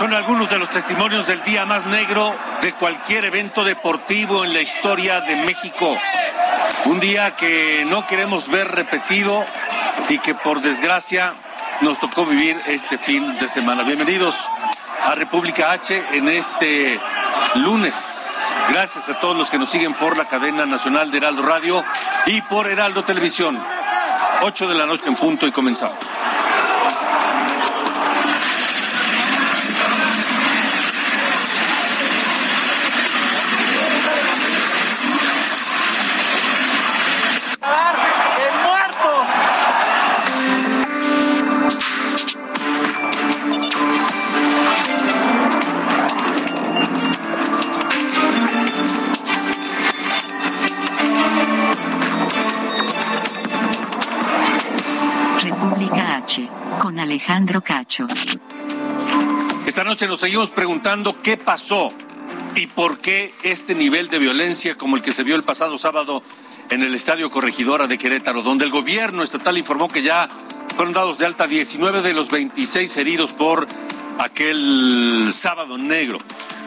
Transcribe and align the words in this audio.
Son 0.00 0.14
algunos 0.14 0.48
de 0.48 0.58
los 0.58 0.70
testimonios 0.70 1.26
del 1.26 1.42
día 1.42 1.66
más 1.66 1.84
negro 1.84 2.34
de 2.62 2.72
cualquier 2.72 3.26
evento 3.26 3.64
deportivo 3.64 4.46
en 4.46 4.54
la 4.54 4.62
historia 4.62 5.20
de 5.20 5.36
México. 5.36 5.94
Un 6.86 6.98
día 7.00 7.36
que 7.36 7.84
no 7.86 8.06
queremos 8.06 8.48
ver 8.48 8.66
repetido 8.68 9.44
y 10.08 10.16
que 10.16 10.34
por 10.34 10.62
desgracia 10.62 11.34
nos 11.82 11.98
tocó 11.98 12.24
vivir 12.24 12.58
este 12.66 12.96
fin 12.96 13.38
de 13.40 13.46
semana. 13.46 13.82
Bienvenidos 13.82 14.48
a 15.04 15.14
República 15.16 15.72
H 15.72 16.02
en 16.12 16.30
este 16.30 16.98
lunes. 17.56 18.54
Gracias 18.70 19.06
a 19.10 19.20
todos 19.20 19.36
los 19.36 19.50
que 19.50 19.58
nos 19.58 19.68
siguen 19.68 19.92
por 19.92 20.16
la 20.16 20.24
cadena 20.24 20.64
nacional 20.64 21.10
de 21.10 21.18
Heraldo 21.18 21.42
Radio 21.42 21.84
y 22.24 22.40
por 22.40 22.68
Heraldo 22.68 23.04
Televisión. 23.04 23.62
8 24.40 24.66
de 24.66 24.74
la 24.76 24.86
noche 24.86 25.04
en 25.08 25.14
punto 25.14 25.46
y 25.46 25.52
comenzamos. 25.52 25.98
Noche 60.00 60.08
nos 60.08 60.20
seguimos 60.20 60.50
preguntando 60.50 61.14
qué 61.18 61.36
pasó 61.36 61.92
y 62.54 62.68
por 62.68 62.96
qué 62.96 63.34
este 63.42 63.74
nivel 63.74 64.08
de 64.08 64.18
violencia 64.18 64.74
como 64.74 64.96
el 64.96 65.02
que 65.02 65.12
se 65.12 65.24
vio 65.24 65.36
el 65.36 65.42
pasado 65.42 65.76
sábado 65.76 66.22
en 66.70 66.82
el 66.82 66.94
Estadio 66.94 67.30
Corregidora 67.30 67.86
de 67.86 67.98
Querétaro, 67.98 68.40
donde 68.40 68.64
el 68.64 68.70
gobierno 68.70 69.22
estatal 69.22 69.58
informó 69.58 69.88
que 69.88 70.02
ya 70.02 70.30
fueron 70.74 70.94
dados 70.94 71.18
de 71.18 71.26
alta 71.26 71.46
19 71.46 72.00
de 72.00 72.14
los 72.14 72.30
26 72.30 72.96
heridos 72.96 73.32
por 73.32 73.68
aquel 74.18 75.28
sábado 75.34 75.76
negro. 75.76 76.16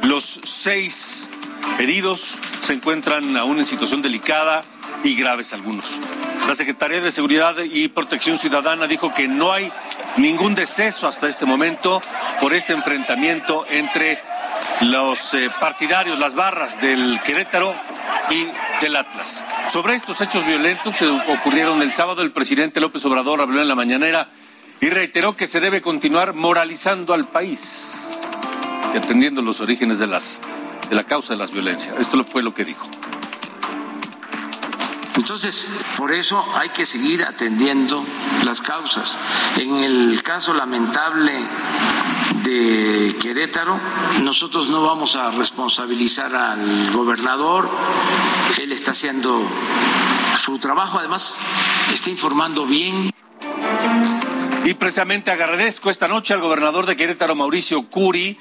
Los 0.03 0.39
seis 0.43 1.31
heridos 1.79 2.35
se 2.61 2.73
encuentran 2.73 3.35
aún 3.35 3.57
en 3.57 3.65
situación 3.65 4.03
delicada 4.03 4.61
y 5.03 5.15
graves 5.15 5.53
algunos. 5.53 5.99
La 6.47 6.53
Secretaría 6.53 7.01
de 7.01 7.11
Seguridad 7.11 7.55
y 7.63 7.87
Protección 7.87 8.37
Ciudadana 8.37 8.85
dijo 8.85 9.11
que 9.11 9.27
no 9.27 9.51
hay 9.51 9.71
ningún 10.17 10.55
deceso 10.55 11.07
hasta 11.07 11.27
este 11.27 11.45
momento 11.45 12.01
por 12.39 12.53
este 12.53 12.73
enfrentamiento 12.73 13.65
entre 13.69 14.19
los 14.81 15.33
eh, 15.33 15.49
partidarios, 15.59 16.19
las 16.19 16.35
barras 16.35 16.81
del 16.81 17.19
Querétaro 17.23 17.73
y 18.29 18.47
del 18.81 18.95
Atlas. 18.95 19.45
Sobre 19.69 19.95
estos 19.95 20.21
hechos 20.21 20.45
violentos 20.45 20.95
que 20.95 21.07
ocurrieron 21.07 21.81
el 21.81 21.93
sábado, 21.93 22.21
el 22.21 22.31
presidente 22.31 22.79
López 22.79 23.03
Obrador 23.05 23.41
habló 23.41 23.61
en 23.61 23.67
la 23.67 23.75
mañanera 23.75 24.29
y 24.81 24.89
reiteró 24.89 25.35
que 25.35 25.47
se 25.47 25.59
debe 25.59 25.81
continuar 25.81 26.33
moralizando 26.33 27.13
al 27.13 27.27
país 27.27 27.95
y 28.93 28.97
atendiendo 28.97 29.41
los 29.41 29.61
orígenes 29.61 29.99
de, 29.99 30.07
las, 30.07 30.41
de 30.89 30.95
la 30.95 31.03
causa 31.03 31.33
de 31.33 31.39
las 31.39 31.51
violencias. 31.51 31.95
Esto 31.99 32.23
fue 32.23 32.43
lo 32.43 32.53
que 32.53 32.65
dijo. 32.65 32.89
Entonces, 35.23 35.69
por 35.95 36.11
eso 36.13 36.45
hay 36.53 36.67
que 36.67 36.85
seguir 36.85 37.23
atendiendo 37.23 38.05
las 38.43 38.59
causas. 38.59 39.17
En 39.55 39.73
el 39.77 40.21
caso 40.21 40.53
lamentable 40.53 41.31
de 42.43 43.15
Querétaro, 43.21 43.79
nosotros 44.21 44.67
no 44.67 44.85
vamos 44.85 45.15
a 45.15 45.31
responsabilizar 45.31 46.35
al 46.35 46.91
gobernador, 46.91 47.69
él 48.61 48.73
está 48.73 48.91
haciendo 48.91 49.41
su 50.35 50.59
trabajo, 50.59 50.99
además 50.99 51.37
está 51.93 52.09
informando 52.09 52.65
bien. 52.65 53.09
Y 54.65 54.73
precisamente 54.73 55.31
agradezco 55.31 55.89
esta 55.89 56.09
noche 56.09 56.33
al 56.33 56.41
gobernador 56.41 56.85
de 56.85 56.97
Querétaro, 56.97 57.33
Mauricio 57.33 57.83
Curi, 57.83 58.37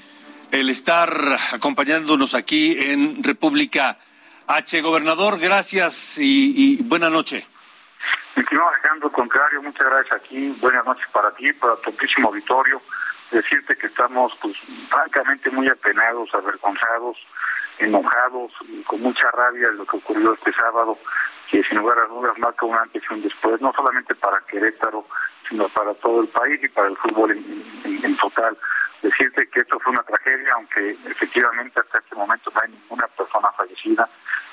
el 0.50 0.68
estar 0.68 1.38
acompañándonos 1.52 2.34
aquí 2.34 2.76
en 2.76 3.22
República 3.22 4.00
H. 4.46 4.80
Gobernador, 4.80 5.38
gracias 5.38 6.18
y, 6.18 6.54
y 6.56 6.82
buena 6.82 7.10
noche. 7.10 7.46
Estimado 8.36 8.70
Alejandro 8.70 9.12
Contrario, 9.12 9.62
muchas 9.62 9.86
gracias 9.86 10.16
aquí. 10.16 10.56
Buenas 10.60 10.84
noches 10.84 11.06
para 11.12 11.30
ti, 11.32 11.52
para 11.52 11.76
tu 11.76 11.90
amplísimo 11.90 12.28
auditorio. 12.28 12.80
Decirte 13.30 13.76
que 13.76 13.86
estamos, 13.86 14.32
pues, 14.40 14.56
francamente 14.88 15.50
muy 15.50 15.68
apenados, 15.68 16.28
avergonzados, 16.34 17.16
enojados, 17.78 18.52
con 18.86 19.00
mucha 19.00 19.30
rabia 19.30 19.68
de 19.68 19.74
lo 19.74 19.86
que 19.86 19.96
ocurrió 19.96 20.34
este 20.34 20.52
sábado, 20.52 20.98
que 21.50 21.62
sin 21.64 21.78
lugar 21.78 21.98
a 21.98 22.06
dudas 22.06 22.38
marca 22.38 22.66
un 22.66 22.76
antes 22.76 23.02
y 23.08 23.14
un 23.14 23.22
después, 23.22 23.60
no 23.60 23.72
solamente 23.74 24.14
para 24.14 24.40
Querétaro, 24.46 25.06
sino 25.48 25.68
para 25.68 25.94
todo 25.94 26.22
el 26.22 26.28
país 26.28 26.60
y 26.62 26.68
para 26.68 26.88
el 26.88 26.96
fútbol 26.96 27.32
en 27.32 28.16
total. 28.16 28.56
Decirte 29.02 29.48
que 29.48 29.60
esto 29.60 29.80
fue 29.80 29.92
una 29.92 30.02
tragedia, 30.04 30.52
aunque 30.54 30.96
efectivamente 31.06 31.80
hasta 31.80 31.98
este 31.98 32.14
momento 32.14 32.50
no 32.54 32.60
hay 32.60 32.70
ninguna 32.70 33.08
persona 33.08 33.50
fallecida, 33.56 34.08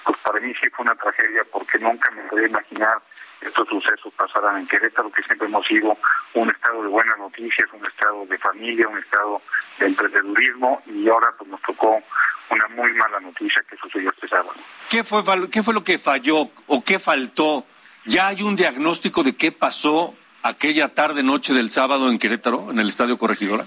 pues 0.09 0.21
para 0.23 0.39
mí 0.39 0.51
sí 0.59 0.67
fue 0.71 0.85
una 0.85 0.95
tragedia 0.95 1.43
porque 1.51 1.77
nunca 1.77 2.09
me 2.09 2.23
podía 2.23 2.47
imaginar 2.47 2.99
estos 3.41 3.67
sucesos 3.69 4.11
pasaran 4.17 4.57
en 4.57 4.67
Querétaro, 4.67 5.11
que 5.11 5.21
siempre 5.21 5.47
hemos 5.47 5.65
sido 5.67 5.95
un 6.33 6.49
estado 6.49 6.81
de 6.81 6.89
buenas 6.89 7.15
noticias, 7.19 7.69
un 7.71 7.85
estado 7.85 8.25
de 8.25 8.37
familia, 8.39 8.87
un 8.87 8.97
estado 8.97 9.39
de 9.77 9.85
emprendedurismo 9.85 10.81
y 10.87 11.07
ahora 11.07 11.27
pues 11.37 11.47
nos 11.51 11.61
tocó 11.61 12.01
una 12.49 12.67
muy 12.69 12.91
mala 12.93 13.19
noticia 13.19 13.63
que 13.69 13.77
sucedió 13.77 14.09
este 14.09 14.27
sábado. 14.29 14.55
¿Qué 14.89 15.03
fue, 15.03 15.21
¿Qué 15.51 15.61
fue 15.61 15.75
lo 15.75 15.83
que 15.83 15.99
falló 15.99 16.49
o 16.65 16.83
qué 16.83 16.97
faltó? 16.97 17.65
¿Ya 18.05 18.29
hay 18.29 18.41
un 18.41 18.55
diagnóstico 18.55 19.21
de 19.21 19.35
qué 19.35 19.51
pasó 19.51 20.15
aquella 20.41 20.95
tarde, 20.95 21.21
noche 21.21 21.53
del 21.53 21.69
sábado 21.69 22.09
en 22.09 22.17
Querétaro, 22.17 22.71
en 22.71 22.79
el 22.79 22.89
Estadio 22.89 23.19
Corregidora? 23.19 23.65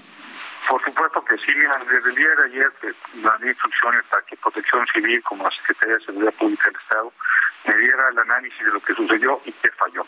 Por 0.68 0.82
supuesto 0.84 1.24
que 1.24 1.36
sí, 1.38 1.52
mira, 1.56 1.76
desde 1.90 2.08
el 2.10 2.14
día 2.14 2.34
de 2.36 2.44
ayer 2.44 2.72
mandé 3.14 3.48
instrucciones 3.48 4.04
para 4.08 4.22
que 4.22 4.36
Protección 4.36 4.86
Civil, 4.92 5.22
como 5.22 5.44
la 5.44 5.50
Secretaría 5.50 5.96
de 5.96 6.04
Seguridad 6.04 6.34
Pública 6.34 6.68
del 6.68 6.80
Estado, 6.80 7.12
me 7.64 7.76
diera 7.76 8.08
el 8.08 8.18
análisis 8.18 8.64
de 8.64 8.72
lo 8.72 8.80
que 8.80 8.94
sucedió 8.94 9.40
y 9.44 9.52
qué 9.52 9.70
falló. 9.72 10.06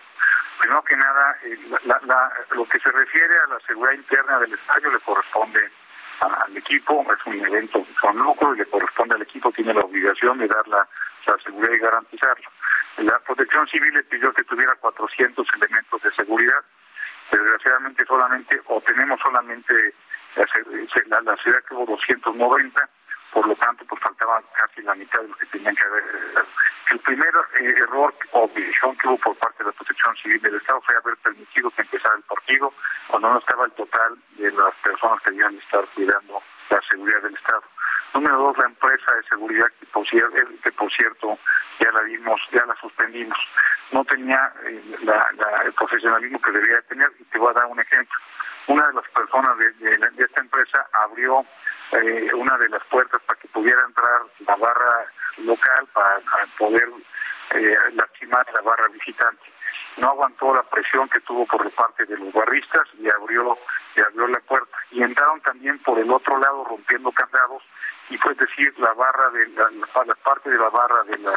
Primero 0.59 0.83
que 0.85 0.97
nada, 0.97 1.37
eh, 1.43 1.59
lo 2.53 2.65
que 2.69 2.79
se 2.79 2.91
refiere 2.91 3.35
a 3.45 3.55
la 3.55 3.61
seguridad 3.67 3.93
interna 3.95 4.39
del 4.39 4.55
estadio 4.55 4.93
le 4.93 4.99
corresponde 5.01 5.71
al 6.21 6.57
equipo, 6.57 7.05
es 7.13 7.27
un 7.27 7.45
evento 7.45 7.85
con 8.01 8.17
lucro 8.17 8.55
y 8.55 8.59
le 8.59 8.67
corresponde 8.67 9.17
al 9.17 9.23
equipo, 9.23 9.51
tiene 9.53 9.75
la 9.75 9.81
obligación 9.81 10.39
de 10.39 10.47
dar 10.47 10.67
la, 10.69 10.89
la 11.27 11.37
seguridad 11.39 11.73
y 11.73 11.79
garantizarla. 11.79 12.49
La 12.99 13.19
Protección 13.21 13.67
Civil 13.67 13.93
le 13.93 14.05
pidió 14.05 14.33
que 14.33 14.45
tuviera 14.45 14.75
400 14.77 15.47
elementos 15.57 16.01
de 16.01 16.13
seguridad 16.13 16.63
desgraciadamente 17.31 18.05
solamente, 18.07 18.61
o 18.67 18.81
tenemos 18.83 19.21
solamente 19.21 19.95
la, 20.37 21.37
ciudad 21.37 21.63
hubo 21.71 21.87
290, 21.87 22.89
por 23.33 23.47
lo 23.47 23.55
tanto 23.57 23.85
pues 23.87 24.01
faltaba 24.03 24.43
casi 24.55 24.83
la 24.83 24.95
mitad 24.95 25.21
de 25.21 25.29
lo 25.29 25.37
que 25.37 25.47
tenían 25.47 25.75
que 25.75 25.85
haber. 25.85 26.05
El 26.91 26.99
primer 27.01 27.33
eh, 27.61 27.75
error 27.79 28.15
o 28.33 28.51
decisión 28.55 28.97
que 28.97 29.09
hubo 29.09 29.19
por 29.19 29.37
parte 29.37 29.63
de 29.63 29.71
la 29.71 29.73
protección 29.73 30.17
civil 30.17 30.41
del 30.43 30.57
Estado 30.57 30.81
fue 30.83 30.97
haber 30.97 31.17
permitido 31.19 31.71
que 31.71 31.83
empezara 31.83 32.17
el 32.17 32.23
partido 32.23 32.73
cuando 33.09 33.31
no 33.31 33.39
estaba 33.39 33.65
el 33.65 33.73
total 33.73 34.19
de 34.37 34.51
las 34.51 34.75
personas 34.83 35.23
que 35.23 35.31
debían 35.31 35.57
estar 35.57 35.85
cuidando 35.95 36.43
la 36.71 36.81
seguridad 36.89 37.23
del 37.23 37.35
Estado. 37.35 37.63
Número 38.15 38.39
dos, 38.39 38.59
la 38.59 38.67
empresa 38.67 39.15
de 39.17 39.23
seguridad, 39.29 39.67
que 39.81 39.87
por, 39.87 40.07
por 40.77 40.93
cierto 40.93 41.39
ya 41.81 41.91
la 41.91 42.03
vimos, 42.03 42.41
ya 42.53 42.65
la 42.65 42.77
suspendimos. 42.77 43.37
No 43.91 44.05
tenía 44.05 44.53
eh, 44.65 44.83
el 45.65 45.73
profesionalismo 45.73 46.41
que 46.41 46.53
debía 46.53 46.81
tener 46.83 47.11
y 47.19 47.25
te 47.25 47.39
voy 47.39 47.51
a 47.51 47.55
dar 47.55 47.67
un 47.67 47.81
ejemplo. 47.81 48.17
Una 48.69 48.87
de 48.87 48.95
las 48.95 49.09
personas 49.11 49.59
de, 49.59 50.25
esta 50.25 50.41
empresa 50.41 50.87
abrió 50.93 51.45
eh, 51.93 52.31
una 52.35 52.57
de 52.57 52.69
las 52.69 52.85
puertas 52.85 53.21
para 53.27 53.39
que 53.41 53.49
pudiera 53.49 53.83
entrar 53.85 54.23
la 54.47 54.57
barra 54.57 55.07
local 55.39 55.87
para, 55.93 56.21
poder 56.57 56.89
eh, 57.51 57.77
lastimar 57.95 58.47
la 58.55 58.61
barra 58.63 58.89
visitante. 58.89 59.43
No 59.97 60.11
aguantó 60.11 60.55
la 60.55 60.63
presión 60.63 61.09
que 61.09 61.21
tuvo 61.21 61.47
por 61.47 61.69
parte 61.73 62.07
de 62.07 62.17
los 62.17 62.33
barristas 62.33 62.85
y 62.99 63.09
abrió, 63.09 63.59
y 63.97 64.01
abrió 64.01 64.29
la 64.29 64.41
puerta. 64.41 64.77
Y 64.93 65.03
entraron 65.03 65.41
también 65.41 65.79
por 65.81 65.99
el 65.99 66.11
otro 66.11 66.39
lado 66.39 66.65
rompiendo 66.65 67.11
candados 67.11 67.63
y 68.11 68.19
fue 68.19 68.35
decir 68.35 68.75
la 68.79 68.93
barra 68.95 69.31
de 69.31 69.49
la, 69.49 69.71
la, 69.71 70.15
parte 70.17 70.51
de 70.51 70.59
la 70.59 70.69
barra 70.69 71.03
de 71.05 71.19
la 71.19 71.33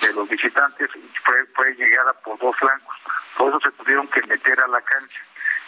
de 0.00 0.12
los 0.14 0.28
visitantes 0.28 0.90
fue, 1.24 1.46
fue 1.54 1.74
llegada 1.74 2.12
por 2.24 2.38
dos 2.38 2.56
flancos. 2.56 2.96
Por 3.36 3.48
eso 3.50 3.60
se 3.60 3.70
tuvieron 3.72 4.08
que 4.08 4.22
meter 4.26 4.60
a 4.60 4.66
la 4.66 4.80
cancha. 4.80 5.20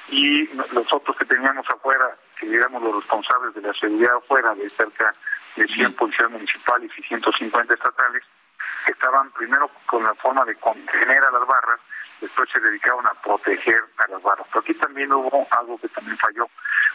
Y 0.09 0.47
los 0.73 0.93
otros 0.93 1.17
que 1.17 1.25
teníamos 1.25 1.65
afuera 1.71 2.17
que 2.39 2.47
digamos 2.47 2.83
los 2.83 2.97
responsables 2.97 3.55
de 3.55 3.63
la 3.63 3.73
seguridad 3.75 4.17
afuera 4.17 4.55
de 4.55 4.69
cerca 4.71 5.15
de 5.57 5.67
100 5.67 5.95
policías 5.95 6.31
municipales 6.31 6.91
y 6.99 7.03
150 7.03 7.75
estatales 7.75 8.23
estaban 8.87 9.31
primero 9.33 9.71
con 9.87 10.03
la 10.03 10.15
forma 10.17 10.45
de 10.45 10.57
contener 10.57 11.23
a 11.25 11.31
las 11.31 11.47
barras 11.47 11.81
después 12.25 12.49
se 12.51 12.61
dedicaron 12.61 13.07
a 13.07 13.15
proteger 13.23 13.83
a 13.99 14.11
las 14.11 14.23
barras 14.23 14.47
pero 14.49 14.61
aquí 14.61 14.75
también 14.75 15.13
hubo 15.13 15.47
algo 15.51 15.79
que 15.79 15.89
también 15.89 16.17
falló 16.19 16.49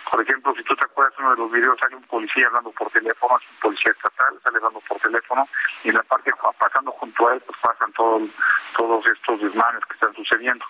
por 0.10 0.22
ejemplo, 0.24 0.54
si 0.56 0.64
tú 0.64 0.76
te 0.76 0.86
acuerdas 0.86 1.14
uno 1.20 1.32
de 1.32 1.38
los 1.38 1.52
videos, 1.52 1.78
hay 1.84 1.94
un 1.94 2.04
policía 2.04 2.48
hablando 2.48 2.72
por 2.72 2.90
teléfono, 2.90 3.38
es 3.38 3.50
un 3.52 3.60
policía 3.62 3.92
estatal, 3.92 4.40
sale 4.44 4.58
hablando 4.58 4.82
por 4.88 5.00
teléfono, 5.00 5.48
y 5.84 5.90
en 5.90 5.96
la 5.96 6.04
parte 6.04 6.32
pasando 6.58 6.92
junto 6.94 7.28
a 7.28 7.34
él, 7.36 7.42
pues 7.46 7.58
pasan 7.62 7.92
todos 7.94 8.30
todos 8.76 9.06
estos 9.06 9.42
desmanes 9.42 9.86
que 9.86 9.94
están 9.94 10.14
sucediendo. 10.16 10.66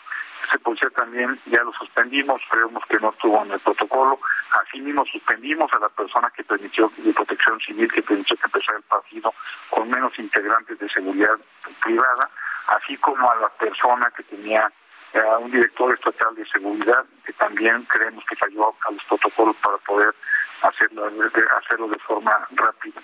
Ese 0.48 0.60
policía 0.60 0.90
también 0.90 1.40
ya 1.46 1.64
lo 1.64 1.72
suspendimos, 1.74 2.42
creemos 2.50 2.84
que 2.88 3.00
no 3.00 3.12
estuvo 3.12 3.42
en 3.44 3.52
el 3.52 3.60
protocolo. 3.60 4.20
Asimismo, 4.52 5.06
suspendimos 5.06 5.72
a 5.74 5.80
la 5.80 5.90
persona 5.90 6.32
que 6.36 6.44
permitió, 6.44 6.92
de 6.98 7.14
protección 7.14 7.60
civil, 7.62 7.92
que 7.92 8.02
permitió 8.02 8.36
que 8.36 8.46
empezara 8.46 8.78
el 8.78 8.84
partido 8.84 9.34
con 9.70 9.90
menos 9.90 10.18
integrantes 10.18 10.80
de 10.80 10.90
seguridad 10.90 11.38
privada, 11.82 12.30
así 12.70 12.98
como 12.98 13.30
a 13.30 13.36
la 13.36 13.50
persona 13.50 14.12
que 14.16 14.24
tenía 14.24 14.72
a 15.16 15.38
un 15.40 15.52
director 15.52 15.94
estatal 15.94 16.36
de 16.36 16.46
seguridad 16.46 17.04
que 17.26 17.34
también 17.34 17.84
creemos 17.84 18.24
que 18.26 18.36
falló 18.36 18.76
a 18.88 18.92
los 18.92 19.04
protocolos 19.06 19.56
para 19.58 19.78
poder 19.80 20.14
hacerlo, 20.62 21.10
hacerlo 21.58 21.88
de 21.88 22.00
forma 22.00 22.48
rápida. 22.52 23.02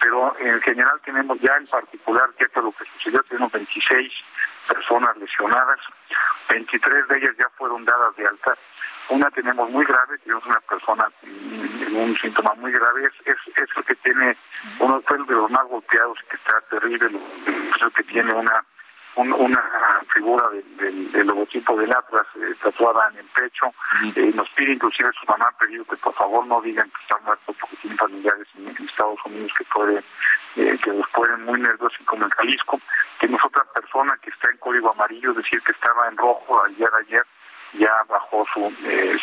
Pero 0.00 0.36
en 0.38 0.60
general 0.60 1.00
tenemos 1.04 1.40
ya 1.40 1.56
en 1.56 1.66
particular, 1.66 2.30
que 2.38 2.44
es 2.44 2.54
lo 2.54 2.70
que 2.72 2.84
sucedió, 2.96 3.22
tenemos 3.24 3.50
26 3.50 4.12
personas 4.68 5.16
lesionadas, 5.16 5.80
23 6.48 7.08
de 7.08 7.18
ellas 7.18 7.34
ya 7.38 7.48
fueron 7.56 7.84
dadas 7.84 8.14
de 8.16 8.26
alta, 8.26 8.54
una 9.08 9.30
tenemos 9.30 9.70
muy 9.70 9.84
grave, 9.84 10.18
tenemos 10.18 10.44
una 10.46 10.60
persona 10.60 11.10
con 11.20 11.96
un 11.96 12.16
síntoma 12.18 12.54
muy 12.54 12.70
grave, 12.70 13.10
es, 13.24 13.34
es, 13.34 13.68
el 13.76 13.84
que 13.84 13.94
tiene, 13.96 14.36
uno 14.78 15.02
fue 15.06 15.16
el 15.16 15.26
de 15.26 15.34
los 15.34 15.50
más 15.50 15.64
golpeados, 15.66 16.18
que 16.28 16.36
está 16.36 16.60
terrible, 16.70 17.18
es 17.74 17.82
el 17.82 17.92
que 17.92 18.02
tiene 18.04 18.32
una 18.34 18.62
una 19.18 19.62
figura 20.12 20.48
del 20.50 21.26
logotipo 21.26 21.76
del 21.76 21.92
Atlas 21.92 22.26
eh, 22.36 22.54
tatuada 22.62 23.08
en 23.12 23.18
el 23.18 23.26
pecho. 23.26 23.66
Eh, 24.14 24.32
nos 24.34 24.48
pide 24.50 24.72
inclusive 24.72 25.10
su 25.18 25.26
mamá 25.26 25.52
pedido 25.58 25.84
que 25.84 25.96
por 25.96 26.14
favor 26.14 26.46
no 26.46 26.60
digan 26.60 26.88
que 26.90 27.02
está 27.02 27.18
muerto 27.24 27.52
porque 27.60 27.76
tiene 27.76 27.96
familiares 27.96 28.46
en, 28.56 28.68
Estados 28.88 29.18
Unidos 29.24 29.52
que 29.56 30.02
eh, 30.56 30.78
que 30.82 30.92
los 30.92 31.08
pueden 31.10 31.44
muy 31.44 31.60
nerviosos 31.60 31.98
como 32.04 32.24
en 32.24 32.30
Jalisco. 32.30 32.80
Tenemos 33.20 33.44
otra 33.44 33.64
persona 33.74 34.18
que 34.22 34.30
está 34.30 34.50
en 34.50 34.56
código 34.58 34.92
amarillo, 34.92 35.30
es 35.30 35.36
decir, 35.38 35.60
que 35.62 35.72
estaba 35.72 36.08
en 36.08 36.16
rojo 36.16 36.64
ayer 36.64 36.90
ayer, 37.06 37.24
ya 37.74 37.92
bajó 38.08 38.46
su, 38.52 38.72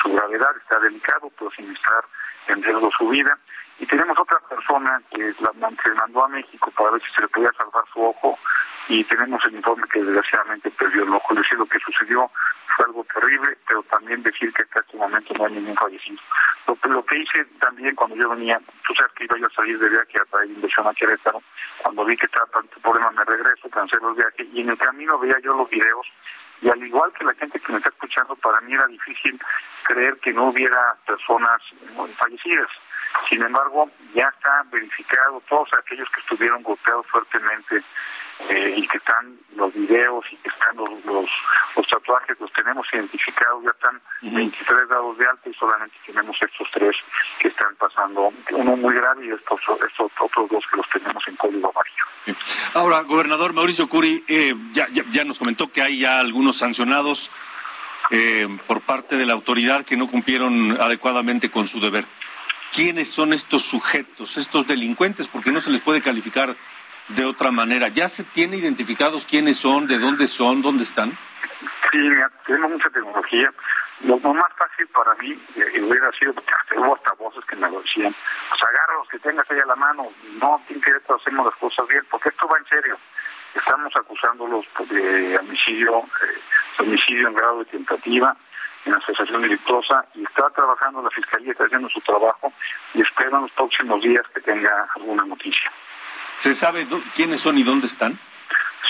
su 0.02 0.14
gravedad, 0.14 0.56
está 0.58 0.80
delicado, 0.80 1.32
pero 1.38 1.52
sin 1.52 1.72
estar 1.72 2.06
en 2.48 2.64
riesgo 2.64 2.90
su 2.98 3.10
vida. 3.10 3.38
Y 3.80 3.86
tenemos 3.86 4.18
otra 4.18 4.40
persona 4.48 5.02
que 5.12 5.34
la, 5.40 5.52
mandó 5.96 6.24
a 6.24 6.30
México 6.30 6.72
para 6.72 6.92
ver 6.92 7.02
si 7.02 7.14
se 7.14 7.22
le 7.22 7.28
podía 7.28 7.52
salvar 7.58 7.84
su 7.94 8.02
ojo 8.02 8.40
y 8.88 9.04
tenemos 9.04 9.42
el 9.46 9.56
informe 9.56 9.88
que 9.92 10.02
desgraciadamente 10.02 10.70
perdió 10.72 11.04
el 11.04 11.14
ojo. 11.14 11.34
Es 11.34 11.40
decir, 11.40 11.58
lo 11.58 11.66
que 11.66 11.80
sucedió 11.80 12.32
fue 12.76 12.86
algo 12.86 13.06
terrible, 13.14 13.58
pero 13.68 13.84
también 13.84 14.24
decir 14.24 14.54
que 14.54 14.64
hasta 14.64 14.80
este 14.80 14.98
momento 14.98 15.34
no 15.34 15.46
hay 15.46 15.54
ningún 15.54 15.76
fallecido. 15.76 16.20
Lo, 16.68 16.78
lo 16.90 17.06
que 17.06 17.18
hice 17.18 17.46
también 17.60 17.96
cuando 17.96 18.16
yo 18.16 18.30
venía, 18.30 18.60
tú 18.88 18.94
sabes 18.96 19.12
que 19.14 19.26
iba 19.26 19.38
yo 19.38 19.48
a 19.48 19.56
salir 19.56 19.78
de 19.80 19.90
viaje 19.90 20.22
a 20.22 20.26
traer 20.26 20.50
inversión 20.50 20.88
a 20.88 20.94
Querétaro, 20.94 21.42
cuando 21.82 22.06
vi 22.06 22.16
que 22.16 22.28
estaba 22.28 22.46
tanto 22.48 22.80
problema 22.80 23.12
me 23.12 23.26
regreso, 23.26 23.70
cancelé 23.70 24.08
el 24.08 24.16
viaje 24.16 24.48
y 24.54 24.62
en 24.62 24.70
el 24.70 24.78
camino 24.78 25.20
veía 25.20 25.40
yo 25.40 25.56
los 25.56 25.70
videos 25.70 26.08
y 26.62 26.70
al 26.70 26.82
igual 26.84 27.12
que 27.14 27.26
la 27.26 27.34
gente 27.34 27.60
que 27.60 27.72
me 27.72 27.78
está 27.78 27.90
escuchando, 27.90 28.36
para 28.38 28.62
mí 28.62 28.74
era 28.74 28.88
difícil 28.88 29.40
creer 29.84 30.18
que 30.20 30.34
no 30.34 30.46
hubiera 30.46 30.96
personas 31.06 31.62
fallecidas. 32.18 32.70
Sin 33.30 33.42
embargo, 33.42 33.90
ya 34.14 34.28
está 34.28 34.64
verificado 34.72 35.42
todos 35.50 35.70
aquellos 35.78 36.08
que 36.10 36.22
estuvieron 36.22 36.64
golpeados 36.64 37.06
fuertemente 37.08 37.84
eh, 38.50 38.74
y 38.78 38.88
que 38.88 38.98
están 38.98 39.38
los 39.56 39.74
videos 39.74 40.26
y 40.32 40.36
que 40.38 40.50
están 40.50 40.76
los, 40.76 40.90
los, 41.06 41.88
tatuajes, 41.88 42.40
los 42.40 42.52
tenemos 42.54 42.86
identificados, 42.94 43.64
ya 43.64 43.70
están 43.72 44.02
23 44.22 44.90
dados 44.90 45.18
de 45.18 45.26
alta 45.26 45.50
y 45.50 45.54
solamente 45.54 45.96
tenemos 46.06 46.36
estos 46.42 46.68
tres 46.74 46.96
que 47.40 47.48
están 47.48 47.74
pasando, 47.76 48.34
uno 48.52 48.76
muy 48.76 48.94
grave 48.94 49.26
y 49.26 49.32
estos, 49.32 49.60
estos 49.88 50.12
otros 50.20 50.50
dos 50.50 50.64
que 50.70 50.78
los 50.78 50.90
tenemos 50.90 51.24
en 51.28 51.36
código 51.38 51.72
amarillo. 51.72 52.40
Ahora, 52.74 53.02
gobernador 53.02 53.54
Mauricio 53.54 53.88
Curi, 53.88 54.24
eh, 54.28 54.54
ya, 54.74 54.88
ya, 54.90 55.24
nos 55.24 55.40
comentó 55.40 55.72
que 55.72 55.82
hay 55.82 56.00
ya 56.00 56.20
algunos 56.20 56.58
sancionados 56.58 57.32
eh, 58.12 58.48
por 58.68 58.82
parte 58.82 59.16
de 59.16 59.26
la 59.26 59.34
autoridad 59.34 59.86
que 59.86 59.98
no 59.98 60.08
cumplieron 60.08 60.80
adecuadamente 60.82 61.50
con 61.50 61.68
su 61.68 61.80
deber. 61.80 62.06
¿Quiénes 62.74 63.10
son 63.10 63.34
estos 63.34 63.64
sujetos, 63.64 64.38
estos 64.38 64.68
delincuentes? 64.68 65.28
Porque 65.28 65.52
no 65.52 65.62
se 65.62 65.72
les 65.72 65.82
puede 65.82 66.02
calificar 66.02 66.56
de 67.10 67.26
otra 67.26 67.52
manera. 67.52 67.88
¿Ya 67.88 68.10
se 68.10 68.24
tiene 68.24 68.58
identificados 68.58 69.26
quiénes 69.26 69.58
son, 69.58 69.88
de 69.88 70.00
dónde 70.00 70.28
son, 70.28 70.62
dónde 70.62 70.84
están? 70.84 71.18
Sí, 71.92 72.00
tenemos 72.46 72.72
mucha 72.72 72.90
tecnología. 72.90 73.52
Lo, 74.02 74.18
más 74.20 74.52
fácil 74.58 74.88
para 74.88 75.16
mí 75.16 75.32
eh, 75.56 75.82
hubiera 75.82 76.12
sido, 76.20 76.34
porque 76.34 76.78
hubo 76.78 76.96
hasta 76.96 77.14
voces 77.14 77.46
que 77.46 77.56
me 77.56 77.70
lo 77.70 77.80
decían, 77.82 78.14
pues 78.50 78.62
agarra 78.62 78.94
los 79.00 79.08
que 79.08 79.20
tengas 79.20 79.50
ahí 79.50 79.60
a 79.60 79.66
la 79.66 79.76
mano, 79.76 80.12
no 80.42 80.62
tiene 80.68 80.82
que 80.82 80.92
hacemos 80.92 81.46
las 81.46 81.56
cosas 81.56 81.88
bien, 81.88 82.04
porque 82.10 82.30
esto 82.30 82.48
va 82.48 82.58
en 82.58 82.66
serio. 82.66 82.98
Estamos 83.54 83.96
acusándolos 83.96 84.66
de 84.90 85.38
homicidio, 85.38 86.00
eh, 86.00 86.42
homicidio 86.80 87.30
en 87.30 87.36
grado 87.36 87.60
de 87.60 87.66
tentativa, 87.66 88.36
en 88.86 88.94
asociación 88.94 89.42
delictuosa, 89.42 90.06
y 90.16 90.24
está 90.24 90.50
trabajando 90.52 91.02
la 91.02 91.10
Fiscalía, 91.10 91.52
está 91.52 91.66
haciendo 91.66 91.90
su 91.90 92.00
trabajo, 92.02 92.54
y 92.94 93.02
espero 93.02 93.36
en 93.38 93.44
los 93.44 93.52
próximos 93.52 94.02
días 94.02 94.24
que 94.34 94.42
tenga 94.42 94.88
alguna 94.96 95.26
noticia. 95.26 95.72
¿Se 96.38 96.54
sabe 96.54 96.88
quiénes 97.14 97.42
son 97.42 97.58
y 97.58 97.64
dónde 97.64 97.88
están? 97.88 98.20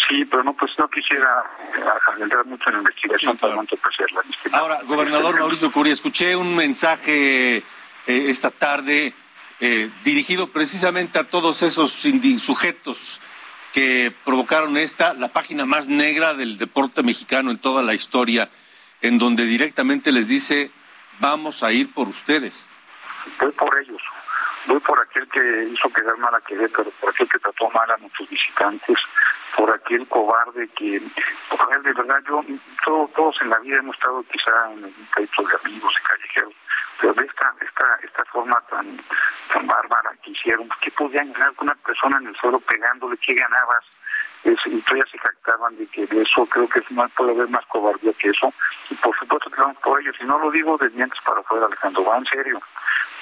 Sí, 0.08 0.26
pero 0.26 0.44
no, 0.44 0.54
pues 0.54 0.72
no 0.78 0.88
quisiera 0.90 1.44
eh, 1.76 2.22
entrar 2.22 2.46
mucho 2.46 2.66
en 2.68 2.74
la 2.74 2.80
investigación 2.80 3.38
para 3.38 3.56
no 3.56 3.62
entorpecerla. 3.62 4.22
Ahora, 4.52 4.82
gobernador 4.84 5.40
Mauricio 5.40 5.72
Curia, 5.72 5.94
escuché 5.94 6.36
un 6.36 6.56
mensaje 6.56 7.58
eh, 7.58 7.64
esta 8.06 8.52
tarde 8.52 9.14
eh, 9.60 9.90
dirigido 10.04 10.48
precisamente 10.48 11.18
a 11.18 11.24
todos 11.24 11.64
esos 11.64 11.92
sujetos 11.92 13.22
que 13.72 14.14
provocaron 14.24 14.78
esta, 14.78 15.14
la 15.14 15.30
página 15.30 15.66
más 15.66 15.88
negra 15.88 16.34
del 16.34 16.58
deporte 16.58 17.04
mexicano 17.04 17.52
en 17.52 17.58
toda 17.58 17.82
la 17.82 17.94
historia, 17.94 18.50
en 19.08 19.18
donde 19.18 19.46
directamente 19.46 20.12
les 20.12 20.28
dice, 20.28 20.72
vamos 21.20 21.64
a 21.64 21.72
ir 21.72 21.94
por 21.94 22.08
ustedes. 22.08 22.70
Voy 23.40 23.52
por 23.52 23.78
ellos 23.80 24.02
voy 24.68 24.80
por 24.80 25.00
aquel 25.00 25.28
que 25.30 25.70
hizo 25.72 25.90
quedar 25.90 26.18
mal 26.18 26.34
a 26.34 26.42
Querétaro, 26.42 26.90
por 27.00 27.10
aquel 27.12 27.28
que 27.30 27.40
trató 27.40 27.70
mal 27.72 27.90
a 27.90 27.98
nuestros 27.98 28.30
visitantes, 28.30 28.98
por 29.56 29.70
aquel 29.74 30.08
cobarde 30.08 30.68
que, 30.70 31.02
por 31.50 31.76
él 31.76 31.84
de 31.84 31.94
verdad, 31.94 32.22
yo, 32.28 32.44
todos 32.86 33.36
en 33.42 33.50
la 33.50 33.60
vida 33.60 33.78
hemos 33.78 33.96
estado 33.96 34.24
quizá 34.32 34.72
en 34.72 34.86
un 34.86 35.08
pleito 35.14 35.44
de 35.44 35.56
amigos 35.64 35.94
y 35.98 36.04
callejeros, 36.04 36.54
pero 37.00 37.14
de 37.14 37.26
esta, 37.26 37.54
esta, 37.62 38.00
esta 38.04 38.26
forma 38.26 38.60
tan, 38.70 39.00
tan 39.52 39.68
bárbara 39.68 40.12
que 40.24 40.32
hicieron, 40.32 40.70
¿qué 40.82 40.92
podían 40.92 41.32
ganar 41.34 41.54
con 41.56 41.68
una 41.68 41.76
persona 41.76 42.18
en 42.18 42.28
el 42.28 42.36
suelo 42.38 42.60
pegándole? 42.60 43.18
¿Qué 43.18 43.34
ganabas? 43.34 43.86
Es, 44.46 44.58
y 44.66 44.80
todavía 44.82 45.06
se 45.12 45.18
jactaban 45.18 45.76
de 45.78 45.88
que 45.88 46.06
de 46.06 46.22
eso 46.22 46.46
creo 46.46 46.70
que 46.70 46.82
no 46.92 47.08
puede 47.10 47.32
haber 47.32 47.50
más 47.50 47.66
cobardía 47.66 48.14
que 48.14 48.30
eso 48.30 48.54
y 48.90 48.96
por 48.96 49.18
supuesto 49.18 49.50
que 49.50 49.62
vamos 49.62 49.78
por 49.84 50.00
ellos 50.00 50.16
y 50.20 50.26
no 50.26 50.38
lo 50.40 50.52
digo 50.52 50.78
de 50.78 50.90
dientes 50.90 51.20
para 51.26 51.40
afuera 51.40 51.66
Alejandro 51.66 52.06
va 52.06 52.18
en 52.18 52.26
serio. 52.26 52.62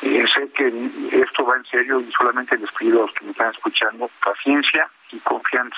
Eh, 0.02 0.26
sé 0.36 0.50
que 0.52 0.68
esto 1.12 1.46
va 1.46 1.56
en 1.56 1.66
serio 1.66 2.02
y 2.02 2.12
solamente 2.12 2.58
les 2.58 2.72
pido 2.74 3.00
a 3.00 3.06
los 3.06 3.16
que 3.16 3.26
me 3.26 3.32
están 3.32 3.54
escuchando 3.54 4.10
paciencia 4.22 4.90
y 5.12 5.20
confianza. 5.20 5.78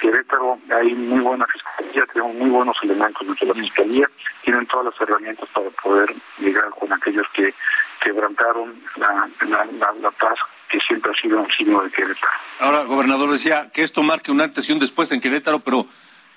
Querétaro 0.00 0.58
hay 0.74 0.94
muy 0.94 1.20
buena 1.20 1.46
fiscalía, 1.46 2.06
tenemos 2.06 2.34
muy 2.34 2.50
buenos 2.50 2.76
elementos 2.82 3.26
dentro 3.26 3.46
de 3.46 3.54
la 3.54 3.60
fiscalía, 3.60 4.10
tienen 4.42 4.66
todas 4.66 4.86
las 4.86 5.00
herramientas 5.00 5.48
para 5.50 5.70
poder 5.82 6.14
llegar 6.38 6.70
con 6.70 6.92
aquellos 6.92 7.26
que 7.34 7.54
quebrantaron 8.00 8.74
la, 8.96 9.28
la, 9.46 9.66
la, 10.00 10.10
paz 10.12 10.38
que 10.74 10.80
siempre 10.86 11.12
ha 11.12 11.20
sido 11.20 11.40
un 11.40 11.48
signo 11.56 11.82
de 11.82 11.90
Querétaro. 11.90 12.32
Ahora, 12.58 12.82
gobernador 12.82 13.30
decía 13.30 13.70
que 13.72 13.82
esto 13.82 14.02
marque 14.02 14.32
un 14.32 14.40
antes 14.40 14.68
y 14.68 14.72
un 14.72 14.80
después 14.80 15.12
en 15.12 15.20
Querétaro, 15.20 15.60
pero 15.60 15.86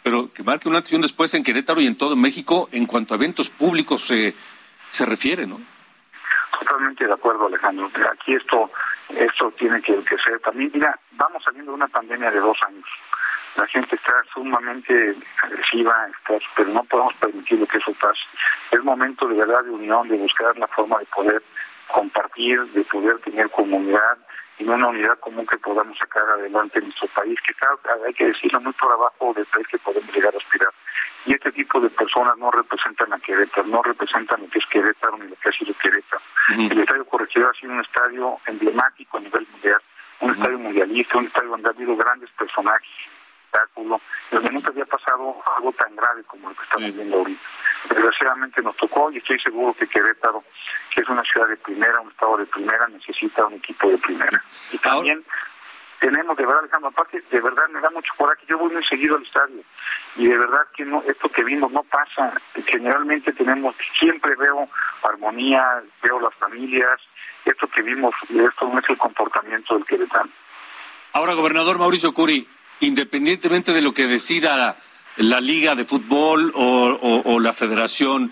pero 0.03 0.31
que 0.31 0.43
marque 0.43 0.69
un 0.69 0.75
antes 0.75 0.91
y 0.91 0.95
un 0.95 1.01
después 1.01 1.33
en 1.33 1.43
Querétaro 1.43 1.81
y 1.81 1.87
en 1.87 1.97
todo 1.97 2.15
México 2.15 2.69
en 2.71 2.85
cuanto 2.85 3.13
a 3.13 3.17
eventos 3.17 3.49
públicos 3.49 4.05
se, 4.05 4.35
se 4.89 5.05
refiere, 5.05 5.47
¿no? 5.47 5.59
Totalmente 6.59 7.05
de 7.05 7.13
acuerdo, 7.13 7.47
Alejandro. 7.47 7.89
Aquí 8.13 8.35
esto 8.35 8.69
esto 9.09 9.51
tiene 9.57 9.81
que, 9.81 9.95
que 10.03 10.17
ser 10.17 10.39
también. 10.41 10.69
Mira, 10.73 10.97
vamos 11.13 11.43
saliendo 11.43 11.71
de 11.71 11.75
una 11.75 11.87
pandemia 11.87 12.29
de 12.29 12.39
dos 12.39 12.57
años 12.67 12.85
la 13.57 13.65
gente 13.67 13.95
está 13.95 14.13
sumamente 14.31 15.15
agresiva, 15.41 16.07
pero 16.55 16.69
no 16.69 16.83
podemos 16.83 17.15
permitir 17.15 17.67
que 17.67 17.77
eso 17.79 17.91
pase. 17.99 18.19
Es 18.69 18.83
momento 18.83 19.27
de 19.27 19.35
verdad 19.35 19.63
de 19.63 19.71
unión, 19.71 20.07
de 20.07 20.15
buscar 20.15 20.55
la 20.59 20.67
forma 20.67 20.99
de 20.99 21.05
poder 21.05 21.41
compartir, 21.87 22.61
de 22.73 22.83
poder 22.83 23.17
tener 23.19 23.49
comunidad 23.49 24.17
y 24.59 24.63
una 24.63 24.87
unidad 24.87 25.19
común 25.19 25.45
que 25.45 25.57
podamos 25.57 25.97
sacar 25.97 26.23
adelante 26.29 26.79
en 26.79 26.85
nuestro 26.85 27.07
país, 27.09 27.37
que 27.45 27.53
hay 28.05 28.13
que 28.13 28.27
decirlo 28.27 28.61
muy 28.61 28.73
por 28.73 28.91
abajo 28.91 29.33
del 29.33 29.45
país 29.45 29.67
que 29.67 29.77
podemos 29.77 30.13
llegar 30.13 30.33
a 30.33 30.37
aspirar. 30.37 30.69
Y 31.25 31.33
este 31.33 31.51
tipo 31.51 31.79
de 31.79 31.89
personas 31.89 32.37
no 32.37 32.49
representan 32.51 33.13
a 33.13 33.19
Querétaro, 33.19 33.67
no 33.67 33.83
representan 33.83 34.41
lo 34.41 34.49
que 34.49 34.59
es 34.59 34.65
Querétaro 34.67 35.17
ni 35.17 35.27
lo 35.27 35.35
que 35.35 35.49
ha 35.49 35.51
sido 35.51 35.73
Querétaro. 35.77 36.21
El 36.49 36.79
Estadio 36.79 37.05
Corregidor 37.05 37.53
ha 37.55 37.59
sido 37.59 37.73
un 37.73 37.81
estadio 37.81 38.37
emblemático 38.45 39.17
a 39.17 39.21
nivel 39.21 39.45
mundial, 39.51 39.81
un 40.21 40.31
estadio 40.31 40.57
mundialista, 40.57 41.17
un 41.17 41.27
estadio 41.27 41.49
donde 41.49 41.67
ha 41.67 41.71
habido 41.71 41.95
grandes 41.95 42.29
personajes, 42.31 42.89
espectáculo, 43.47 44.01
donde 44.31 44.51
nunca 44.51 44.69
había 44.69 44.85
pasado 44.85 45.35
algo 45.57 45.71
tan 45.73 45.95
grave 45.95 46.23
como 46.23 46.49
lo 46.49 46.55
que 46.55 46.63
estamos 46.63 46.93
viendo 46.93 47.17
ahorita. 47.17 47.41
Desgraciadamente 47.89 48.61
nos 48.61 48.75
tocó 48.75 49.11
y 49.11 49.17
estoy 49.17 49.39
seguro 49.39 49.73
que 49.73 49.87
Querétaro, 49.87 50.43
que 50.93 51.01
es 51.01 51.09
una 51.09 51.23
ciudad 51.23 51.47
de 51.47 51.57
primera, 51.57 51.99
un 52.01 52.09
estado 52.09 52.37
de 52.37 52.45
primera, 52.45 52.87
necesita 52.87 53.45
un 53.45 53.53
equipo 53.53 53.89
de 53.89 53.97
primera. 53.97 54.43
Y 54.71 54.77
también 54.79 55.23
tenemos, 55.99 56.37
de 56.37 56.45
verdad, 56.45 56.61
Alejandro, 56.61 56.89
aparte, 56.89 57.23
de 57.29 57.41
verdad 57.41 57.67
me 57.69 57.81
da 57.81 57.89
mucho 57.89 58.11
coraje, 58.17 58.45
yo 58.47 58.57
voy 58.57 58.71
muy 58.71 58.83
seguido 58.85 59.15
al 59.15 59.23
estadio 59.23 59.63
y 60.15 60.27
de 60.27 60.37
verdad 60.37 60.67
que 60.75 60.85
no 60.85 61.03
esto 61.07 61.29
que 61.29 61.43
vimos 61.43 61.71
no 61.71 61.83
pasa, 61.83 62.33
generalmente 62.65 63.33
tenemos, 63.33 63.75
siempre 63.99 64.35
veo 64.35 64.69
armonía, 65.03 65.83
veo 66.01 66.19
las 66.19 66.33
familias, 66.35 66.99
esto 67.45 67.67
que 67.67 67.81
vimos, 67.81 68.13
esto 68.29 68.67
no 68.67 68.79
es 68.79 68.89
el 68.89 68.97
comportamiento 68.97 69.75
del 69.75 69.85
Querétaro. 69.85 70.29
Ahora, 71.13 71.33
gobernador 71.33 71.79
Mauricio 71.79 72.13
Curi, 72.13 72.47
independientemente 72.79 73.73
de 73.73 73.81
lo 73.81 73.93
que 73.93 74.07
decida 74.07 74.77
la, 75.17 75.41
Liga 75.41 75.75
de 75.75 75.85
Fútbol 75.85 76.51
o, 76.55 77.39
la 77.39 77.53
Federación, 77.53 78.31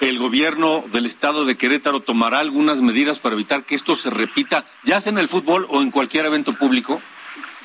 el 0.00 0.18
gobierno 0.18 0.84
del 0.92 1.06
estado 1.06 1.44
de 1.44 1.56
Querétaro 1.56 2.00
tomará 2.00 2.38
algunas 2.38 2.80
medidas 2.80 3.18
para 3.20 3.34
evitar 3.34 3.64
que 3.64 3.74
esto 3.74 3.94
se 3.94 4.10
repita, 4.10 4.64
ya 4.84 5.00
sea 5.00 5.12
en 5.12 5.18
el 5.18 5.28
fútbol 5.28 5.66
o 5.68 5.80
en 5.82 5.90
cualquier 5.90 6.26
evento 6.26 6.54
público? 6.54 7.02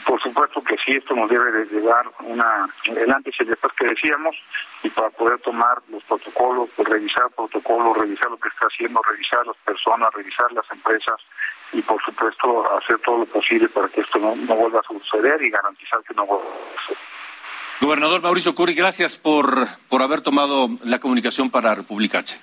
Por 0.06 0.22
supuesto 0.22 0.62
que 0.64 0.76
sí, 0.86 0.92
esto 0.92 1.16
nos 1.16 1.30
debe 1.30 1.66
de 1.66 1.82
dar 1.82 2.06
una, 2.20 2.70
el 2.86 3.12
antes 3.12 3.34
y 3.40 3.44
el 3.44 3.50
después 3.50 3.74
que 3.78 3.88
decíamos, 3.88 4.36
y 4.84 4.90
para 4.90 5.10
poder 5.10 5.40
tomar 5.40 5.82
los 5.90 6.04
protocolos, 6.04 6.70
pues 6.76 6.88
revisar 6.88 7.30
protocolos, 7.36 7.98
revisar 7.98 8.30
lo 8.30 8.38
que 8.38 8.50
está 8.50 8.68
haciendo, 8.68 9.02
revisar 9.02 9.48
las 9.48 9.58
personas, 9.58 10.14
revisar 10.14 10.52
las 10.52 10.70
empresas, 10.72 11.16
y 11.76 11.82
por 11.82 12.02
supuesto 12.04 12.78
hacer 12.78 13.00
todo 13.00 13.20
lo 13.20 13.26
posible 13.26 13.68
para 13.70 13.90
que 13.90 14.02
esto 14.02 14.18
no, 14.18 14.36
vuelva 14.36 14.80
a 14.80 14.84
suceder 14.84 15.42
y 15.42 15.50
garantizar 15.50 16.02
que 16.08 16.14
no 16.14 16.26
vuelva 16.26 16.46
a 16.46 16.82
suceder. 16.82 16.98
Gobernador 17.82 18.22
Mauricio 18.22 18.56
Curi, 18.56 18.74
gracias 18.74 19.18
por, 19.18 19.68
por 19.90 20.02
haber 20.02 20.22
tomado 20.22 20.70
la 20.84 21.00
comunicación 21.00 21.50
para 21.50 21.76
República 21.76 22.20
H. 22.20 22.40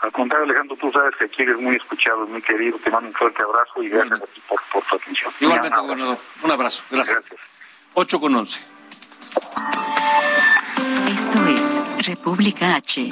Al 0.00 0.10
contrario, 0.10 0.46
Alejandro, 0.46 0.76
tú 0.76 0.90
sabes 0.90 1.14
que 1.16 1.26
aquí 1.26 1.42
eres 1.42 1.58
muy 1.58 1.76
escuchado, 1.76 2.26
muy 2.26 2.42
querido. 2.42 2.78
Te 2.78 2.90
mando 2.90 3.08
un 3.08 3.14
fuerte 3.14 3.42
abrazo 3.42 3.82
y 3.82 3.88
gracias 3.88 4.22
a 4.22 4.26
ti 4.26 4.42
por, 4.48 4.60
por, 4.72 4.82
tu 4.84 4.96
atención. 4.96 5.32
Igualmente, 5.38 5.78
gobernador. 5.78 6.18
Un 6.42 6.50
abrazo. 6.50 6.82
Gracias. 6.90 7.14
gracias. 7.14 7.40
8 7.94 8.20
con 8.20 8.34
11. 8.34 8.60
Esto 11.08 11.46
es 11.46 12.08
República 12.08 12.74
H. 12.74 13.02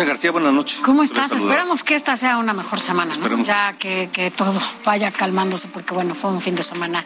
García, 0.00 0.30
buenas 0.32 0.52
noches. 0.52 0.80
¿Cómo 0.82 1.02
estás? 1.02 1.30
Esperamos 1.32 1.84
que 1.84 1.94
esta 1.94 2.16
sea 2.16 2.38
una 2.38 2.54
mejor 2.54 2.80
semana, 2.80 3.14
¿no? 3.16 3.42
Ya 3.44 3.74
que, 3.74 4.08
que, 4.12 4.30
todo 4.30 4.58
vaya 4.84 5.10
calmándose, 5.12 5.68
porque 5.68 5.94
bueno, 5.94 6.14
fue 6.14 6.30
un 6.30 6.40
fin 6.40 6.56
de 6.56 6.62
semana 6.62 7.04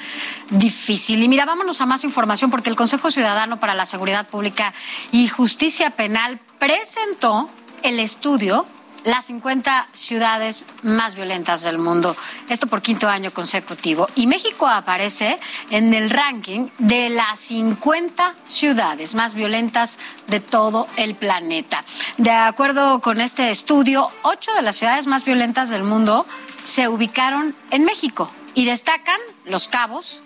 difícil. 0.50 1.23
Y 1.23 1.28
mira, 1.28 1.45
vámonos 1.45 1.81
a 1.81 1.87
más 1.87 2.05
información, 2.05 2.50
porque 2.50 2.71
el 2.71 2.76
Consejo 2.76 3.11
Ciudadano 3.11 3.59
para 3.61 3.75
la 3.75 3.85
Seguridad 3.87 4.28
Pública 4.28 4.73
y 5.11 5.28
Justicia 5.28 5.90
Penal 5.90 6.40
presentó 6.59 7.50
el 7.83 7.99
estudio 7.99 8.66
las 9.07 9.27
50 9.27 9.89
ciudades 9.93 10.67
más 10.83 11.15
violentas 11.15 11.63
del 11.63 11.79
mundo. 11.79 12.17
Esto 12.49 12.67
por 12.67 12.83
quinto 12.83 13.09
año 13.09 13.31
consecutivo. 13.31 14.09
Y 14.17 14.27
México 14.27 14.67
aparece 14.67 15.39
en 15.71 15.95
el 15.95 16.11
ranking 16.11 16.69
de 16.79 17.09
las 17.11 17.39
50 17.39 18.35
ciudades 18.45 19.15
más 19.15 19.35
violentas 19.35 20.01
de 20.27 20.41
todo 20.41 20.89
el 20.97 21.15
planeta. 21.15 21.85
De 22.19 22.33
acuerdo 22.33 23.01
con 23.01 23.21
este 23.21 23.51
estudio, 23.53 24.11
ocho 24.23 24.53
de 24.55 24.63
las 24.63 24.75
ciudades 24.75 25.07
más 25.07 25.25
violentas 25.25 25.71
del 25.71 25.85
mundo 25.85 26.27
se 26.63 26.89
ubicaron 26.89 27.55
en 27.71 27.85
México 27.85 28.29
y 28.55 28.65
destacan 28.65 29.21
Los 29.45 29.69
Cabos, 29.69 30.25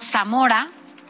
Zamora, 0.00 0.66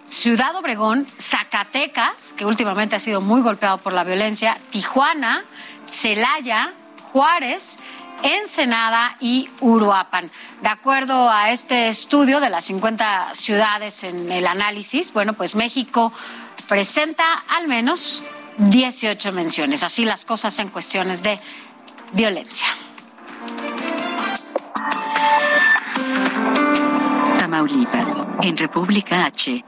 Ciudad 0.06 0.54
Obregón, 0.54 1.06
Zacatecas, 1.18 2.34
que 2.36 2.44
últimamente 2.44 2.94
ha 2.94 3.00
sido 3.00 3.22
muy 3.22 3.40
golpeado 3.40 3.78
por 3.78 3.94
la 3.94 4.04
violencia, 4.04 4.58
Tijuana, 4.70 5.42
Celaya, 5.86 6.74
Juárez, 7.16 7.78
Ensenada 8.22 9.16
y 9.20 9.48
Uruapan. 9.62 10.30
De 10.60 10.68
acuerdo 10.68 11.30
a 11.30 11.50
este 11.50 11.88
estudio 11.88 12.40
de 12.40 12.50
las 12.50 12.66
50 12.66 13.30
ciudades 13.32 14.04
en 14.04 14.30
el 14.30 14.46
análisis, 14.46 15.14
bueno, 15.14 15.32
pues 15.32 15.56
México 15.56 16.12
presenta 16.68 17.24
al 17.56 17.68
menos 17.68 18.22
18 18.58 19.32
menciones. 19.32 19.82
Así 19.82 20.04
las 20.04 20.26
cosas 20.26 20.58
en 20.58 20.68
cuestiones 20.68 21.22
de 21.22 21.40
violencia. 22.12 22.68
Tamaulipas, 27.38 28.28
en 28.42 28.58
República 28.58 29.24
H. 29.24 29.64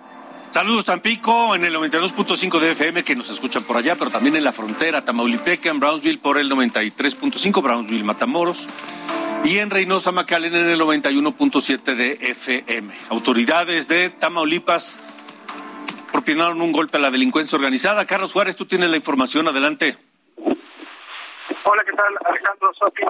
Saludos 0.50 0.87
Tampico 0.87 1.55
en 1.55 1.62
el 1.64 1.75
92.5 1.75 2.59
de 2.59 2.73
FM 2.73 3.05
que 3.05 3.14
nos 3.14 3.28
escuchan 3.28 3.64
por 3.64 3.76
allá, 3.76 3.97
pero 3.97 4.11
también 4.11 4.35
en 4.35 4.45
la 4.45 4.52
frontera, 4.52 5.05
Tamaulipeca, 5.05 5.69
en 5.69 5.78
Brownsville 5.78 6.19
por 6.19 6.38
el 6.38 6.50
93.5, 6.50 7.62
Brownsville 7.62 8.02
Matamoros, 8.02 8.67
y 9.45 9.59
en 9.59 9.69
Reynosa 9.69 10.11
Macalén 10.11 10.55
en 10.55 10.69
el 10.71 10.81
91.7 10.81 11.95
de 11.95 12.12
FM. 12.21 12.93
Autoridades 13.11 13.88
de 13.88 14.09
Tamaulipas 14.09 14.99
propinaron 16.11 16.62
un 16.62 16.73
golpe 16.73 16.97
a 16.97 17.00
la 17.00 17.11
delincuencia 17.11 17.57
organizada. 17.57 18.07
Carlos 18.07 18.33
Juárez, 18.33 18.57
tú 18.57 18.64
tienes 18.64 18.88
la 18.88 18.97
información, 18.97 19.47
adelante. 19.49 19.99
Hola, 21.64 21.85
¿qué 21.85 21.93
tal? 21.93 22.19
Alejandro 22.25 22.73
Sofi, 22.73 23.02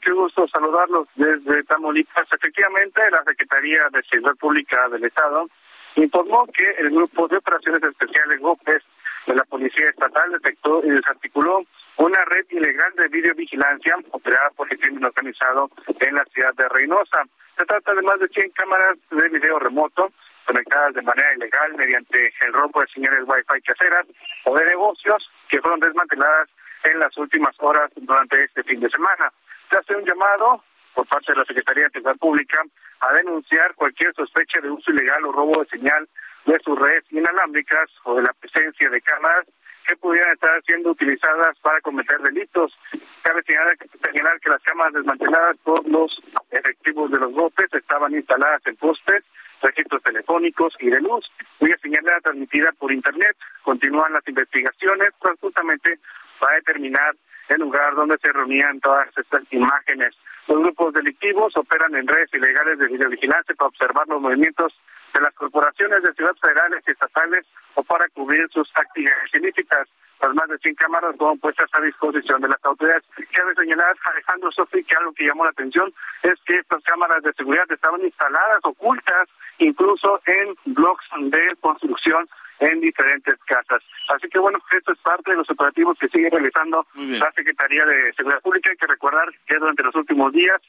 qué 0.00 0.12
gusto 0.12 0.46
saludarlos 0.48 1.08
desde 1.16 1.64
Tamaulipas. 1.64 2.26
Efectivamente, 2.32 3.02
la 3.10 3.24
Secretaría 3.24 3.80
de 3.92 4.02
Seguridad 4.04 4.36
Pública 4.36 4.88
del 4.88 5.04
Estado 5.04 5.48
informó 5.96 6.46
que 6.46 6.70
el 6.78 6.90
Grupo 6.90 7.28
de 7.28 7.38
Operaciones 7.38 7.82
Especiales 7.82 8.40
GOPES 8.40 8.82
de 9.26 9.34
la 9.34 9.44
Policía 9.44 9.90
Estatal 9.90 10.32
detectó 10.32 10.82
y 10.84 10.90
desarticuló 10.90 11.64
una 11.96 12.24
red 12.26 12.46
ilegal 12.50 12.92
de 12.96 13.08
videovigilancia 13.08 13.96
operada 14.12 14.50
por 14.56 14.72
el 14.72 14.78
crimen 14.78 15.04
organizado 15.04 15.70
en 15.98 16.14
la 16.14 16.24
ciudad 16.32 16.54
de 16.54 16.68
Reynosa. 16.68 17.24
Se 17.58 17.66
trata 17.66 17.94
de 17.94 18.02
más 18.02 18.18
de 18.20 18.28
100 18.28 18.50
cámaras 18.52 18.96
de 19.10 19.28
video 19.28 19.58
remoto 19.58 20.12
conectadas 20.46 20.94
de 20.94 21.02
manera 21.02 21.34
ilegal 21.34 21.74
mediante 21.74 22.32
el 22.40 22.52
robo 22.52 22.80
de 22.80 22.86
señales 22.88 23.24
Wi-Fi 23.26 23.62
caseras 23.62 24.06
o 24.44 24.56
de 24.56 24.64
negocios 24.64 25.30
que 25.48 25.60
fueron 25.60 25.80
desmanteladas 25.80 26.48
en 26.84 26.98
las 26.98 27.16
últimas 27.18 27.54
horas 27.60 27.90
durante 27.96 28.42
este 28.44 28.62
fin 28.64 28.80
de 28.80 28.88
semana. 28.88 29.30
Se 29.70 29.76
hace 29.76 29.94
un 29.94 30.04
llamado 30.04 30.64
por 31.00 31.08
parte 31.08 31.32
de 31.32 31.38
la 31.38 31.46
Secretaría 31.46 31.84
de 31.84 31.90
Seguridad 31.92 32.18
Pública 32.18 32.62
a 33.00 33.12
denunciar 33.14 33.74
cualquier 33.74 34.12
sospecha 34.14 34.60
de 34.60 34.68
uso 34.68 34.90
ilegal 34.90 35.24
o 35.24 35.32
robo 35.32 35.62
de 35.62 35.70
señal 35.70 36.06
de 36.44 36.60
sus 36.62 36.78
redes 36.78 37.04
inalámbricas 37.10 37.88
o 38.04 38.16
de 38.16 38.22
la 38.22 38.34
presencia 38.34 38.90
de 38.90 39.00
cámaras 39.00 39.46
que 39.86 39.96
pudieran 39.96 40.30
estar 40.34 40.62
siendo 40.64 40.90
utilizadas 40.90 41.58
para 41.60 41.80
cometer 41.80 42.20
delitos. 42.20 42.78
Cabe 43.22 43.42
señalar, 43.44 43.78
que 43.78 44.50
las 44.50 44.62
cámaras 44.62 44.92
desmanteladas 44.92 45.56
por 45.64 45.88
los 45.88 46.20
efectivos 46.50 47.10
de 47.10 47.18
los 47.18 47.32
golpes 47.32 47.72
estaban 47.72 48.12
instaladas 48.12 48.60
en 48.66 48.76
postes 48.76 49.24
registros 49.62 50.02
telefónicos 50.02 50.74
y 50.80 50.90
de 50.90 51.00
luz, 51.00 51.24
cuya 51.58 51.78
señal 51.78 52.06
era 52.06 52.20
transmitida 52.20 52.72
por 52.72 52.92
Internet. 52.92 53.38
Continúan 53.62 54.12
las 54.12 54.28
investigaciones, 54.28 55.14
pues 55.18 55.40
justamente 55.40 55.98
para 56.38 56.56
determinar 56.56 57.14
el 57.48 57.60
lugar 57.60 57.94
donde 57.94 58.18
se 58.18 58.30
reunían 58.32 58.80
todas 58.80 59.08
estas 59.16 59.50
imágenes. 59.50 60.14
Los 60.50 60.58
grupos 60.58 60.92
delictivos 60.92 61.56
operan 61.56 61.94
en 61.94 62.08
redes 62.08 62.28
ilegales 62.34 62.76
de 62.76 62.88
videovigilancia 62.88 63.54
para 63.54 63.68
observar 63.68 64.08
los 64.08 64.20
movimientos 64.20 64.74
de 65.14 65.20
las 65.20 65.32
corporaciones 65.34 66.02
de 66.02 66.12
ciudades 66.12 66.40
federales 66.40 66.82
y 66.88 66.90
estatales 66.90 67.46
o 67.74 67.84
para 67.84 68.08
cubrir 68.08 68.48
sus 68.50 68.68
actividades 68.74 69.32
ilícitas. 69.32 69.86
Las 70.20 70.34
más 70.34 70.48
de 70.48 70.58
100 70.58 70.74
cámaras 70.74 71.14
fueron 71.16 71.38
puestas 71.38 71.70
a 71.72 71.80
disposición 71.80 72.42
de 72.42 72.48
las 72.48 72.58
autoridades. 72.64 73.04
Cabe 73.32 73.54
señalar, 73.54 73.94
Alejandro 74.04 74.50
Sofi, 74.50 74.82
que 74.82 74.96
algo 74.96 75.12
que 75.12 75.24
llamó 75.24 75.44
la 75.44 75.50
atención 75.50 75.94
es 76.24 76.34
que 76.44 76.56
estas 76.56 76.82
cámaras 76.82 77.22
de 77.22 77.32
seguridad 77.34 77.70
estaban 77.70 78.00
instaladas, 78.00 78.58
ocultas, 78.64 79.28
incluso 79.58 80.20
en 80.26 80.56
bloques 80.74 81.06
de 81.30 81.56
construcción 81.60 82.28
en 82.60 82.80
diferentes 82.80 83.36
casas. 83.46 83.82
Así 84.08 84.28
que 84.28 84.38
bueno, 84.38 84.58
esto 84.76 84.92
es 84.92 84.98
parte 84.98 85.30
de 85.30 85.38
los 85.38 85.50
operativos 85.50 85.98
que 85.98 86.08
sigue 86.08 86.30
realizando 86.30 86.86
la 86.94 87.32
Secretaría 87.32 87.84
de 87.84 88.12
Seguridad 88.12 88.42
Pública. 88.42 88.70
Hay 88.70 88.76
que 88.76 88.86
recordar 88.86 89.28
que 89.46 89.56
durante 89.56 89.82
los 89.82 89.94
últimos 89.94 90.32
días 90.32 90.60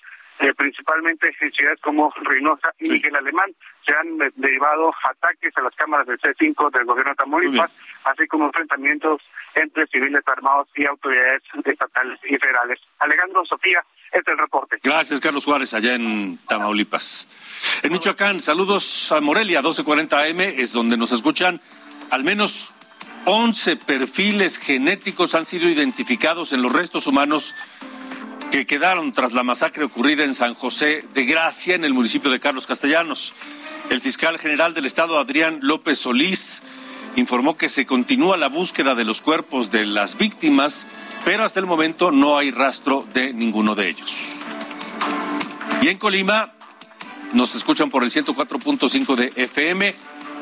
eh, 0.41 0.55
principalmente 0.55 1.31
en 1.39 1.51
ciudades 1.51 1.79
como 1.81 2.11
Reynosa 2.23 2.73
y 2.79 2.89
Miguel 2.89 3.15
Alemán, 3.15 3.53
se 3.85 3.93
han 3.93 4.17
derivado 4.35 4.91
ataques 5.07 5.55
a 5.55 5.61
las 5.61 5.75
cámaras 5.75 6.07
del 6.07 6.19
C5 6.19 6.71
del 6.71 6.85
gobierno 6.85 7.11
de 7.11 7.15
Tamaulipas, 7.15 7.71
así 8.05 8.25
como 8.25 8.45
enfrentamientos 8.45 9.21
entre 9.53 9.85
civiles 9.85 10.23
armados 10.25 10.67
y 10.75 10.87
autoridades 10.87 11.43
estatales 11.63 12.19
y 12.23 12.37
federales. 12.37 12.79
Alejandro, 12.97 13.45
Sofía, 13.45 13.85
este 14.11 14.31
es 14.31 14.35
el 14.35 14.37
reporte. 14.39 14.79
Gracias, 14.81 15.21
Carlos 15.21 15.45
Juárez, 15.45 15.75
allá 15.75 15.93
en 15.93 16.39
Tamaulipas. 16.47 17.27
En 17.83 17.91
Michoacán, 17.91 18.39
saludos 18.39 19.11
a 19.11 19.21
Morelia, 19.21 19.59
1240 19.59 20.23
AM, 20.23 20.39
es 20.39 20.73
donde 20.73 20.97
nos 20.97 21.11
escuchan 21.11 21.61
al 22.11 22.23
menos 22.23 22.71
11 23.25 23.77
perfiles 23.77 24.57
genéticos 24.57 25.33
han 25.33 25.45
sido 25.45 25.69
identificados 25.69 26.53
en 26.53 26.61
los 26.61 26.71
restos 26.71 27.07
humanos 27.07 27.55
que 28.51 28.67
quedaron 28.67 29.13
tras 29.13 29.31
la 29.33 29.43
masacre 29.43 29.85
ocurrida 29.85 30.25
en 30.25 30.35
San 30.35 30.53
José 30.53 31.05
de 31.13 31.25
Gracia, 31.25 31.73
en 31.73 31.85
el 31.85 31.93
municipio 31.93 32.29
de 32.29 32.39
Carlos 32.39 32.67
Castellanos. 32.67 33.33
El 33.89 34.01
fiscal 34.01 34.37
general 34.37 34.73
del 34.73 34.85
Estado, 34.85 35.17
Adrián 35.17 35.59
López 35.61 35.99
Solís, 35.99 36.61
informó 37.15 37.55
que 37.55 37.69
se 37.69 37.85
continúa 37.85 38.35
la 38.37 38.49
búsqueda 38.49 38.93
de 38.93 39.05
los 39.05 39.21
cuerpos 39.21 39.71
de 39.71 39.85
las 39.85 40.17
víctimas, 40.17 40.87
pero 41.23 41.45
hasta 41.45 41.59
el 41.59 41.65
momento 41.65 42.11
no 42.11 42.37
hay 42.37 42.51
rastro 42.51 43.07
de 43.13 43.33
ninguno 43.33 43.73
de 43.75 43.87
ellos. 43.87 44.17
Y 45.81 45.87
en 45.87 45.97
Colima 45.97 46.53
nos 47.33 47.55
escuchan 47.55 47.89
por 47.89 48.03
el 48.03 48.11
104.5 48.11 49.15
de 49.15 49.31
FM. 49.35 49.95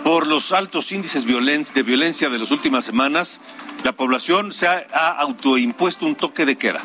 Por 0.03 0.27
los 0.27 0.51
altos 0.51 0.91
índices 0.91 1.25
de 1.25 1.84
violencia 1.84 2.29
de 2.29 2.39
las 2.39 2.51
últimas 2.51 2.86
semanas, 2.86 3.41
la 3.84 3.91
población 3.91 4.51
se 4.51 4.68
ha 4.68 5.10
autoimpuesto 5.20 6.06
un 6.06 6.15
toque 6.15 6.46
de 6.46 6.58
queda 6.58 6.82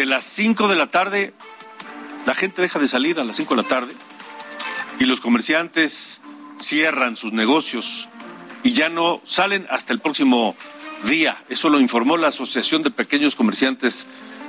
de 0.00 0.06
las 0.06 0.24
5 0.24 0.68
de 0.68 0.76
la 0.76 0.86
tarde, 0.86 1.34
la 2.24 2.34
gente 2.34 2.62
deja 2.62 2.78
de 2.78 2.88
salir 2.88 3.20
a 3.20 3.24
las 3.24 3.36
5 3.36 3.54
de 3.54 3.62
la 3.62 3.68
tarde 3.68 3.92
y 4.98 5.04
los 5.04 5.20
comerciantes 5.20 6.22
cierran 6.58 7.16
sus 7.16 7.34
negocios 7.34 8.08
y 8.62 8.72
ya 8.72 8.88
no 8.88 9.20
salen 9.24 9.66
hasta 9.68 9.92
el 9.92 10.00
próximo 10.00 10.56
día. 11.04 11.36
Eso 11.50 11.68
lo 11.68 11.80
informó 11.80 12.16
la 12.16 12.28
Asociación 12.28 12.82
de 12.82 12.90
Pequeños 12.90 13.34
Comerciantes 13.34 14.06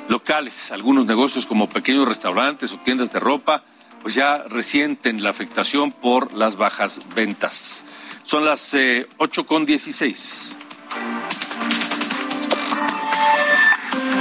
Locales. 0.07 0.71
Algunos 0.71 1.05
negocios 1.05 1.45
como 1.45 1.67
pequeños 1.67 2.07
restaurantes 2.07 2.71
o 2.71 2.77
tiendas 2.77 3.11
de 3.11 3.19
ropa, 3.19 3.65
pues 4.01 4.15
ya 4.15 4.43
resienten 4.43 5.23
la 5.23 5.29
afectación 5.29 5.91
por 5.91 6.33
las 6.33 6.55
bajas 6.55 7.01
ventas. 7.15 7.85
Son 8.23 8.45
las 8.45 8.73
eh, 8.73 9.07
ocho 9.17 9.45
con 9.45 9.65
16. 9.65 10.55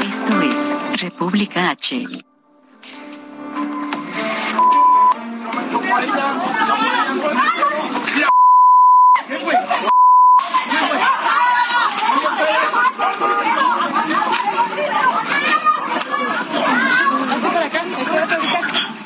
Esto 0.03 0.43
es 0.43 1.03
República 1.03 1.71
H. 1.71 2.05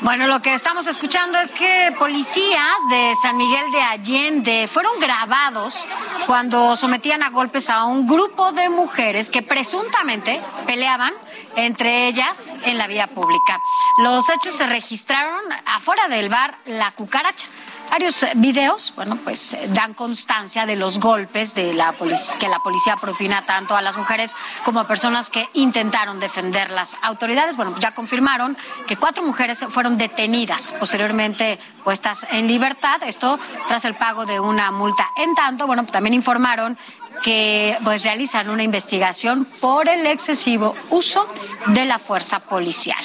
Bueno, 0.05 0.27
lo 0.27 0.39
que 0.39 0.53
estamos 0.53 0.85
escuchando 0.85 1.39
es 1.39 1.51
que 1.51 1.91
policías 1.97 2.75
de 2.91 3.13
San 3.23 3.35
Miguel 3.37 3.71
de 3.71 3.81
Allende 3.81 4.69
fueron 4.71 4.99
grabados 4.99 5.83
cuando 6.27 6.77
sometían 6.77 7.23
a 7.23 7.31
golpes 7.31 7.71
a 7.71 7.85
un 7.85 8.05
grupo 8.05 8.51
de 8.51 8.69
mujeres 8.69 9.31
que 9.31 9.41
presuntamente 9.41 10.39
peleaban 10.67 11.11
entre 11.55 12.07
ellas 12.07 12.55
en 12.65 12.77
la 12.77 12.85
vía 12.85 13.07
pública. 13.07 13.57
Los 14.03 14.29
hechos 14.29 14.53
se 14.53 14.67
registraron 14.67 15.39
afuera 15.65 16.07
del 16.07 16.29
bar 16.29 16.55
La 16.67 16.91
Cucaracha. 16.91 17.47
Varios 17.95 18.25
videos, 18.35 18.91
bueno, 18.97 19.17
pues 19.23 19.55
dan 19.69 19.93
constancia 19.93 20.65
de 20.65 20.75
los 20.75 20.99
golpes 20.99 21.55
de 21.55 21.73
la 21.73 21.95
que 22.37 22.49
la 22.49 22.59
policía 22.59 22.97
propina 22.97 23.45
tanto 23.45 23.73
a 23.73 23.81
las 23.81 23.95
mujeres 23.95 24.35
como 24.65 24.81
a 24.81 24.85
personas 24.85 25.29
que 25.29 25.47
intentaron 25.53 26.19
defender 26.19 26.71
las 26.71 26.97
autoridades. 27.03 27.55
Bueno, 27.55 27.73
ya 27.79 27.95
confirmaron 27.95 28.57
que 28.85 28.97
cuatro 28.97 29.23
mujeres 29.23 29.63
fueron 29.69 29.97
detenidas, 29.97 30.73
posteriormente 30.77 31.57
puestas 31.85 32.27
en 32.31 32.47
libertad. 32.47 33.01
Esto 33.03 33.39
tras 33.69 33.85
el 33.85 33.95
pago 33.95 34.25
de 34.25 34.41
una 34.41 34.71
multa. 34.71 35.07
En 35.15 35.33
tanto, 35.33 35.65
bueno, 35.65 35.85
también 35.85 36.15
informaron 36.15 36.77
que 37.23 37.77
pues 37.85 38.03
realizan 38.03 38.49
una 38.49 38.63
investigación 38.63 39.45
por 39.61 39.87
el 39.87 40.05
excesivo 40.05 40.75
uso 40.89 41.25
de 41.67 41.85
la 41.85 41.97
fuerza 41.97 42.41
policial. 42.41 42.99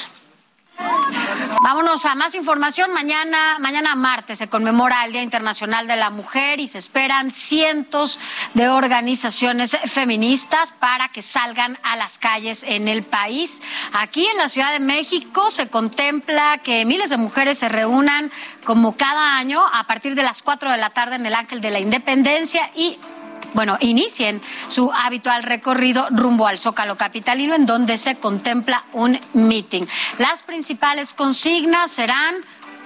Vámonos 1.62 2.04
a 2.06 2.14
más 2.14 2.34
información. 2.34 2.92
Mañana, 2.94 3.58
mañana 3.58 3.94
martes 3.94 4.38
se 4.38 4.48
conmemora 4.48 5.04
el 5.04 5.12
Día 5.12 5.22
Internacional 5.22 5.86
de 5.86 5.96
la 5.96 6.10
Mujer 6.10 6.58
y 6.58 6.66
se 6.66 6.78
esperan 6.78 7.30
cientos 7.30 8.18
de 8.54 8.68
organizaciones 8.68 9.76
feministas 9.84 10.72
para 10.72 11.08
que 11.08 11.22
salgan 11.22 11.78
a 11.82 11.96
las 11.96 12.18
calles 12.18 12.62
en 12.62 12.88
el 12.88 13.02
país. 13.02 13.60
Aquí 13.92 14.26
en 14.26 14.38
la 14.38 14.48
Ciudad 14.48 14.72
de 14.72 14.80
México 14.80 15.50
se 15.50 15.68
contempla 15.68 16.58
que 16.64 16.84
miles 16.84 17.10
de 17.10 17.18
mujeres 17.18 17.58
se 17.58 17.68
reúnan 17.68 18.32
como 18.64 18.96
cada 18.96 19.36
año 19.36 19.62
a 19.72 19.84
partir 19.84 20.14
de 20.14 20.22
las 20.22 20.42
4 20.42 20.70
de 20.70 20.78
la 20.78 20.90
tarde 20.90 21.16
en 21.16 21.26
el 21.26 21.34
Ángel 21.34 21.60
de 21.60 21.70
la 21.70 21.78
Independencia 21.78 22.70
y 22.74 22.98
bueno, 23.54 23.76
inicien 23.80 24.40
su 24.68 24.92
habitual 24.92 25.42
recorrido 25.42 26.06
rumbo 26.10 26.46
al 26.46 26.58
Zócalo 26.58 26.96
Capitalino, 26.96 27.54
en 27.54 27.66
donde 27.66 27.98
se 27.98 28.16
contempla 28.16 28.84
un 28.92 29.18
meeting. 29.34 29.84
Las 30.18 30.42
principales 30.42 31.14
consignas 31.14 31.90
serán 31.90 32.34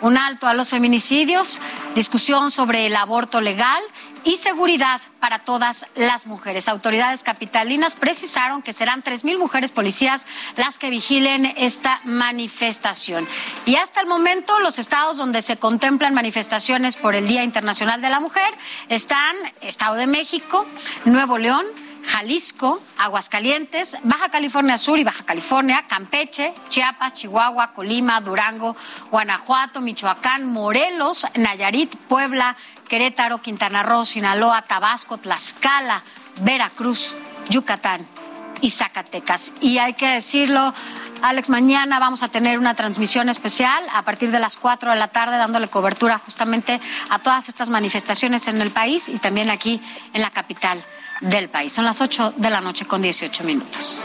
un 0.00 0.18
alto 0.18 0.46
a 0.46 0.54
los 0.54 0.68
feminicidios, 0.68 1.60
discusión 1.94 2.50
sobre 2.50 2.86
el 2.86 2.96
aborto 2.96 3.40
legal 3.40 3.82
y 4.24 4.36
seguridad 4.36 5.00
para 5.20 5.40
todas 5.40 5.86
las 5.96 6.26
mujeres. 6.26 6.68
Autoridades 6.68 7.22
capitalinas 7.22 7.94
precisaron 7.94 8.62
que 8.62 8.72
serán 8.72 9.02
tres 9.02 9.24
mil 9.24 9.38
mujeres 9.38 9.70
policías 9.70 10.26
las 10.56 10.78
que 10.78 10.90
vigilen 10.90 11.52
esta 11.56 12.00
manifestación. 12.04 13.26
Y 13.66 13.76
hasta 13.76 14.00
el 14.00 14.06
momento, 14.06 14.58
los 14.60 14.78
estados 14.78 15.16
donde 15.16 15.42
se 15.42 15.56
contemplan 15.56 16.14
manifestaciones 16.14 16.96
por 16.96 17.14
el 17.14 17.28
Día 17.28 17.44
Internacional 17.44 18.00
de 18.00 18.10
la 18.10 18.20
Mujer 18.20 18.54
están 18.88 19.34
Estado 19.60 19.94
de 19.94 20.06
México, 20.06 20.66
Nuevo 21.04 21.38
León, 21.38 21.64
Jalisco, 22.06 22.82
Aguascalientes, 22.98 23.96
Baja 24.02 24.28
California 24.28 24.78
Sur 24.78 24.98
y 24.98 25.04
Baja 25.04 25.24
California, 25.24 25.84
Campeche, 25.88 26.52
Chiapas, 26.68 27.14
Chihuahua, 27.14 27.72
Colima, 27.72 28.20
Durango, 28.20 28.76
Guanajuato, 29.10 29.80
Michoacán, 29.80 30.46
Morelos, 30.46 31.26
Nayarit, 31.34 31.96
Puebla, 31.96 32.56
Querétaro, 32.94 33.42
Quintana 33.42 33.82
Roo, 33.82 34.04
Sinaloa, 34.04 34.62
Tabasco, 34.62 35.18
Tlaxcala, 35.18 36.00
Veracruz, 36.42 37.16
Yucatán 37.50 38.06
y 38.60 38.70
Zacatecas. 38.70 39.52
Y 39.60 39.78
hay 39.78 39.94
que 39.94 40.06
decirlo, 40.06 40.72
Alex, 41.20 41.50
mañana 41.50 41.98
vamos 41.98 42.22
a 42.22 42.28
tener 42.28 42.56
una 42.56 42.76
transmisión 42.76 43.28
especial 43.28 43.82
a 43.92 44.02
partir 44.02 44.30
de 44.30 44.38
las 44.38 44.56
4 44.56 44.92
de 44.92 44.96
la 44.96 45.08
tarde 45.08 45.38
dándole 45.38 45.66
cobertura 45.66 46.20
justamente 46.20 46.80
a 47.10 47.18
todas 47.18 47.48
estas 47.48 47.68
manifestaciones 47.68 48.46
en 48.46 48.60
el 48.60 48.70
país 48.70 49.08
y 49.08 49.18
también 49.18 49.50
aquí 49.50 49.82
en 50.12 50.22
la 50.22 50.30
capital 50.30 50.80
del 51.20 51.48
país. 51.48 51.72
Son 51.72 51.84
las 51.84 52.00
8 52.00 52.34
de 52.36 52.50
la 52.50 52.60
noche 52.60 52.86
con 52.86 53.02
18 53.02 53.42
minutos. 53.42 54.04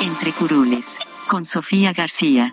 Entre 0.00 0.32
curules, 0.32 0.98
con 1.28 1.44
Sofía 1.44 1.92
García 1.92 2.52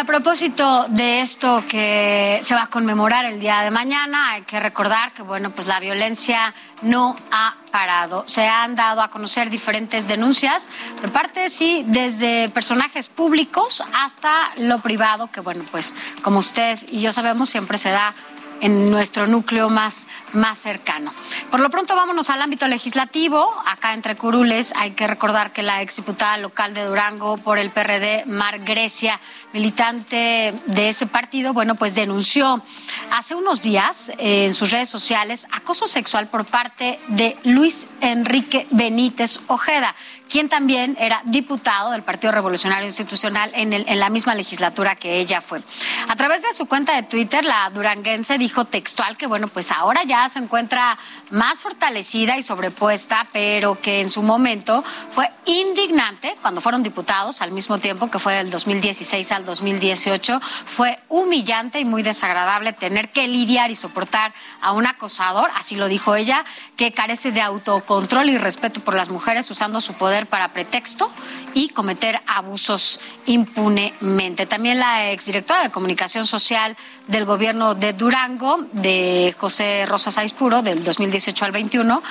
a 0.00 0.04
propósito 0.04 0.86
de 0.88 1.20
esto 1.20 1.62
que 1.68 2.40
se 2.42 2.54
va 2.54 2.62
a 2.62 2.66
conmemorar 2.68 3.26
el 3.26 3.38
día 3.38 3.60
de 3.60 3.70
mañana, 3.70 4.30
hay 4.30 4.42
que 4.42 4.58
recordar 4.58 5.12
que, 5.12 5.20
bueno, 5.20 5.50
pues 5.50 5.66
la 5.66 5.78
violencia 5.78 6.54
no 6.80 7.14
ha 7.30 7.56
parado. 7.70 8.24
Se 8.26 8.48
han 8.48 8.76
dado 8.76 9.02
a 9.02 9.10
conocer 9.10 9.50
diferentes 9.50 10.08
denuncias 10.08 10.70
de 11.02 11.08
parte, 11.08 11.50
sí, 11.50 11.84
desde 11.86 12.48
personajes 12.48 13.10
públicos 13.10 13.82
hasta 13.92 14.52
lo 14.56 14.80
privado, 14.80 15.26
que, 15.26 15.40
bueno, 15.40 15.64
pues 15.70 15.94
como 16.22 16.38
usted 16.38 16.78
y 16.90 17.02
yo 17.02 17.12
sabemos, 17.12 17.50
siempre 17.50 17.76
se 17.76 17.90
da 17.90 18.14
en 18.60 18.90
nuestro 18.90 19.26
núcleo 19.26 19.70
más, 19.70 20.08
más 20.32 20.58
cercano. 20.58 21.12
Por 21.50 21.60
lo 21.60 21.70
pronto 21.70 21.94
vámonos 21.94 22.30
al 22.30 22.42
ámbito 22.42 22.68
legislativo. 22.68 23.52
Acá 23.66 23.94
entre 23.94 24.16
curules 24.16 24.72
hay 24.76 24.92
que 24.92 25.06
recordar 25.06 25.52
que 25.52 25.62
la 25.62 25.82
exdiputada 25.82 26.36
local 26.38 26.74
de 26.74 26.84
Durango 26.84 27.36
por 27.38 27.58
el 27.58 27.70
PRD, 27.70 28.24
Mar 28.26 28.60
Grecia, 28.60 29.20
militante 29.52 30.54
de 30.66 30.88
ese 30.88 31.06
partido, 31.06 31.52
bueno, 31.52 31.74
pues 31.74 31.94
denunció 31.94 32.62
hace 33.10 33.34
unos 33.34 33.62
días 33.62 34.10
eh, 34.18 34.46
en 34.46 34.54
sus 34.54 34.70
redes 34.70 34.88
sociales 34.88 35.46
acoso 35.50 35.86
sexual 35.86 36.28
por 36.28 36.44
parte 36.44 36.98
de 37.08 37.36
Luis 37.44 37.86
Enrique 38.00 38.66
Benítez 38.70 39.40
Ojeda, 39.48 39.94
quien 40.30 40.48
también 40.48 40.96
era 40.98 41.22
diputado 41.24 41.90
del 41.90 42.02
Partido 42.02 42.32
Revolucionario 42.32 42.86
Institucional 42.86 43.50
en, 43.54 43.72
en, 43.72 43.98
la 43.98 44.08
misma 44.08 44.34
legislatura 44.34 44.94
que 44.94 45.18
ella 45.18 45.40
fue. 45.40 45.62
A 46.08 46.16
través 46.16 46.42
de 46.42 46.52
su 46.52 46.66
cuenta 46.66 46.94
de 46.94 47.02
Twitter, 47.02 47.44
la 47.44 47.68
duranguense 47.70 48.38
dijo 48.38 48.64
textual 48.64 49.16
que, 49.16 49.26
bueno, 49.26 49.48
pues 49.48 49.72
ahora 49.72 50.04
ya 50.04 50.28
se 50.28 50.38
encuentra 50.38 50.96
más 51.30 51.60
fortalecida 51.60 52.38
y 52.38 52.42
sobrepuesta, 52.42 53.26
pero 53.32 53.80
que 53.80 54.00
en 54.00 54.08
su 54.08 54.22
momento 54.22 54.84
fue 55.12 55.28
indignante 55.46 56.36
cuando 56.40 56.60
fueron 56.60 56.82
diputados 56.82 57.42
al 57.42 57.50
mismo 57.50 57.78
tiempo 57.78 58.08
que 58.08 58.18
fue 58.18 58.34
del 58.34 58.50
2016 58.50 59.32
al 59.32 59.44
2018. 59.44 60.40
Fue 60.40 60.98
humillante 61.08 61.80
y 61.80 61.84
muy 61.84 62.02
desagradable 62.02 62.72
tener 62.72 63.08
que 63.10 63.26
lidiar 63.26 63.70
y 63.70 63.76
soportar 63.76 64.32
a 64.60 64.72
un 64.72 64.86
acosador, 64.86 65.50
así 65.56 65.76
lo 65.76 65.88
dijo 65.88 66.14
ella, 66.14 66.44
que 66.76 66.92
carece 66.92 67.32
de 67.32 67.40
autocontrol 67.40 68.30
y 68.30 68.38
respeto 68.38 68.80
por 68.80 68.94
las 68.94 69.08
mujeres 69.08 69.50
usando 69.50 69.80
su 69.80 69.94
poder 69.94 70.19
para 70.26 70.52
pretexto 70.52 71.10
y 71.54 71.70
cometer 71.70 72.20
abusos 72.26 73.00
impunemente. 73.26 74.46
También 74.46 74.78
la 74.78 75.10
exdirectora 75.10 75.62
de 75.62 75.70
comunicación 75.70 76.26
social 76.26 76.76
del 77.08 77.24
gobierno 77.24 77.74
de 77.74 77.92
Durango, 77.92 78.66
de 78.72 79.34
José 79.38 79.84
Rosas 79.86 80.16
Aispuro, 80.18 80.62
del 80.62 80.84
2018 80.84 81.44
al 81.44 81.52
21, 81.52 82.02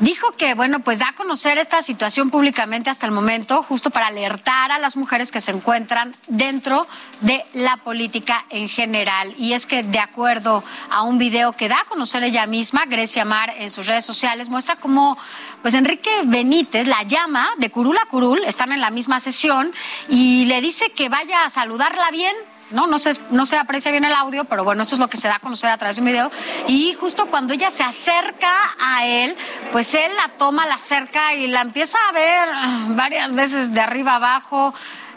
dijo 0.00 0.32
que, 0.32 0.54
bueno, 0.54 0.80
pues 0.80 1.00
da 1.00 1.08
a 1.08 1.12
conocer 1.14 1.58
esta 1.58 1.82
situación 1.82 2.30
públicamente 2.30 2.90
hasta 2.90 3.06
el 3.06 3.12
momento, 3.12 3.62
justo 3.62 3.90
para 3.90 4.06
alertar 4.06 4.70
a 4.70 4.78
las 4.78 4.96
mujeres 4.96 5.32
que 5.32 5.40
se 5.40 5.50
encuentran 5.50 6.14
dentro 6.28 6.86
de 7.20 7.44
la 7.54 7.76
política 7.78 8.44
en 8.50 8.68
general. 8.68 9.34
Y 9.36 9.52
es 9.52 9.66
que, 9.66 9.82
de 9.82 9.98
acuerdo 9.98 10.62
a 10.90 11.02
un 11.02 11.18
video 11.18 11.52
que 11.52 11.68
da 11.68 11.80
a 11.80 11.84
conocer 11.84 12.22
ella 12.22 12.46
misma, 12.46 12.84
Grecia 12.86 13.24
Mar, 13.24 13.52
en 13.58 13.70
sus 13.70 13.86
redes 13.86 14.04
sociales, 14.04 14.48
muestra 14.48 14.76
cómo, 14.76 15.18
pues 15.66 15.74
Enrique 15.74 16.12
Benítez 16.26 16.86
la 16.86 17.02
llama 17.02 17.48
de 17.58 17.72
curul 17.72 17.98
a 17.98 18.06
curul, 18.06 18.40
están 18.44 18.70
en 18.70 18.80
la 18.80 18.90
misma 18.90 19.18
sesión, 19.18 19.72
y 20.08 20.44
le 20.44 20.60
dice 20.60 20.90
que 20.90 21.08
vaya 21.08 21.44
a 21.44 21.50
saludarla 21.50 22.08
bien 22.12 22.36
no, 22.70 22.86
no 22.86 22.98
se, 22.98 23.12
no 23.30 23.46
se 23.46 23.56
aprecia 23.56 23.90
bien 23.90 24.04
el 24.04 24.12
audio, 24.12 24.44
pero 24.44 24.62
bueno, 24.62 24.82
esto 24.82 24.94
es 24.94 25.00
lo 25.00 25.08
que 25.08 25.16
se 25.16 25.26
da 25.26 25.36
a 25.36 25.38
conocer 25.40 25.70
a 25.70 25.76
través 25.76 25.96
de 25.96 26.02
un 26.02 26.06
video. 26.06 26.30
Y 26.68 26.94
justo 26.94 27.26
cuando 27.26 27.52
ella 27.52 27.70
se 27.70 27.82
acerca 27.82 28.52
a 28.80 29.06
él, 29.06 29.36
pues 29.72 29.92
él 29.94 30.10
la 30.16 30.36
toma, 30.36 30.66
la 30.66 30.74
acerca 30.74 31.34
y 31.34 31.48
la 31.48 31.62
empieza 31.62 31.98
a 32.08 32.12
ver 32.12 32.48
varias 32.96 33.32
veces 33.32 33.74
de 33.74 33.80
arriba 33.80 34.16
abajo. 34.16 34.72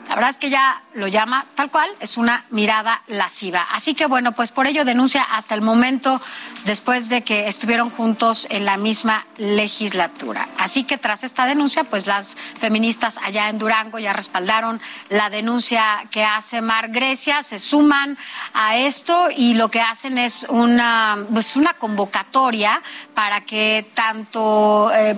La 0.10 0.16
verdad 0.16 0.32
es 0.32 0.40
que 0.40 0.50
ya 0.50 0.82
lo 0.96 1.08
llama 1.08 1.46
tal 1.54 1.70
cual, 1.70 1.88
es 2.00 2.18
una 2.18 2.44
mirada 2.50 3.04
lasciva. 3.06 3.68
Así 3.72 3.94
que 3.94 4.08
bueno, 4.08 4.32
pues 4.32 4.50
por 4.50 4.66
ello 4.66 4.84
denuncia 4.84 5.22
hasta 5.22 5.54
el 5.54 5.62
momento 5.62 6.20
después 6.66 7.10
de 7.10 7.24
que 7.24 7.48
estuvieron 7.48 7.92
juntos 7.92 8.48
en 8.50 8.66
la 8.66 8.78
misma 8.78 9.28
legislatura. 9.38 10.50
Así 10.58 10.84
que 10.84 10.98
tras 10.98 11.24
esta 11.24 11.46
denuncia, 11.46 11.84
pues 11.84 12.08
las 12.08 12.36
feministas 12.60 13.20
allá 13.20 13.50
en 13.50 13.60
Durango 13.60 14.00
ya 14.00 14.12
respaldaron 14.12 14.82
la 15.10 15.30
denuncia 15.30 15.84
que 16.10 16.24
hace 16.24 16.64
Mar 16.64 16.90
Grecia, 16.90 17.44
se 17.44 17.60
suman 17.60 18.18
a 18.56 18.78
esto 18.78 19.30
y 19.30 19.54
lo 19.54 19.70
que 19.70 19.80
hacen 19.80 20.18
es 20.18 20.48
una, 20.50 21.24
pues 21.32 21.56
una 21.56 21.74
convocatoria 21.74 22.82
para 23.14 23.42
que 23.42 23.92
tanto... 23.94 24.92
Eh, 24.92 25.16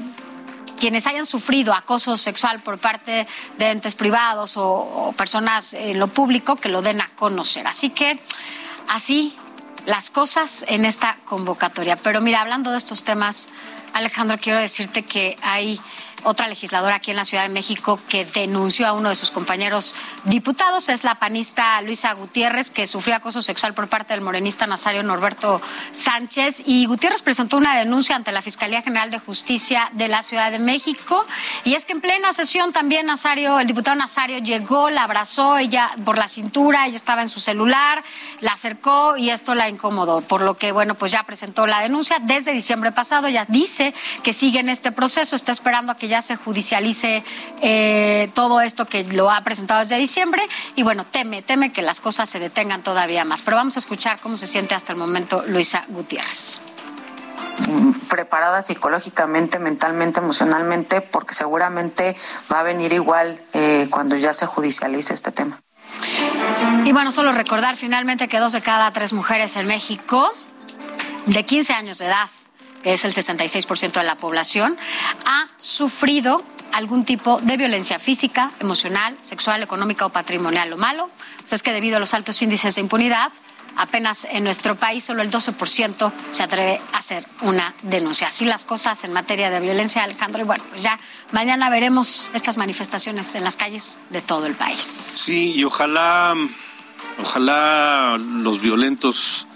quienes 0.82 1.06
hayan 1.06 1.28
sufrido 1.28 1.76
acoso 1.76 2.18
sexual 2.18 2.60
por 2.60 2.80
parte 2.80 3.28
de 3.60 3.70
entes 3.70 3.94
privados 3.94 4.54
o, 4.58 5.14
personas 5.16 5.76
en 5.76 6.00
lo 6.00 6.08
público 6.08 6.56
que 6.56 6.70
lo 6.70 6.82
den 6.82 7.00
a 7.00 7.08
conocer. 7.10 7.68
Así 7.68 7.92
que 7.92 8.20
así 8.90 9.38
las 9.86 10.10
cosas 10.10 10.66
en 10.68 10.84
esta 10.86 11.20
convocatoria. 11.26 11.98
Pero 11.98 12.20
mira, 12.20 12.42
hablando 12.42 12.72
de 12.72 12.80
estos 12.80 13.04
temas, 13.04 13.50
Alejandro, 13.94 14.40
quiero 14.42 14.60
decirte 14.60 15.04
que 15.04 15.36
hay 15.44 15.80
otra 16.24 16.48
legisladora 16.48 16.96
aquí 16.96 17.12
en 17.12 17.18
la 17.18 17.26
Ciudad 17.26 17.44
de 17.44 17.50
México 17.50 18.00
que 18.10 18.26
denunció 18.26 18.88
a 18.88 18.94
uno 18.94 19.10
de 19.10 19.16
sus 19.16 19.32
compañeros 19.32 19.96
diputados 20.26 20.90
es 20.90 21.04
la 21.04 21.16
panista 21.16 21.82
Luisa 21.82 22.14
Gutiérrez, 22.14 22.70
que 22.70 22.88
sufrió 22.88 23.16
acoso 23.16 23.42
sexual 23.42 23.74
por 23.74 23.88
parte 23.88 24.14
del 24.14 24.22
morenista 24.22 24.68
Nazario 24.68 25.04
Norberto 25.04 25.62
Sánchez. 25.94 26.64
Y 26.66 26.86
Gutiérrez 26.86 27.22
presentó 27.22 27.58
una 27.58 27.78
denuncia 27.78 28.16
ante 28.16 28.32
la 28.32 28.42
Fiscalía 28.42 28.82
General 28.82 29.10
de 29.12 29.20
Justicia 29.20 29.90
de 29.94 30.08
la 30.08 30.24
Ciudad 30.24 30.52
de 30.52 30.60
México. 30.60 31.26
Y 31.64 31.74
es 31.74 31.86
que 31.86 31.94
en 31.94 32.02
plena 32.02 32.34
sesión 32.34 32.74
también 32.74 33.06
Nazario, 33.06 33.60
el 33.60 33.68
diputado 33.68 33.96
Nazario 33.96 34.40
llegó, 34.40 34.90
la 34.90 35.04
abrazó, 35.04 35.58
ella 35.58 35.92
por 36.06 36.18
la 36.18 36.28
cintura, 36.28 36.86
ella 36.86 36.96
estaba 36.96 37.22
en 37.22 37.30
su 37.30 37.40
celular, 37.40 38.04
la 38.40 38.54
acercó 38.54 39.18
y 39.18 39.30
esto 39.30 39.56
la 39.56 39.70
incomodó. 39.70 40.22
Por 40.22 40.42
lo 40.42 40.56
que, 40.56 40.72
bueno, 40.72 40.96
pues 40.96 41.12
ya 41.12 41.24
presentó 41.24 41.68
la 41.68 41.82
denuncia 41.82 42.18
desde 42.22 42.54
diciembre 42.54 42.92
pasado. 42.92 43.30
Ya 43.30 43.46
dice 43.46 43.94
que 44.24 44.34
sigue 44.34 44.60
en 44.60 44.70
este 44.70 44.92
proceso, 44.92 45.36
está 45.36 45.52
esperando 45.52 45.92
a 45.92 45.96
que 45.96 46.08
ya 46.12 46.22
se 46.22 46.36
judicialice 46.36 47.24
eh, 47.62 48.30
todo 48.36 48.62
esto 48.62 48.86
que 48.86 49.04
lo 49.06 49.32
ha 49.32 49.42
presentado 49.42 49.80
desde 49.80 49.98
diciembre 49.98 50.44
y 50.76 50.84
bueno, 50.84 51.06
teme, 51.06 51.42
teme 51.42 51.72
que 51.72 51.82
las 51.82 52.02
cosas 52.02 52.30
se 52.30 52.40
detengan 52.40 52.84
todavía 52.84 53.26
más. 53.26 53.42
Pero 53.42 53.58
vamos 53.58 53.78
a 53.78 53.80
escuchar 53.80 54.20
cómo 54.20 54.38
se 54.38 54.46
siente 54.46 54.76
hasta 54.76 54.92
el 54.92 55.00
momento 55.00 55.44
Luisa 55.48 55.86
Gutiérrez 55.88 56.60
preparada 58.10 58.62
psicológicamente, 58.62 59.60
mentalmente, 59.60 60.20
emocionalmente, 60.20 61.02
porque 61.02 61.34
seguramente 61.34 62.18
va 62.52 62.60
a 62.60 62.64
venir 62.64 62.92
igual 62.92 63.42
eh, 63.54 63.88
cuando 63.90 64.16
ya 64.18 64.34
se 64.34 64.46
judicialice 64.46 65.14
este 65.14 65.32
tema. 65.32 65.62
Y 66.84 66.92
bueno, 66.92 67.12
solo 67.12 67.32
recordar 67.32 67.78
finalmente 67.78 68.28
que 68.28 68.40
dos 68.40 68.52
de 68.54 68.62
cada 68.62 68.92
tres 68.92 69.14
mujeres 69.14 69.56
en 69.56 69.68
México 69.68 70.30
de 71.28 71.46
15 71.46 71.74
años 71.74 71.98
de 72.00 72.08
edad 72.08 72.30
que 72.82 72.94
es 72.94 73.06
el 73.06 73.14
66% 73.14 73.92
de 73.92 74.04
la 74.04 74.16
población, 74.16 74.78
ha 75.26 75.48
sufrido 75.58 76.44
algún 76.74 77.06
tipo 77.06 77.40
de 77.42 77.58
violencia 77.58 78.00
física, 78.00 78.52
emocional, 78.60 79.18
sexual, 79.22 79.64
económica 79.64 80.06
o 80.06 80.10
patrimonial. 80.10 80.70
Lo 80.70 80.78
malo 80.78 81.10
pues 81.40 81.54
es 81.54 81.64
que 81.64 81.74
debido 81.74 81.98
a 81.98 82.00
los 82.00 82.14
altos 82.14 82.42
índices 82.42 82.76
de 82.76 82.82
impunidad, 82.82 83.32
apenas 83.78 84.26
en 84.30 84.44
nuestro 84.44 84.76
país 84.76 85.04
solo 85.04 85.22
el 85.22 85.32
12% 85.32 86.12
se 86.32 86.44
atreve 86.44 86.82
a 86.94 86.98
hacer 86.98 87.26
una 87.42 87.74
denuncia. 87.84 88.28
Así 88.28 88.46
las 88.46 88.66
cosas 88.66 89.04
en 89.04 89.14
materia 89.14 89.50
de 89.50 89.60
violencia, 89.60 90.04
Alejandro. 90.04 90.42
Y 90.42 90.46
bueno, 90.46 90.64
pues 90.70 90.82
ya 90.82 91.00
mañana 91.32 91.70
veremos 91.70 92.30
estas 92.34 92.58
manifestaciones 92.58 93.36
en 93.36 93.44
las 93.44 93.58
calles 93.58 94.00
de 94.10 94.22
todo 94.22 94.46
el 94.46 94.56
país. 94.56 94.82
Sí, 94.82 95.54
y 95.54 95.64
ojalá, 95.64 96.36
ojalá 97.20 98.18
los 98.20 98.62
violentos 98.62 99.48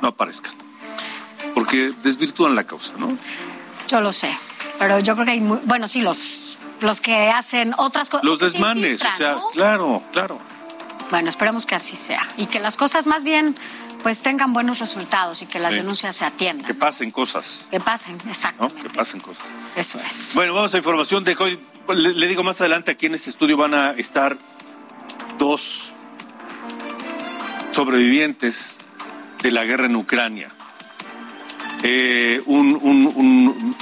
no 0.00 0.08
aparezcan 0.08 0.61
porque 1.54 1.94
desvirtúan 2.02 2.54
la 2.54 2.64
causa, 2.64 2.92
¿no? 2.98 3.16
Yo 3.88 4.00
lo 4.00 4.12
sé, 4.12 4.30
pero 4.78 4.98
yo 5.00 5.14
creo 5.14 5.26
que 5.26 5.32
hay, 5.32 5.40
muy, 5.40 5.58
bueno, 5.64 5.88
sí, 5.88 6.00
los, 6.00 6.58
los 6.80 7.00
que 7.00 7.30
hacen 7.30 7.74
otras 7.76 8.10
cosas. 8.10 8.24
Los 8.24 8.38
desmanes, 8.38 9.02
o 9.02 9.16
sea, 9.16 9.38
claro, 9.52 10.02
claro. 10.12 10.38
Bueno, 11.10 11.28
esperemos 11.28 11.66
que 11.66 11.74
así 11.74 11.94
sea 11.96 12.26
y 12.38 12.46
que 12.46 12.58
las 12.58 12.78
cosas 12.78 13.06
más 13.06 13.22
bien 13.22 13.54
pues 14.02 14.20
tengan 14.20 14.52
buenos 14.52 14.80
resultados 14.80 15.42
y 15.42 15.46
que 15.46 15.58
las 15.58 15.74
denuncias 15.74 16.16
se 16.16 16.24
atiendan. 16.24 16.66
Que 16.66 16.74
pasen 16.74 17.10
cosas. 17.10 17.66
Que 17.70 17.80
pasen, 17.80 18.16
exacto. 18.26 18.68
Que 18.74 18.90
pasen 18.90 19.20
cosas. 19.20 19.44
Eso 19.76 19.98
es. 19.98 20.32
Bueno, 20.34 20.54
vamos 20.54 20.74
a 20.74 20.78
información 20.78 21.22
de 21.24 21.36
hoy. 21.38 21.60
Le, 21.88 22.26
digo 22.26 22.42
más 22.42 22.60
adelante, 22.60 22.90
aquí 22.90 23.06
en 23.06 23.14
este 23.14 23.30
estudio 23.30 23.56
van 23.56 23.74
a 23.74 23.90
estar 23.92 24.36
dos 25.38 25.92
sobrevivientes 27.70 28.76
de 29.42 29.50
la 29.50 29.64
guerra 29.64 29.86
en 29.86 29.96
Ucrania. 29.96 30.50
Eh, 31.84 32.40
un, 32.46 33.76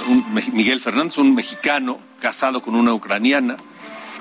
Miguel 0.53 0.81
Fernández, 0.81 1.17
un 1.19 1.35
mexicano 1.35 1.99
casado 2.19 2.61
con 2.61 2.75
una 2.75 2.93
ucraniana 2.93 3.57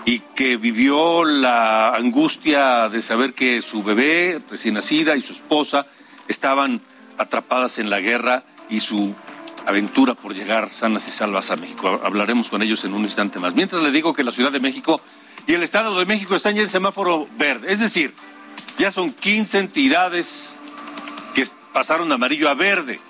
y 0.04 0.18
que 0.34 0.56
vivió 0.56 1.24
la 1.24 1.94
angustia 1.94 2.88
de 2.88 3.00
saber 3.00 3.32
que 3.32 3.62
su 3.62 3.82
bebé 3.82 4.40
recién 4.50 4.74
nacida 4.74 5.16
y 5.16 5.22
su 5.22 5.32
esposa 5.32 5.86
estaban 6.28 6.80
atrapadas 7.16 7.78
en 7.78 7.90
la 7.90 8.00
guerra 8.00 8.44
y 8.68 8.80
su 8.80 9.14
aventura 9.66 10.14
por 10.14 10.34
llegar 10.34 10.72
sanas 10.72 11.06
y 11.08 11.10
salvas 11.10 11.50
a 11.50 11.56
México. 11.56 12.00
Hablaremos 12.02 12.50
con 12.50 12.62
ellos 12.62 12.84
en 12.84 12.94
un 12.94 13.02
instante 13.02 13.38
más. 13.38 13.54
Mientras 13.54 13.82
le 13.82 13.90
digo 13.90 14.14
que 14.14 14.24
la 14.24 14.32
Ciudad 14.32 14.52
de 14.52 14.60
México 14.60 15.00
y 15.46 15.54
el 15.54 15.62
Estado 15.62 15.98
de 15.98 16.06
México 16.06 16.34
están 16.34 16.54
ya 16.54 16.62
en 16.62 16.68
semáforo 16.68 17.26
verde, 17.38 17.72
es 17.72 17.80
decir, 17.80 18.14
Ya 18.78 18.90
son 18.90 19.12
15 19.12 19.58
entidades 19.58 20.56
que 21.34 21.44
pasaron 21.72 22.08
de 22.08 22.14
amarillo 22.14 22.48
a 22.48 22.54
verde. 22.54 23.00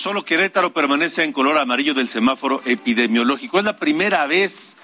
Solo 0.00 0.24
Querétaro 0.24 0.72
permanece 0.72 1.24
en 1.24 1.32
color 1.34 1.58
amarillo 1.58 1.92
del 1.92 2.08
semáforo 2.08 2.62
epidemiológico. 2.64 3.58
Es 3.58 3.66
la 3.66 3.76
primera 3.76 4.26
vez 4.26 4.78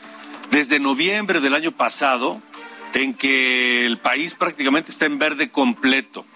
desde 0.50 0.79
noviembre 0.79 1.40
del 1.40 1.55
año 1.55 1.72
pasado 1.72 2.42
en 2.92 3.14
que 3.14 3.87
el 3.87 3.96
país 3.96 4.35
prácticamente 4.35 4.90
está 4.90 5.07
en 5.07 5.18
verde 5.18 5.50
completo. 5.50 6.26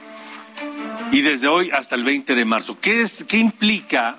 Y 1.12 1.20
desde 1.20 1.46
hoy 1.46 1.70
hasta 1.70 1.94
el 1.94 2.04
20 2.04 2.34
de 2.34 2.44
marzo. 2.46 2.80
¿Qué, 2.80 3.02
es, 3.02 3.22
qué 3.24 3.36
implica 3.36 4.18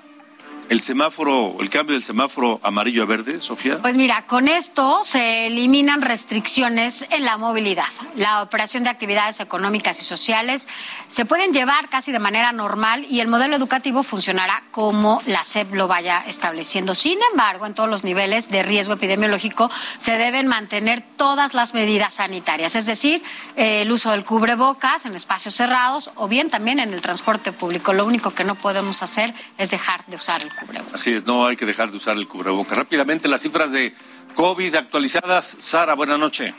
el 0.72 0.80
semáforo, 0.80 1.58
el 1.60 1.68
cambio 1.68 1.92
del 1.92 2.02
semáforo 2.02 2.58
amarillo 2.62 3.02
a 3.02 3.06
verde, 3.06 3.42
Sofía? 3.42 3.76
Pues 3.82 3.94
mira, 3.94 4.24
con 4.24 4.48
esto 4.48 5.02
se 5.04 5.48
eliminan 5.48 6.00
restricciones 6.00 7.06
en 7.10 7.26
la 7.26 7.36
movilidad. 7.36 7.84
La 8.16 8.40
operación 8.40 8.82
de 8.82 8.88
actividades 8.88 9.38
económicas 9.40 10.00
y 10.00 10.02
sociales 10.02 10.66
se 11.08 11.26
pueden 11.26 11.52
llevar 11.52 11.90
casi 11.90 12.10
de 12.10 12.18
manera 12.18 12.52
normal 12.52 13.06
y 13.10 13.20
el 13.20 13.28
modelo 13.28 13.54
educativo 13.54 14.02
funcionará 14.02 14.62
como 14.70 15.20
la 15.26 15.44
SEP 15.44 15.74
lo 15.74 15.88
vaya 15.88 16.24
estableciendo. 16.26 16.94
Sin 16.94 17.18
embargo, 17.30 17.66
en 17.66 17.74
todos 17.74 17.90
los 17.90 18.02
niveles 18.02 18.48
de 18.48 18.62
riesgo 18.62 18.94
epidemiológico 18.94 19.70
se 19.98 20.16
deben 20.16 20.46
mantener 20.46 21.04
todas 21.18 21.52
las 21.52 21.74
medidas 21.74 22.14
sanitarias, 22.14 22.76
es 22.76 22.86
decir, 22.86 23.22
el 23.56 23.92
uso 23.92 24.10
del 24.12 24.24
cubrebocas 24.24 25.04
en 25.04 25.16
espacios 25.16 25.54
cerrados 25.54 26.10
o 26.14 26.28
bien 26.28 26.48
también 26.48 26.80
en 26.80 26.94
el 26.94 27.02
transporte 27.02 27.52
público. 27.52 27.92
Lo 27.92 28.06
único 28.06 28.30
que 28.30 28.44
no 28.44 28.54
podemos 28.54 29.02
hacer 29.02 29.34
es 29.58 29.70
dejar 29.70 30.06
de 30.06 30.16
usar 30.16 30.40
el 30.40 30.50
cubrebocas. 30.64 30.94
Así 30.94 31.12
es, 31.12 31.26
no 31.26 31.46
hay 31.46 31.56
que 31.56 31.66
dejar 31.66 31.90
de 31.90 31.96
usar 31.96 32.16
el 32.16 32.26
cubrebocas. 32.28 32.76
Rápidamente 32.76 33.28
las 33.28 33.42
cifras 33.42 33.72
de 33.72 33.94
COVID 34.34 34.74
actualizadas. 34.74 35.56
Sara, 35.60 35.94
buena 35.94 36.16
noche. 36.18 36.54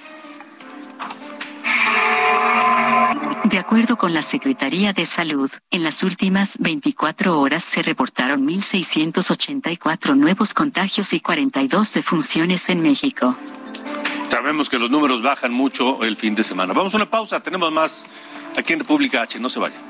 De 3.44 3.60
acuerdo 3.60 3.98
con 3.98 4.14
la 4.14 4.24
Secretaría 4.24 4.94
de 4.94 5.06
Salud, 5.06 5.52
en 5.70 5.84
las 5.84 6.02
últimas 6.02 6.58
24 6.58 7.40
horas 7.40 7.64
se 7.64 7.84
reportaron 7.84 8.48
1.684 8.48 10.16
nuevos 10.16 10.56
contagios 10.56 11.14
y 11.14 11.20
42 11.20 11.94
defunciones 11.94 12.70
en 12.70 12.82
México. 12.82 13.38
Sabemos 14.28 14.70
que 14.70 14.80
los 14.80 14.90
números 14.90 15.22
bajan 15.22 15.54
mucho 15.54 16.04
el 16.04 16.18
fin 16.18 16.34
de 16.34 16.44
semana. 16.44 16.74
Vamos 16.74 16.96
a 16.96 16.98
una 16.98 17.10
pausa, 17.10 17.44
tenemos 17.44 17.72
más 17.72 18.08
aquí 18.58 18.74
en 18.74 18.80
República 18.80 19.22
H, 19.22 19.40
no 19.40 19.50
se 19.50 19.60
vayan. 19.60 19.82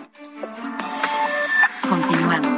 Continuamos. 1.87 2.52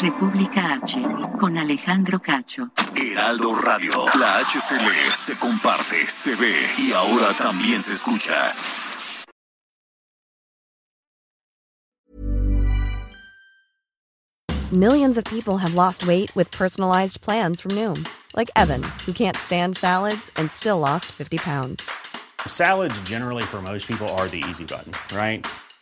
República 0.00 0.78
H, 0.82 1.02
con 1.38 1.58
Alejandro 1.58 2.20
Cacho. 2.20 2.70
Heraldo 2.96 3.54
Radio, 3.54 3.92
la 4.18 4.38
HCL 4.38 5.10
se 5.12 5.38
comparte, 5.38 6.06
se 6.06 6.36
ve 6.36 6.54
y 6.78 6.92
ahora 6.92 7.34
también 7.34 7.82
se 7.82 7.92
escucha. 7.92 8.52
Millions 14.72 15.18
of 15.18 15.24
people 15.24 15.58
have 15.58 15.74
lost 15.74 16.06
weight 16.06 16.34
with 16.34 16.50
personalized 16.50 17.20
plans 17.20 17.60
from 17.60 17.72
Noom, 17.72 18.06
like 18.36 18.50
Evan, 18.56 18.82
who 19.04 19.12
can't 19.12 19.36
stand 19.36 19.76
salads 19.76 20.30
and 20.36 20.50
still 20.50 20.78
lost 20.78 21.06
50 21.06 21.38
pounds. 21.38 21.90
Salads, 22.46 23.00
generally, 23.02 23.42
for 23.42 23.60
most 23.60 23.86
people, 23.86 24.08
are 24.16 24.28
the 24.28 24.42
easy 24.48 24.64
button, 24.64 24.92
right? 25.14 25.44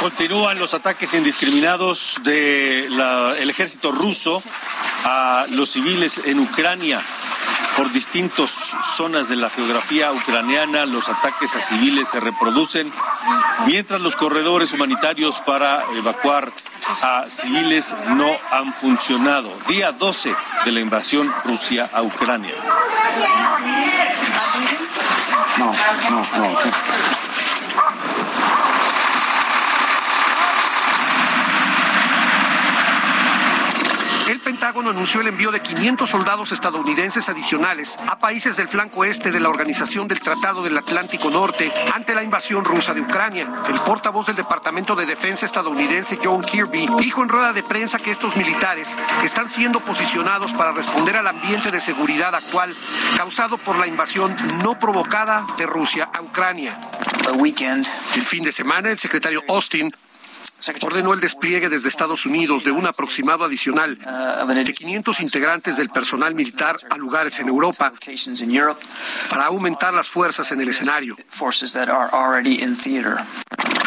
Continúan 0.00 0.58
los 0.58 0.74
ataques 0.74 1.14
indiscriminados 1.14 2.20
del 2.24 3.50
ejército 3.50 3.92
ruso 3.92 4.42
a 5.04 5.46
los 5.50 5.70
civiles 5.70 6.20
en 6.24 6.40
Ucrania 6.40 7.00
por 7.76 7.90
distintas 7.92 8.76
zonas 8.96 9.28
de 9.28 9.36
la 9.36 9.50
geografía 9.50 10.12
ucraniana. 10.12 10.86
Los 10.86 11.08
ataques 11.08 11.54
a 11.54 11.60
civiles 11.60 12.08
se 12.08 12.20
reproducen, 12.20 12.90
mientras 13.66 14.00
los 14.00 14.16
corredores 14.16 14.72
humanitarios 14.72 15.40
para 15.40 15.84
evacuar 15.96 16.52
a 17.02 17.24
civiles 17.26 17.94
no 18.08 18.36
han 18.50 18.72
funcionado. 18.72 19.52
Día 19.68 19.92
12 19.92 20.34
de 20.64 20.72
la 20.72 20.80
invasión 20.80 21.32
Rusia 21.44 21.88
a 21.92 22.02
Ucrania. 22.02 22.54
No, 25.58 25.72
no, 26.10 26.26
no. 26.38 26.58
El 34.28 34.40
Pentágono 34.72 34.98
anunció 34.98 35.20
el 35.20 35.26
envío 35.26 35.50
de 35.50 35.60
500 35.60 36.08
soldados 36.08 36.50
estadounidenses 36.50 37.28
adicionales 37.28 37.98
a 38.08 38.18
países 38.18 38.56
del 38.56 38.68
flanco 38.68 39.04
este 39.04 39.30
de 39.30 39.38
la 39.38 39.50
Organización 39.50 40.08
del 40.08 40.20
Tratado 40.20 40.62
del 40.62 40.78
Atlántico 40.78 41.30
Norte 41.30 41.70
ante 41.92 42.14
la 42.14 42.22
invasión 42.22 42.64
rusa 42.64 42.94
de 42.94 43.02
Ucrania. 43.02 43.52
El 43.68 43.78
portavoz 43.80 44.28
del 44.28 44.36
Departamento 44.36 44.94
de 44.94 45.04
Defensa 45.04 45.44
estadounidense 45.44 46.18
John 46.24 46.40
Kirby 46.40 46.88
dijo 46.96 47.22
en 47.22 47.28
rueda 47.28 47.52
de 47.52 47.62
prensa 47.62 47.98
que 47.98 48.10
estos 48.10 48.34
militares 48.34 48.96
están 49.22 49.50
siendo 49.50 49.80
posicionados 49.80 50.54
para 50.54 50.72
responder 50.72 51.18
al 51.18 51.26
ambiente 51.26 51.70
de 51.70 51.82
seguridad 51.82 52.34
actual 52.34 52.74
causado 53.18 53.58
por 53.58 53.78
la 53.78 53.86
invasión 53.86 54.34
no 54.64 54.78
provocada 54.78 55.44
de 55.58 55.66
Rusia 55.66 56.08
a 56.14 56.22
Ucrania. 56.22 56.80
El 58.14 58.22
fin 58.22 58.42
de 58.42 58.52
semana, 58.52 58.88
el 58.88 58.96
secretario 58.96 59.44
Austin 59.50 59.92
ordenó 60.82 61.12
el 61.12 61.20
despliegue 61.20 61.68
desde 61.68 61.88
Estados 61.88 62.26
Unidos 62.26 62.64
de 62.64 62.70
un 62.70 62.86
aproximado 62.86 63.44
adicional 63.44 63.98
de 63.98 64.72
500 64.72 65.20
integrantes 65.20 65.76
del 65.76 65.90
personal 65.90 66.34
militar 66.34 66.76
a 66.90 66.96
lugares 66.96 67.40
en 67.40 67.48
Europa 67.48 67.92
para 69.28 69.46
aumentar 69.46 69.94
las 69.94 70.08
fuerzas 70.08 70.52
en 70.52 70.60
el 70.60 70.68
escenario. 70.68 71.16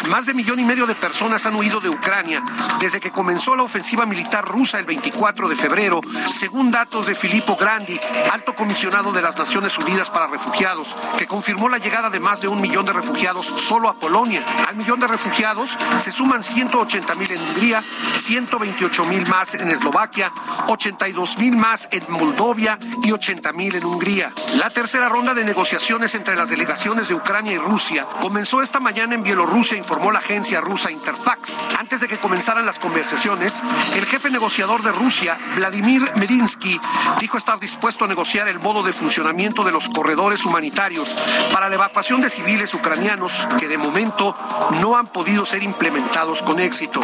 Más 0.08 0.26
de 0.26 0.34
millón 0.34 0.60
y 0.60 0.64
medio 0.64 0.86
de 0.86 0.94
personas 0.94 1.46
han 1.46 1.56
huido 1.56 1.80
de 1.80 1.88
Ucrania 1.88 2.42
desde 2.78 3.00
que 3.00 3.10
comenzó 3.10 3.56
la 3.56 3.64
ofensiva 3.64 4.06
militar 4.06 4.44
rusa 4.44 4.78
el 4.78 4.84
24 4.84 5.48
de 5.48 5.56
febrero, 5.56 6.00
según 6.28 6.70
datos 6.70 7.06
de 7.06 7.16
Filippo 7.16 7.56
Grandi, 7.56 7.98
alto 8.30 8.54
comisionado 8.54 9.10
de 9.10 9.20
las 9.20 9.36
Naciones 9.36 9.76
Unidas 9.78 10.08
para 10.10 10.28
Refugiados, 10.28 10.96
que 11.18 11.26
confirmó 11.26 11.68
la 11.68 11.78
llegada 11.78 12.08
de 12.08 12.20
más 12.20 12.40
de 12.40 12.46
un 12.46 12.60
millón 12.60 12.86
de 12.86 12.92
refugiados 12.92 13.46
solo 13.46 13.88
a 13.88 13.98
Polonia. 13.98 14.44
Al 14.68 14.76
millón 14.76 15.00
de 15.00 15.08
refugiados 15.08 15.76
se 15.96 16.12
suman 16.12 16.44
180 16.66 17.14
mil 17.14 17.30
en 17.30 17.40
Hungría, 17.40 17.84
128 18.14 19.04
mil 19.04 19.26
más 19.28 19.54
en 19.54 19.70
Eslovaquia, 19.70 20.32
82 20.66 21.38
mil 21.38 21.56
más 21.56 21.88
en 21.92 22.02
Moldovia 22.08 22.78
y 23.04 23.12
80 23.12 23.52
mil 23.52 23.74
en 23.76 23.84
Hungría. 23.84 24.32
La 24.54 24.70
tercera 24.70 25.08
ronda 25.08 25.32
de 25.32 25.44
negociaciones 25.44 26.14
entre 26.16 26.34
las 26.34 26.48
delegaciones 26.48 27.08
de 27.08 27.14
Ucrania 27.14 27.52
y 27.52 27.58
Rusia 27.58 28.04
comenzó 28.20 28.62
esta 28.62 28.80
mañana 28.80 29.14
en 29.14 29.22
Bielorrusia, 29.22 29.78
informó 29.78 30.10
la 30.10 30.18
agencia 30.18 30.60
rusa 30.60 30.90
Interfax. 30.90 31.60
Antes 31.78 32.00
de 32.00 32.08
que 32.08 32.18
comenzaran 32.18 32.66
las 32.66 32.80
conversaciones, 32.80 33.62
el 33.94 34.06
jefe 34.06 34.30
negociador 34.30 34.82
de 34.82 34.90
Rusia, 34.90 35.38
Vladimir 35.54 36.10
Medinsky, 36.16 36.80
dijo 37.20 37.38
estar 37.38 37.60
dispuesto 37.60 38.04
a 38.04 38.08
negociar 38.08 38.48
el 38.48 38.58
modo 38.58 38.82
de 38.82 38.92
funcionamiento 38.92 39.62
de 39.62 39.70
los 39.72 39.88
corredores 39.88 40.44
humanitarios 40.44 41.14
para 41.52 41.68
la 41.68 41.76
evacuación 41.76 42.20
de 42.20 42.28
civiles 42.28 42.74
ucranianos 42.74 43.46
que 43.58 43.68
de 43.68 43.78
momento 43.78 44.36
no 44.80 44.96
han 44.96 45.06
podido 45.06 45.44
ser 45.44 45.62
implementados 45.62 46.42
con 46.42 46.55
éxito. 46.58 47.00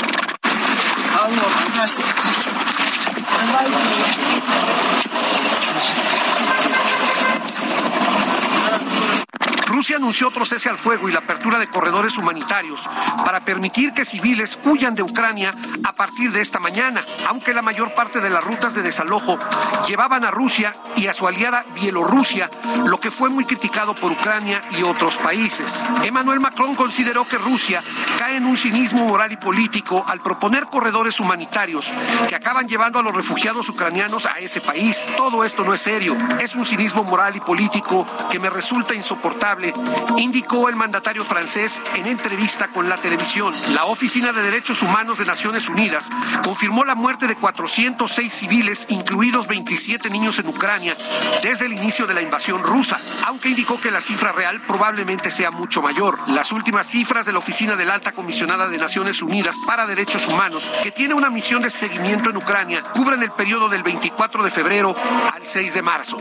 Rusia 9.83 9.97
anunció 9.97 10.29
otro 10.29 10.45
cese 10.45 10.69
al 10.69 10.79
fuego 10.79 11.09
y 11.09 11.13
la 11.13 11.19
apertura 11.19 11.59
de 11.59 11.67
corredores 11.67 12.17
humanitarios 12.17 12.89
para 13.25 13.41
permitir 13.41 13.93
que 13.93 14.05
civiles 14.05 14.57
huyan 14.63 14.95
de 14.95 15.03
Ucrania 15.03 15.53
a 15.83 15.93
partir 15.93 16.31
de 16.31 16.41
esta 16.41 16.61
mañana, 16.61 17.05
aunque 17.27 17.53
la 17.53 17.63
mayor 17.63 17.93
parte 17.93 18.21
de 18.21 18.31
las 18.31 18.45
rutas 18.45 18.75
de 18.75 18.83
desalojo 18.83 19.41
llevaban 19.89 20.25
a 20.25 20.31
Rusia 20.31 20.73
y 20.95 21.09
a 21.09 21.13
su 21.13 21.27
aliada 21.27 21.65
Bielorrusia, 21.75 22.49
lo 22.87 23.01
que 23.01 23.11
fue 23.11 23.29
muy 23.29 23.45
criticado 23.45 23.93
por 23.93 24.13
Ucrania 24.13 24.63
y 24.79 24.85
otros 24.85 25.17
países. 25.17 25.89
Emmanuel 26.05 26.39
Macron 26.39 26.77
consideró 26.77 27.27
que 27.27 27.39
Rusia 27.39 27.83
cae 28.19 28.37
en 28.37 28.47
un 28.47 28.57
cinismo 28.57 29.05
moral 29.05 29.33
y 29.33 29.37
político 29.37 30.05
al 30.07 30.21
proponer 30.21 30.67
corredores 30.67 31.19
humanitarios 31.19 31.93
que 32.29 32.37
acaban 32.37 32.69
llevando 32.69 33.01
a 33.01 33.03
los 33.03 33.17
refugiados 33.17 33.69
ucranianos 33.69 34.27
a 34.27 34.39
ese 34.39 34.61
país. 34.61 35.11
Todo 35.17 35.43
esto 35.43 35.65
no 35.65 35.75
es 35.75 35.81
serio, 35.81 36.17
es 36.41 36.55
un 36.55 36.65
cinismo 36.65 37.03
moral 37.03 37.35
y 37.35 37.41
político 37.41 38.07
que 38.31 38.39
me 38.39 38.49
resulta 38.49 38.95
insoportable, 38.95 39.72
indicó 40.19 40.69
el 40.69 40.77
mandatario 40.77 41.25
francés 41.25 41.83
en 41.95 42.07
entrevista 42.07 42.69
con 42.69 42.89
la 42.89 42.97
televisión. 42.97 43.55
La 43.75 43.85
Oficina 43.87 44.33
de 44.33 44.43
Derechos 44.43 44.83
Humanos 44.83 45.19
de 45.19 45.25
Naciones 45.25 45.69
Unidas 45.69 46.09
confirmó 46.45 46.85
la 46.85 46.95
muerte 46.95 47.27
de 47.27 47.37
406 47.37 48.33
civiles, 48.33 48.87
incluidos 48.89 49.47
27 49.47 50.11
niños 50.11 50.39
en 50.39 50.49
Ucrania, 50.49 50.97
desde 51.43 51.67
el 51.67 51.73
inicio 51.73 52.07
de 52.07 52.15
la 52.15 52.23
invasión 52.23 52.63
rusa, 52.63 53.01
aunque 53.27 53.49
indicó 53.51 53.81
que 53.81 53.91
la 53.91 54.01
cifra 54.01 54.33
real 54.33 54.63
probablemente 54.67 55.31
sea 55.31 55.51
mucho 55.51 55.83
mayor. 55.83 56.19
Las 56.29 56.53
últimas 56.53 56.87
cifras 56.87 57.27
de 57.27 57.33
la 57.33 57.39
Oficina 57.39 57.77
de 57.77 57.85
la 57.85 57.95
Alta 57.95 58.13
Comisionada 58.13 58.69
de 58.69 58.79
Naciones 58.79 59.23
Unidas 59.23 59.57
para 59.67 59.87
Derechos 59.87 60.27
Humanos, 60.29 60.71
que 60.83 60.91
tiene 60.91 61.15
una 61.15 61.31
misión 61.31 61.63
de 61.63 61.71
seguimiento 61.71 62.31
en 62.31 62.37
Ucrania, 62.37 62.83
cubren 62.83 63.23
el 63.23 63.31
periodo 63.31 63.69
del 63.69 63.83
24 63.83 64.43
de 64.43 64.51
febrero 64.51 64.95
al 65.33 65.45
6 65.45 65.75
de 65.75 65.83
marzo. 65.83 66.19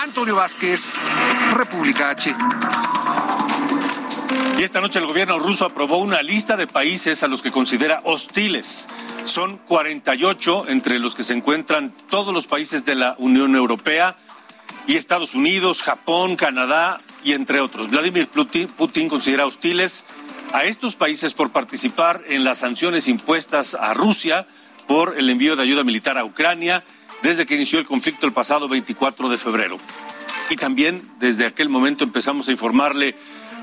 Antonio 0.00 0.36
Vázquez, 0.36 0.94
República 1.54 2.10
H. 2.10 2.34
Y 4.58 4.62
esta 4.62 4.80
noche 4.80 4.98
el 4.98 5.06
gobierno 5.06 5.38
ruso 5.38 5.66
aprobó 5.66 5.98
una 5.98 6.20
lista 6.22 6.56
de 6.56 6.66
países 6.66 7.22
a 7.22 7.28
los 7.28 7.42
que 7.42 7.52
considera 7.52 8.00
hostiles. 8.04 8.88
Son 9.24 9.58
48 9.58 10.68
entre 10.68 10.98
los 10.98 11.14
que 11.14 11.22
se 11.22 11.34
encuentran 11.34 11.92
todos 12.10 12.34
los 12.34 12.46
países 12.46 12.84
de 12.84 12.96
la 12.96 13.14
Unión 13.18 13.54
Europea 13.54 14.16
y 14.88 14.96
Estados 14.96 15.34
Unidos, 15.34 15.82
Japón, 15.82 16.34
Canadá 16.34 17.00
y 17.22 17.34
entre 17.34 17.60
otros. 17.60 17.88
Vladimir 17.88 18.28
Putin 18.28 19.08
considera 19.08 19.46
hostiles 19.46 20.04
a 20.52 20.64
estos 20.64 20.96
países 20.96 21.34
por 21.34 21.50
participar 21.50 22.24
en 22.26 22.42
las 22.42 22.58
sanciones 22.58 23.06
impuestas 23.06 23.74
a 23.74 23.94
Rusia 23.94 24.46
por 24.88 25.16
el 25.18 25.30
envío 25.30 25.54
de 25.54 25.62
ayuda 25.62 25.84
militar 25.84 26.18
a 26.18 26.24
Ucrania 26.24 26.82
desde 27.22 27.46
que 27.46 27.54
inició 27.54 27.78
el 27.78 27.86
conflicto 27.86 28.26
el 28.26 28.32
pasado 28.32 28.68
24 28.68 29.28
de 29.28 29.38
febrero. 29.38 29.78
Y 30.50 30.56
también 30.56 31.08
desde 31.20 31.46
aquel 31.46 31.68
momento 31.68 32.02
empezamos 32.02 32.48
a 32.48 32.52
informarle 32.52 33.14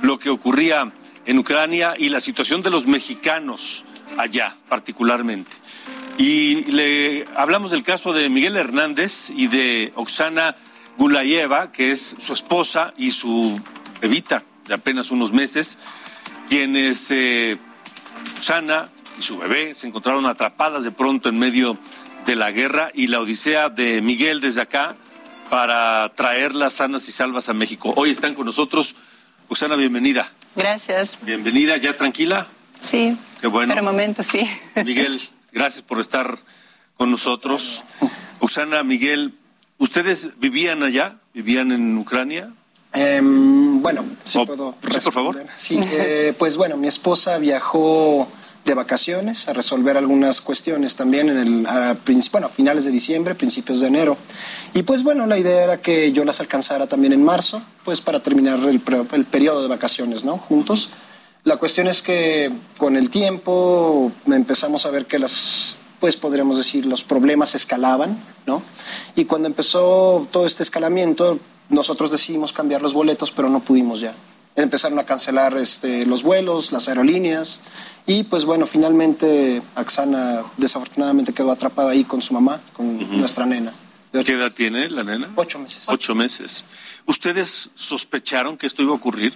lo 0.01 0.19
que 0.19 0.29
ocurría 0.29 0.93
en 1.25 1.39
Ucrania 1.39 1.95
y 1.97 2.09
la 2.09 2.21
situación 2.21 2.61
de 2.61 2.69
los 2.69 2.85
mexicanos 2.85 3.83
allá 4.17 4.55
particularmente. 4.69 5.51
Y 6.17 6.63
le 6.71 7.25
hablamos 7.35 7.71
del 7.71 7.83
caso 7.83 8.13
de 8.13 8.29
Miguel 8.29 8.55
Hernández 8.55 9.31
y 9.31 9.47
de 9.47 9.91
Oksana 9.95 10.55
Gulayeva, 10.97 11.71
que 11.71 11.91
es 11.91 12.15
su 12.19 12.33
esposa 12.33 12.93
y 12.97 13.11
su 13.11 13.59
bebita 13.99 14.43
de 14.67 14.75
apenas 14.75 15.11
unos 15.11 15.33
meses, 15.33 15.77
quienes 16.47 17.11
eh, 17.11 17.57
Oksana 18.37 18.85
y 19.17 19.21
su 19.21 19.37
bebé 19.37 19.73
se 19.75 19.87
encontraron 19.87 20.25
atrapadas 20.25 20.83
de 20.83 20.91
pronto 20.91 21.29
en 21.29 21.37
medio 21.39 21.77
de 22.25 22.35
la 22.35 22.51
guerra 22.51 22.91
y 22.93 23.07
la 23.07 23.19
odisea 23.21 23.69
de 23.69 24.01
Miguel 24.01 24.41
desde 24.41 24.61
acá 24.61 24.95
para 25.49 26.11
traerlas 26.15 26.73
sanas 26.73 27.07
y 27.07 27.11
salvas 27.11 27.49
a 27.49 27.53
México. 27.53 27.93
Hoy 27.95 28.09
están 28.09 28.33
con 28.33 28.45
nosotros. 28.45 28.95
Oksana, 29.47 29.75
bienvenida. 29.75 30.31
Gracias. 30.55 31.17
Bienvenida, 31.21 31.77
¿ya 31.77 31.95
tranquila? 31.95 32.47
Sí. 32.79 33.15
Qué 33.41 33.47
bueno. 33.47 33.71
Por 33.73 33.77
el 33.79 33.85
momento, 33.85 34.23
sí. 34.23 34.41
Miguel, 34.83 35.21
gracias 35.51 35.83
por 35.83 35.99
estar 35.99 36.37
con 36.97 37.11
nosotros. 37.11 37.83
Oksana, 38.39 38.83
Miguel, 38.83 39.33
¿Ustedes 39.77 40.39
vivían 40.39 40.83
allá? 40.83 41.17
¿Vivían 41.33 41.73
en 41.73 41.97
Ucrania? 41.97 42.53
Em, 42.93 43.81
bueno, 43.81 44.05
sí 44.23 44.37
Oh, 44.39 44.45
puedo 44.45 44.71
sí, 44.81 44.87
por 45.03 45.11
favor. 45.13 45.35
responder. 45.35 45.49
Sí, 45.57 45.77
eh, 45.91 46.33
pues 46.39 46.55
bueno, 46.55 46.77
mi 46.77 46.87
esposa 46.87 47.37
viajó 47.39 48.31
de 48.65 48.73
vacaciones 48.73 49.47
a 49.47 49.53
resolver 49.53 49.95
algunas 49.95 50.41
cuestiones 50.41 50.95
también 50.95 51.29
en 51.29 51.37
el, 51.37 51.67
a, 51.67 51.97
bueno, 52.31 52.49
finales 52.49 52.83
de 52.85 52.91
diciembre, 52.91 53.35
principios 53.35 53.79
de 53.79 53.87
enero. 53.87 54.17
Y 54.73 54.81
pues 54.83 55.03
bueno, 55.03 55.27
la 55.27 55.37
idea 55.37 55.63
era 55.63 55.81
que 55.81 56.11
yo 56.11 56.25
las 56.25 56.39
alcanzara 56.39 56.87
también 56.87 57.13
en 57.13 57.23
marzo, 57.23 57.61
pues 57.85 58.01
para 58.01 58.21
terminar 58.21 58.59
el, 58.59 58.81
el 59.11 59.25
periodo 59.25 59.61
de 59.61 59.67
vacaciones, 59.67 60.25
¿no? 60.25 60.39
Juntos. 60.39 60.89
La 61.43 61.57
cuestión 61.57 61.87
es 61.87 62.01
que 62.01 62.51
con 62.79 62.97
el 62.97 63.11
tiempo 63.11 64.11
empezamos 64.25 64.87
a 64.87 64.89
ver 64.89 65.05
que 65.05 65.19
las, 65.19 65.77
pues 65.99 66.17
podríamos 66.17 66.57
decir, 66.57 66.87
los 66.87 67.03
problemas 67.03 67.53
escalaban, 67.53 68.19
¿no? 68.47 68.63
Y 69.15 69.25
cuando 69.25 69.47
empezó 69.47 70.27
todo 70.31 70.47
este 70.47 70.63
escalamiento, 70.63 71.39
nosotros 71.69 72.09
decidimos 72.09 72.51
cambiar 72.51 72.81
los 72.81 72.95
boletos, 72.95 73.29
pero 73.29 73.47
no 73.47 73.59
pudimos 73.59 73.99
ya 73.99 74.15
Empezaron 74.56 74.98
a 74.98 75.04
cancelar 75.06 75.56
este, 75.56 76.04
los 76.04 76.22
vuelos, 76.22 76.72
las 76.72 76.88
aerolíneas, 76.88 77.60
y 78.06 78.24
pues 78.24 78.44
bueno, 78.44 78.66
finalmente 78.66 79.62
Axana 79.74 80.44
desafortunadamente 80.56 81.32
quedó 81.32 81.52
atrapada 81.52 81.90
ahí 81.90 82.04
con 82.04 82.20
su 82.20 82.34
mamá, 82.34 82.60
con 82.72 83.16
nuestra 83.16 83.46
nena. 83.46 83.72
¿Qué 84.12 84.32
edad 84.32 84.52
tiene 84.52 84.88
la 84.88 85.04
nena? 85.04 85.28
Ocho 85.36 85.58
meses. 85.60 85.84
Ocho 85.86 86.14
meses. 86.14 86.64
¿Ustedes 87.06 87.70
sospecharon 87.74 88.56
que 88.56 88.66
esto 88.66 88.82
iba 88.82 88.92
a 88.92 88.96
ocurrir? 88.96 89.34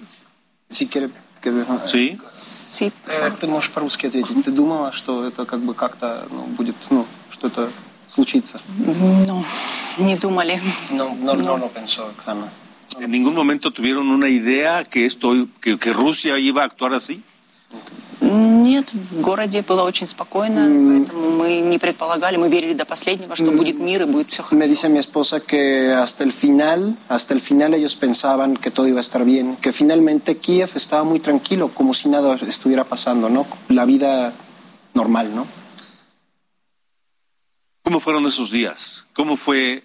Si 0.68 0.88
quiere 0.88 1.10
que... 1.40 1.52
Sí. 1.86 2.18
Sí. 2.32 2.92
Э, 3.06 3.30
Ты 3.38 3.46
можешь 3.46 3.70
по-русски 3.70 4.06
ответить. 4.06 4.44
Ты 4.44 4.50
думала, 4.50 4.90
что 4.92 5.24
это 5.24 5.46
как 5.46 5.60
бы 5.60 5.74
как-то 5.74 6.26
ну, 6.30 6.46
будет, 6.46 6.74
ну, 6.90 7.06
что 7.30 7.46
это 7.46 7.70
случится? 8.08 8.60
No, 8.78 9.44
ni 9.98 10.16
думали. 10.16 10.60
No, 10.90 11.14
no, 11.14 11.34
no 11.34 11.56
lo 11.56 11.68
pensó, 11.68 12.06
Oksana. 12.06 12.48
¿En 13.00 13.10
ningún 13.10 13.34
momento 13.34 13.72
tuvieron 13.72 14.08
una 14.08 14.28
idea 14.28 14.84
que 14.84 15.06
esto, 15.06 15.48
que, 15.60 15.78
que 15.78 15.92
Rusia 15.92 16.38
iba 16.38 16.62
a 16.62 16.66
actuar 16.66 16.94
así? 16.94 17.22
Нет, 18.20 18.92
в 18.92 19.20
городе 19.20 19.62
было 19.62 19.82
очень 19.82 20.06
спокойно, 20.06 20.62
поэтому 20.62 21.30
мы 21.30 21.60
не 21.60 21.78
предполагали, 21.78 22.36
мы 22.36 22.48
верили 22.48 22.72
до 22.72 22.86
последнего, 22.86 23.36
что 23.36 23.50
будет 23.50 23.78
мир 23.78 24.02
и 24.02 24.04
будет 24.06 24.30
все 24.30 24.42
Me 24.52 24.66
dice 24.66 24.88
mi 24.88 24.98
esposa 24.98 25.40
que 25.40 25.92
hasta 25.92 26.24
el 26.24 26.32
final, 26.32 26.96
hasta 27.08 27.34
el 27.34 27.40
final 27.40 27.74
ellos 27.74 27.96
pensaban 27.96 28.56
que 28.56 28.70
todo 28.70 28.88
iba 28.88 28.98
a 28.98 29.00
estar 29.00 29.24
bien, 29.24 29.56
que 29.56 29.72
finalmente 29.72 30.38
Kiev 30.38 30.70
estaba 30.74 31.04
muy 31.04 31.20
tranquilo, 31.20 31.68
como 31.74 31.92
si 31.92 32.08
nada 32.08 32.36
estuviera 32.46 32.84
pasando, 32.84 33.28
¿no? 33.28 33.46
La 33.68 33.84
vida 33.84 34.32
normal, 34.94 35.34
¿no? 35.34 35.46
¿Cómo 37.82 38.00
fueron 38.00 38.24
esos 38.24 38.50
días? 38.50 39.04
¿Cómo 39.12 39.36
fue 39.36 39.84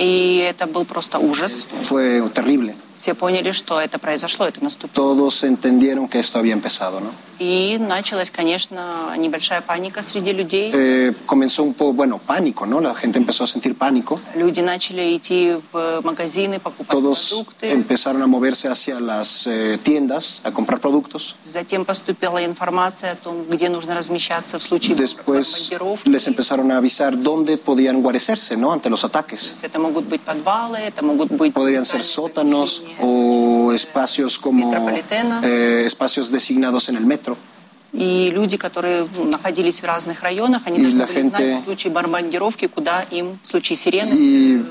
И 0.00 0.38
это 0.48 0.66
был 0.66 0.86
просто 0.86 1.18
ужас. 1.18 1.68
fue 1.82 2.20
terrible. 2.32 2.74
Все 3.00 3.14
поняли, 3.14 3.52
что 3.52 3.80
это 3.80 3.98
произошло, 3.98 4.44
это 4.46 4.62
наступило. 4.62 5.14
Todos 5.14 5.42
entendieron 5.42 6.06
que 6.06 6.18
esto 6.18 6.38
había 6.38 6.52
empezado, 6.52 7.00
¿no? 7.00 7.12
И 7.38 7.78
началась, 7.78 8.30
конечно, 8.30 9.14
небольшая 9.16 9.62
паника 9.62 10.02
среди 10.02 10.30
людей. 10.34 10.70
Eh, 10.74 11.14
comenzó 11.24 11.62
un 11.62 11.72
poco, 11.72 11.94
bueno, 11.94 12.18
pánico, 12.18 12.66
¿no? 12.66 12.82
La 12.82 12.94
gente 12.94 13.18
empezó 13.18 13.44
a 13.44 13.46
sentir 13.46 13.74
pánico. 13.78 14.20
Люди 14.34 14.60
начали 14.60 15.16
идти 15.16 15.56
в 15.72 16.02
магазины, 16.04 16.60
покупать 16.60 16.90
Todos 16.90 17.30
продукты. 17.30 17.70
empezaron 17.72 18.20
a 18.20 18.26
moverse 18.26 18.68
hacia 18.68 19.00
las 19.00 19.46
eh, 19.46 19.78
tiendas 19.82 20.42
a 20.44 20.52
comprar 20.52 20.80
productos. 20.80 21.36
Затем 21.46 21.86
поступила 21.86 22.44
информация 22.44 23.12
о 23.12 23.16
том, 23.16 23.44
где 23.48 23.70
нужно 23.70 23.94
размещаться 23.94 24.58
в 24.58 24.62
случае 24.62 24.94
Después 24.94 25.72
les 26.04 26.26
empezaron 26.26 26.70
a 26.70 26.76
avisar 26.76 27.18
dónde 27.18 27.56
podían 27.56 28.02
guarecerse, 28.02 28.58
¿no? 28.58 28.70
Ante 28.70 28.90
los 28.90 29.02
ataques. 29.02 29.56
Это 29.62 29.78
могут 29.78 30.04
быть 30.04 30.20
подвалы, 30.20 30.76
это 30.76 31.02
могут 31.02 31.30
быть 31.30 31.54
Podrían 31.54 31.86
ser 31.86 32.04
sótanos 32.04 32.82
o 33.00 33.72
espacios 33.72 34.38
como 34.38 34.72
eh, 35.42 35.82
espacios 35.86 36.30
designados 36.30 36.88
en 36.88 36.96
el 36.96 37.06
metro. 37.06 37.36
Y 40.92 40.92
la 40.92 41.06
gente, 41.08 41.58
y 44.14 44.62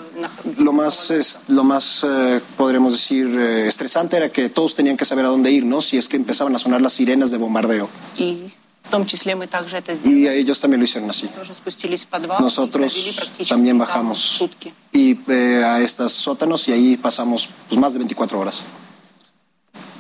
lo 0.57 0.72
más, 0.72 1.11
es, 1.11 1.41
lo 1.49 1.65
más 1.65 2.05
eh, 2.07 2.39
podremos 2.55 2.93
decir, 2.93 3.28
eh, 3.28 3.67
estresante 3.67 4.15
era 4.15 4.30
que 4.30 4.47
todos 4.49 4.74
tenían 4.74 4.95
que 4.95 5.03
saber 5.03 5.26
a 5.26 5.30
dónde 5.30 5.51
ir, 5.51 5.65
¿no? 5.65 5.82
Si 5.82 5.97
es 5.97 6.07
que 6.07 6.15
empezaban 6.15 6.55
a 6.55 6.59
sonar 6.59 6.82
las 6.82 6.93
sirenas 6.93 7.30
de 7.30 7.38
bombardeo. 7.38 7.89
Y 8.17 8.53
y 10.03 10.27
ellos 10.27 10.59
también 10.59 10.79
lo 10.79 10.85
hicieron 10.85 11.09
así. 11.09 11.29
Nosotros 12.39 13.19
también 13.47 13.77
bajamos 13.77 14.43
y, 14.91 15.19
eh, 15.27 15.63
a 15.63 15.81
estos 15.81 16.11
sótanos 16.11 16.67
y 16.67 16.71
ahí 16.71 16.97
pasamos 16.97 17.49
pues, 17.67 17.79
más 17.79 17.93
de 17.93 17.99
24 17.99 18.39
horas. 18.39 18.63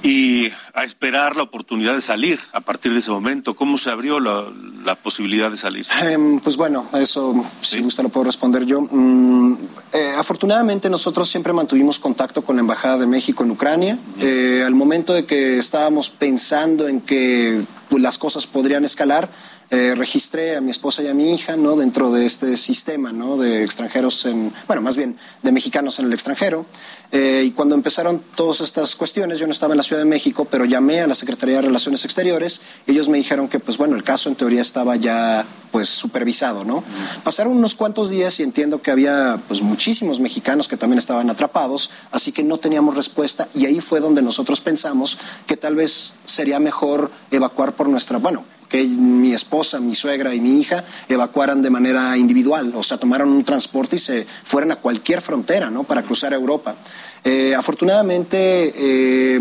Y 0.01 0.47
a 0.73 0.83
esperar 0.85 1.35
la 1.35 1.43
oportunidad 1.43 1.93
de 1.93 2.01
salir 2.01 2.39
a 2.53 2.61
partir 2.61 2.93
de 2.93 2.99
ese 2.99 3.11
momento, 3.11 3.55
¿cómo 3.55 3.77
se 3.77 3.89
abrió 3.89 4.21
la, 4.21 4.45
la 4.85 4.95
posibilidad 4.95 5.51
de 5.51 5.57
salir? 5.57 5.85
Eh, 6.01 6.39
pues 6.41 6.55
bueno, 6.55 6.87
eso 6.93 7.33
si 7.61 7.77
¿Sí? 7.77 7.83
gusta 7.83 8.01
lo 8.01 8.09
puedo 8.09 8.23
responder 8.23 8.65
yo. 8.65 8.79
Mm, 8.81 9.57
eh, 9.91 10.13
afortunadamente 10.17 10.89
nosotros 10.89 11.29
siempre 11.29 11.51
mantuvimos 11.51 11.99
contacto 11.99 12.43
con 12.43 12.55
la 12.55 12.61
Embajada 12.61 12.99
de 12.99 13.07
México 13.07 13.43
en 13.43 13.51
Ucrania. 13.51 13.95
Uh 13.95 14.21
eh, 14.21 14.61
-huh. 14.61 14.67
al 14.67 14.75
momento 14.75 15.13
de 15.13 15.25
que 15.25 15.57
estábamos 15.57 16.09
pensando 16.09 16.87
en 16.87 17.01
que 17.01 17.65
pues, 17.89 18.01
las 18.01 18.17
cosas 18.17 18.47
podrían 18.47 18.85
escalar, 18.85 19.29
eh, 19.71 19.93
registré 19.95 20.55
a 20.55 20.61
mi 20.61 20.71
esposa 20.71 21.03
y 21.03 21.07
a 21.07 21.13
mi 21.13 21.31
hija 21.31 21.55
¿no? 21.55 21.75
dentro 21.75 22.11
de 22.11 22.25
este 22.25 22.57
sistema 22.57 23.11
¿no? 23.11 23.37
de 23.37 23.63
extranjeros, 23.63 24.25
en, 24.25 24.51
bueno, 24.65 24.81
más 24.81 24.97
bien 24.97 25.15
de 25.43 25.51
mexicanos 25.51 25.99
en 25.99 26.07
el 26.07 26.13
extranjero. 26.13 26.65
Eh, 27.11 27.43
y 27.45 27.51
cuando 27.51 27.75
empezaron 27.75 28.23
todas 28.35 28.61
estas 28.61 28.95
cuestiones, 28.95 29.37
yo 29.37 29.45
no 29.45 29.51
estaba 29.51 29.73
en 29.73 29.77
la 29.77 29.83
Ciudad 29.83 30.01
de 30.01 30.09
México, 30.09 30.45
pero 30.45 30.65
llamé 30.65 31.01
a 31.01 31.07
la 31.07 31.13
Secretaría 31.13 31.57
de 31.57 31.61
Relaciones 31.63 32.03
Exteriores. 32.03 32.61
Ellos 32.87 33.09
me 33.09 33.17
dijeron 33.17 33.47
que, 33.47 33.59
pues 33.59 33.77
bueno, 33.77 33.95
el 33.95 34.03
caso 34.03 34.29
en 34.29 34.35
teoría 34.35 34.61
estaba 34.61 34.95
ya 34.95 35.45
pues 35.71 35.87
supervisado, 35.87 36.65
¿no? 36.65 36.83
Pasaron 37.23 37.55
unos 37.55 37.75
cuantos 37.75 38.09
días 38.09 38.39
y 38.39 38.43
entiendo 38.43 38.81
que 38.81 38.89
había 38.89 39.39
pues 39.47 39.61
muchísimos 39.61 40.19
mexicanos 40.19 40.67
que 40.67 40.77
también 40.77 40.97
estaban 40.97 41.29
atrapados, 41.29 41.91
así 42.11 42.31
que 42.31 42.43
no 42.43 42.57
teníamos 42.57 42.95
respuesta 42.95 43.49
y 43.53 43.67
ahí 43.67 43.79
fue 43.79 43.99
donde 43.99 44.23
nosotros 44.23 44.61
pensamos 44.61 45.19
que 45.45 45.57
tal 45.57 45.75
vez 45.75 46.15
sería 46.23 46.59
mejor 46.59 47.11
evacuar 47.29 47.75
por 47.75 47.87
nuestra, 47.87 48.17
bueno, 48.17 48.45
que 48.69 48.83
mi 48.85 49.33
esposa, 49.33 49.79
mi 49.79 49.95
suegra 49.95 50.33
y 50.33 50.39
mi 50.39 50.61
hija 50.61 50.85
evacuaran 51.09 51.61
de 51.61 51.69
manera 51.69 52.15
individual, 52.15 52.71
o 52.75 52.83
sea, 52.83 52.97
tomaron 52.97 53.29
un 53.29 53.43
transporte 53.43 53.95
y 53.95 53.99
se 53.99 54.27
fueran 54.43 54.71
a 54.71 54.75
cualquier 54.77 55.21
frontera, 55.21 55.69
¿no? 55.69 55.83
Para 55.83 56.03
cruzar 56.03 56.33
Europa. 56.33 56.75
Eh, 57.23 57.55
afortunadamente, 57.55 58.73
eh, 58.75 59.39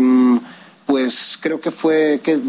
pues 0.89 1.37
creo 1.39 1.61
que 1.61 1.69
fue, 1.69 2.19
que, 2.23 2.39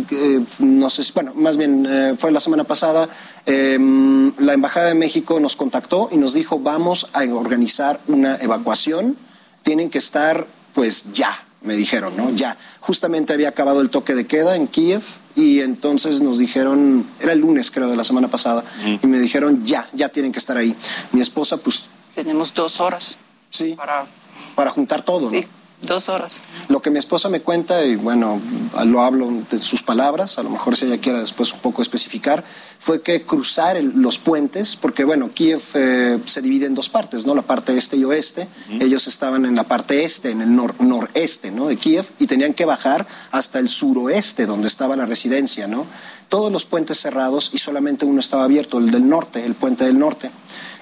no 0.61 0.89
sé, 0.89 1.03
bueno, 1.13 1.35
más 1.35 1.59
bien 1.59 1.87
eh, 1.87 2.15
fue 2.17 2.33
la 2.33 2.41
semana 2.41 2.65
pasada, 2.65 3.07
em, 3.45 4.33
la 4.39 4.55
Embajada 4.55 4.87
de 4.87 4.95
México 4.95 5.39
nos 5.41 5.57
contactó 5.57 6.09
y 6.11 6.17
nos 6.17 6.33
dijo, 6.33 6.59
vamos 6.59 7.11
a 7.13 7.23
organizar 7.25 8.01
una 8.07 8.37
evacuación, 8.37 9.19
tienen 9.63 9.91
que 9.91 9.99
estar 9.99 10.47
pues 10.73 11.13
ya, 11.13 11.45
me 11.63 11.75
dijeron, 11.75 12.17
¿no? 12.17 12.31
Ya. 12.31 12.57
Justamente 12.81 13.33
había 13.33 13.49
acabado 13.49 13.81
el 13.81 13.91
toque 13.91 14.15
de 14.15 14.27
queda 14.27 14.57
en 14.57 14.67
Kiev 14.67 15.03
y 15.35 15.61
entonces 15.61 16.23
nos 16.23 16.39
dijeron, 16.39 17.09
era 17.21 17.33
el 17.33 17.41
lunes 17.41 17.71
creo 17.71 17.89
de 17.89 17.97
la 17.97 18.05
semana 18.05 18.29
pasada, 18.29 18.65
y 19.03 19.07
me 19.07 19.19
dijeron, 19.19 19.65
ya, 19.65 19.89
ya 19.93 20.09
tienen 20.09 20.33
que 20.33 20.39
estar 20.39 20.57
ahí. 20.57 20.75
Mi 21.13 21.21
esposa, 21.21 21.59
pues... 21.59 21.85
Tenemos 22.15 22.53
dos 22.53 22.81
horas. 22.81 23.19
Sí. 23.51 23.75
Para, 23.77 24.07
para 24.55 24.71
juntar 24.71 25.03
todo, 25.03 25.31
sí. 25.31 25.43
¿no? 25.43 25.60
Dos 25.83 26.11
horas. 26.11 26.43
Lo 26.69 26.83
que 26.83 26.91
mi 26.91 26.99
esposa 26.99 27.31
me 27.31 27.41
cuenta, 27.41 27.85
y 27.85 27.97
bueno, 27.97 28.41
lo 28.85 29.03
hablo 29.03 29.31
de 29.51 29.59
sus 29.59 29.83
palabras, 29.83 30.39
a 30.39 30.43
lo 30.43 30.51
mejor 30.51 30.77
si 30.77 30.85
ella 30.85 30.99
quiera 30.99 31.21
después 31.21 31.55
un 31.55 31.61
poco 31.61 31.81
especificar, 31.81 32.45
fue 32.79 33.01
que 33.01 33.25
cruzar 33.25 33.79
el, 33.79 33.93
los 33.97 34.19
puentes, 34.19 34.77
porque 34.77 35.05
bueno, 35.05 35.31
Kiev 35.33 35.63
eh, 35.75 36.19
se 36.27 36.43
divide 36.43 36.67
en 36.67 36.75
dos 36.75 36.91
partes, 36.91 37.25
¿no? 37.25 37.35
La 37.35 37.43
parte 37.43 37.75
este 37.77 37.97
y 37.97 38.05
oeste. 38.05 38.47
Uh 38.69 38.73
-huh. 38.75 38.83
Ellos 38.83 39.07
estaban 39.07 39.47
en 39.47 39.55
la 39.57 39.65
parte 39.65 40.05
este, 40.05 40.31
en 40.31 40.43
el 40.43 40.55
nor 40.55 40.75
noreste, 40.83 41.51
¿no? 41.51 41.67
De 41.69 41.77
Kiev, 41.77 42.11
y 42.19 42.27
tenían 42.27 42.53
que 42.53 42.67
bajar 42.67 43.07
hasta 43.31 43.59
el 43.59 43.69
suroeste, 43.69 44.45
donde 44.45 44.69
estaba 44.69 44.97
la 44.97 45.07
residencia, 45.07 45.67
¿no? 45.67 45.87
Todos 46.29 46.53
los 46.53 46.67
puentes 46.67 47.01
cerrados 47.01 47.51
y 47.55 47.59
solamente 47.59 48.05
uno 48.05 48.21
estaba 48.21 48.45
abierto, 48.45 48.79
el 48.79 48.91
del 48.91 49.09
norte, 49.09 49.45
el 49.45 49.55
puente 49.55 49.85
del 49.85 49.99
norte. 49.99 50.31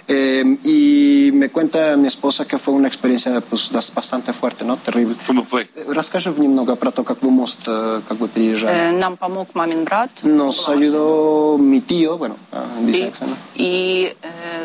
Eh, 0.07 0.57
y 0.63 1.31
me 1.33 1.49
cuenta 1.49 1.95
mi 1.95 2.07
esposa 2.07 2.45
que 2.45 2.57
fue 2.57 2.73
una 2.73 2.87
experiencia 2.87 3.39
pues, 3.41 3.71
bastante 3.71 4.33
fuerte, 4.33 4.65
¿no? 4.65 4.77
Terrible. 4.77 5.15
¿Cómo 5.25 5.45
fue? 5.45 5.69
Расскажи 5.87 6.29
немного 6.37 6.75
про 6.75 6.91
то, 6.91 7.03
как 7.03 7.21
вы 7.21 7.31
мост 7.31 7.65
как 7.65 8.17
бы 8.17 8.27
переезжали. 8.27 8.97
Нам 8.97 9.17
помог 9.17 9.47
мамин 9.53 9.85
брат. 9.85 10.11
Nos 10.23 10.67
ayudó 10.67 11.57
mi 11.57 11.79
tío, 11.81 12.17
bueno, 12.17 12.35
sí. 12.77 13.11
Y, 13.55 14.13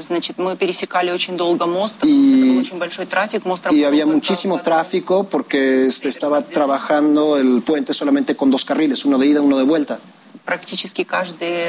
значит, 0.01 0.39
мы 0.39 0.57
пересекали 0.57 1.11
очень 1.11 1.37
долго 1.37 1.67
мост, 1.67 1.97
потому 1.99 2.13
y, 2.13 2.25
что 2.25 2.47
был 2.47 2.59
очень 2.59 2.79
большой 2.79 3.07
трафик. 3.07 3.45
Мост 3.45 3.67
y 3.71 3.85
había 3.85 4.07
muchísimo 4.07 4.61
tráfico 4.61 5.25
porque 5.25 5.87
este, 5.87 6.09
estaba 6.09 6.43
trabajando 6.43 7.37
el 7.37 7.63
puente 7.63 7.93
solamente 7.93 8.37
con 8.37 8.51
dos 8.51 8.65
carriles, 8.65 9.05
uno 9.05 9.19
de 9.19 9.27
ida, 9.27 9.41
uno 9.41 9.57
de 9.57 9.65
vuelta. 9.65 10.01
практически 10.45 11.05
каждые 11.05 11.69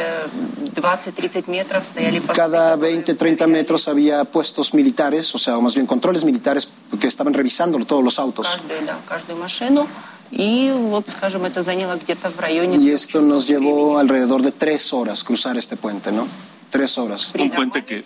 20-30 0.74 1.50
метров 1.50 1.86
стояли 1.86 2.20
посты. 2.20 2.36
Cada 2.36 2.76
20-30 2.78 3.46
metros 3.48 3.88
había 3.90 4.24
puestos 4.24 4.74
militares, 4.74 5.36
o 5.36 5.38
sea, 5.38 5.58
o 5.58 5.62
más 5.62 5.76
bien 5.76 5.86
controles 5.86 6.24
militares 6.24 6.70
que 7.00 7.08
estaban 7.08 7.34
revisando 7.34 7.78
todos 7.86 8.04
los 8.04 8.20
autos. 8.20 8.48
Каждую, 8.48 8.86
да, 8.86 8.98
каждую 9.06 9.38
машину. 9.38 9.88
Y, 10.32 10.72
вот, 10.72 11.10
скажем, 11.10 11.44
это 11.46 11.62
заняло 11.62 11.98
где-то 11.98 12.30
в 12.30 12.40
районе 12.40 12.78
y 12.78 12.92
esto 12.92 13.20
nos 13.20 13.48
llevó 13.48 13.98
alrededor 13.98 14.44
de 14.44 14.52
tres 14.52 14.94
horas 14.94 15.24
cruzar 15.24 15.58
este 15.58 15.76
puente, 15.76 16.12
¿no? 16.12 16.28
Tres 16.70 17.00
horas. 17.00 17.32
Un 17.34 17.50
puente 17.50 17.84
que 17.84 18.04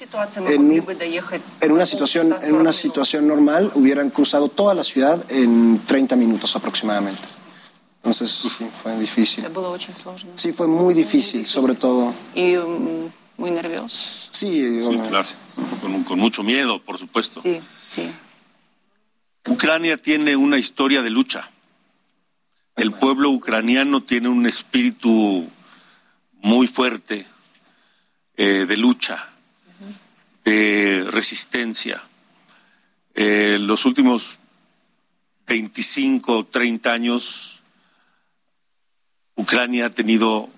en, 0.47 0.84
en, 1.59 1.71
una 1.71 1.86
situación, 1.86 2.34
en 2.41 2.55
una 2.55 2.71
situación 2.71 3.27
normal 3.27 3.71
hubieran 3.75 4.09
cruzado 4.09 4.47
toda 4.47 4.73
la 4.73 4.86
ciudad 4.86 5.25
en 5.29 5.81
30 5.86 6.15
minutos 6.15 6.55
aproximadamente. 6.55 7.36
Entonces 7.99 8.30
sí, 8.30 8.66
fue 8.82 8.99
difícil. 8.99 9.44
Sí, 10.34 10.53
fue 10.53 10.66
muy 10.66 10.94
difícil, 10.94 11.44
sobre 11.44 11.74
todo. 11.74 12.14
Y 12.34 12.57
um, 12.57 13.11
muy 13.36 13.51
nervioso. 13.51 14.28
Sí, 14.30 14.80
sí 14.80 14.99
claro. 15.09 15.28
Con, 15.80 16.05
con, 16.05 16.18
mucho 16.18 16.42
miedo, 16.42 16.82
por 16.82 16.99
supuesto. 16.99 17.40
Sí, 17.40 17.61
sí. 17.86 18.11
Ucrania 19.46 19.96
tiene 19.96 20.36
una 20.36 20.59
historia 20.59 21.03
de 21.03 21.11
lucha. 21.11 21.51
El 22.76 22.92
pueblo 22.92 23.30
ucraniano 23.30 24.03
tiene 24.03 24.28
un 24.28 24.46
espíritu 24.46 25.49
muy 26.40 26.66
fuerte 26.66 27.26
eh, 28.36 28.66
de 28.68 28.76
lucha, 28.76 29.28
de 30.44 31.05
resistencia. 31.11 32.01
Eh, 33.14 33.57
los 33.59 33.84
últimos 33.84 34.38
25, 35.49 36.46
30 36.46 36.92
años 36.92 37.57
Ucrania 39.38 39.88
ha 39.88 39.89
tenido 39.89 40.49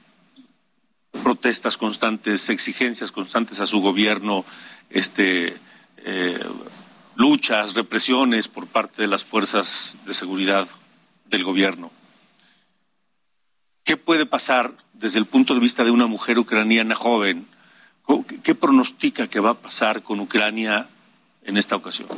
protestas 1.23 1.77
constantes, 1.77 2.49
exigencias 2.49 3.11
constantes 3.11 3.59
a 3.59 3.67
su 3.67 3.81
gobierno, 3.81 4.45
este, 4.89 5.57
eh, 5.97 6.39
luchas, 7.15 7.73
represiones 7.73 8.47
por 8.47 8.67
parte 8.67 9.01
de 9.01 9.07
las 9.07 9.23
fuerzas 9.23 9.97
de 10.05 10.13
seguridad 10.13 10.67
del 11.29 11.43
gobierno. 11.43 11.91
¿Qué 13.83 13.97
puede 13.97 14.25
pasar 14.25 14.73
desde 14.93 15.19
el 15.19 15.25
punto 15.25 15.53
de 15.53 15.59
vista 15.59 15.83
de 15.83 15.91
una 15.91 16.07
mujer 16.07 16.37
ucraniana 16.39 16.95
joven? 16.95 17.47
¿Qué 18.43 18.53
pronostica 18.55 19.27
que 19.27 19.39
va 19.39 19.51
a 19.51 19.53
pasar 19.55 20.03
con 20.03 20.19
Ucrania 20.19 20.89
en 21.43 21.57
esta 21.57 21.75
ocasión? 21.75 22.09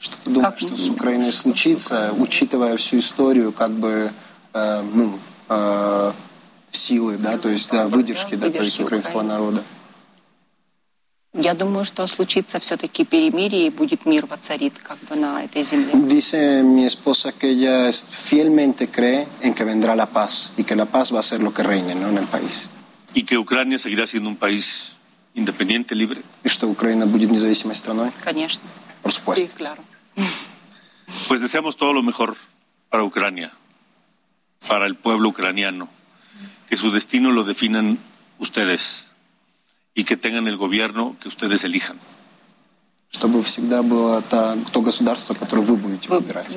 Что 0.00 0.16
ты 0.18 0.30
думаешь, 0.30 0.60
что 0.60 0.76
с 0.76 0.88
Украиной 0.88 1.32
случится, 1.32 2.12
учитывая 2.16 2.76
всю 2.76 2.98
историю, 2.98 3.52
как 3.52 3.72
бы, 3.72 4.12
э, 4.54 4.82
ну, 4.94 5.18
э, 5.49 6.11
силы, 6.71 7.17
да, 7.17 7.37
то 7.37 7.49
есть 7.49 7.69
да, 7.71 7.87
выдержки, 7.87 8.35
да, 8.35 8.49
то 8.49 8.63
есть 8.63 8.79
украинского 8.79 9.21
народа. 9.21 9.63
Я 11.35 11.55
думаю, 11.55 11.83
что 11.83 12.05
случится 12.05 12.59
все-таки 12.59 13.05
перемирие 13.05 13.67
и 13.67 13.69
будет 13.71 14.05
мир 14.05 14.27
воцарит 14.27 14.77
как 14.77 14.99
бы 14.99 15.15
на 15.15 15.43
этой 15.43 15.63
земле. 15.63 15.91
Dice 16.07 16.61
mi 16.61 16.85
esposa 16.85 17.31
que 17.31 17.49
ella 17.49 17.91
fielmente 17.91 18.87
cree 18.87 19.27
en 19.41 19.55
que 19.55 19.63
vendrá 19.63 19.95
la 19.95 20.05
paz 20.05 20.53
y 20.57 20.63
que 20.63 20.75
la 20.75 20.85
paz 20.85 21.11
va 21.11 21.19
a 21.19 21.23
ser 21.23 21.41
lo 21.41 21.51
que 21.51 21.63
reine 21.63 21.95
¿no? 21.95 22.09
en 22.09 22.19
el 22.19 22.27
país. 22.27 22.69
Y 23.15 23.23
que 23.23 23.39
Ucrania 23.39 23.79
seguirá 23.79 24.05
siendo 24.05 24.29
un 24.29 24.35
país 24.35 24.93
independiente, 25.33 25.95
libre. 25.95 26.21
Y 26.43 26.49
что 26.49 26.67
Украина 26.67 27.07
будет 27.07 27.31
независимой 27.31 27.75
страной. 27.75 28.11
Конечно. 28.23 28.61
Por 29.01 29.11
supuesto. 29.11 29.43
Sí, 29.43 29.51
claro. 29.55 29.83
Pues 31.27 31.41
deseamos 31.41 31.77
todo 31.77 31.93
lo 31.93 32.03
mejor 32.03 32.35
para 32.89 33.03
Ucrania, 33.03 33.51
para 34.66 34.86
el 34.86 34.96
pueblo 34.96 35.30
ucraniano, 35.30 35.88
que 36.68 36.76
su 36.76 36.90
destino 36.90 37.32
lo 37.32 37.44
definan 37.44 37.98
ustedes 38.38 39.08
y 39.94 40.04
que 40.04 40.16
tengan 40.16 40.48
el 40.48 40.56
gobierno 40.56 41.16
que 41.20 41.28
ustedes 41.28 41.64
elijan. 41.64 41.98
Чтобы 43.10 43.42
всегда 43.42 43.82
было 43.82 44.20
то, 44.20 44.58
то 44.70 44.82
государство, 44.82 45.32
которое 45.32 45.62
вы 45.62 45.76
будете 45.76 46.10
выбирать. 46.10 46.54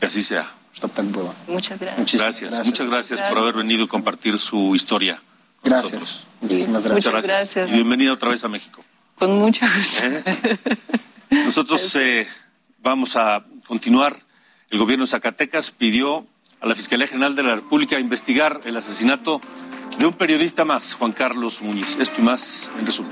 Que 0.00 0.06
así 0.06 0.20
sea. 0.20 0.46
Чтобы 0.72 0.92
так 0.94 1.06
было. 1.06 1.32
Muchas 1.46 1.78
gracias. 1.78 1.98
Muchas 1.98 2.20
gracias. 2.20 2.50
gracias. 2.50 2.66
Muchas 2.66 2.88
gracias, 2.88 3.18
gracias 3.18 3.30
por 3.30 3.38
haber 3.38 3.54
venido 3.54 3.84
a 3.84 3.88
compartir 3.88 4.38
su 4.38 4.74
historia 4.74 5.22
Gracias. 5.66 6.24
Muchísimas 6.40 6.84
gracias. 6.84 7.12
Muchas 7.12 7.26
gracias. 7.26 7.68
Y 7.68 7.72
bienvenido 7.72 8.14
otra 8.14 8.30
vez 8.30 8.44
a 8.44 8.48
México. 8.48 8.84
Con 9.16 9.38
mucho 9.38 9.66
gusto. 9.76 10.04
¿Eh? 10.04 10.58
Nosotros 11.44 11.96
eh, 11.96 12.26
vamos 12.82 13.16
a 13.16 13.44
continuar. 13.66 14.16
El 14.70 14.78
gobierno 14.78 15.04
de 15.04 15.10
Zacatecas 15.10 15.70
pidió 15.72 16.26
a 16.61 16.67
la 16.67 16.75
Fiscalía 16.75 17.07
General 17.07 17.35
de 17.35 17.43
la 17.43 17.55
República 17.55 17.99
investigar 17.99 18.61
el 18.65 18.77
asesinato 18.77 19.41
de 19.97 20.05
un 20.05 20.13
periodista 20.13 20.63
más, 20.63 20.93
Juan 20.93 21.11
Carlos 21.11 21.61
Muñiz. 21.61 21.97
Esto 21.99 22.21
y 22.21 22.23
más 22.23 22.71
en 22.79 22.85
resumen. 22.85 23.11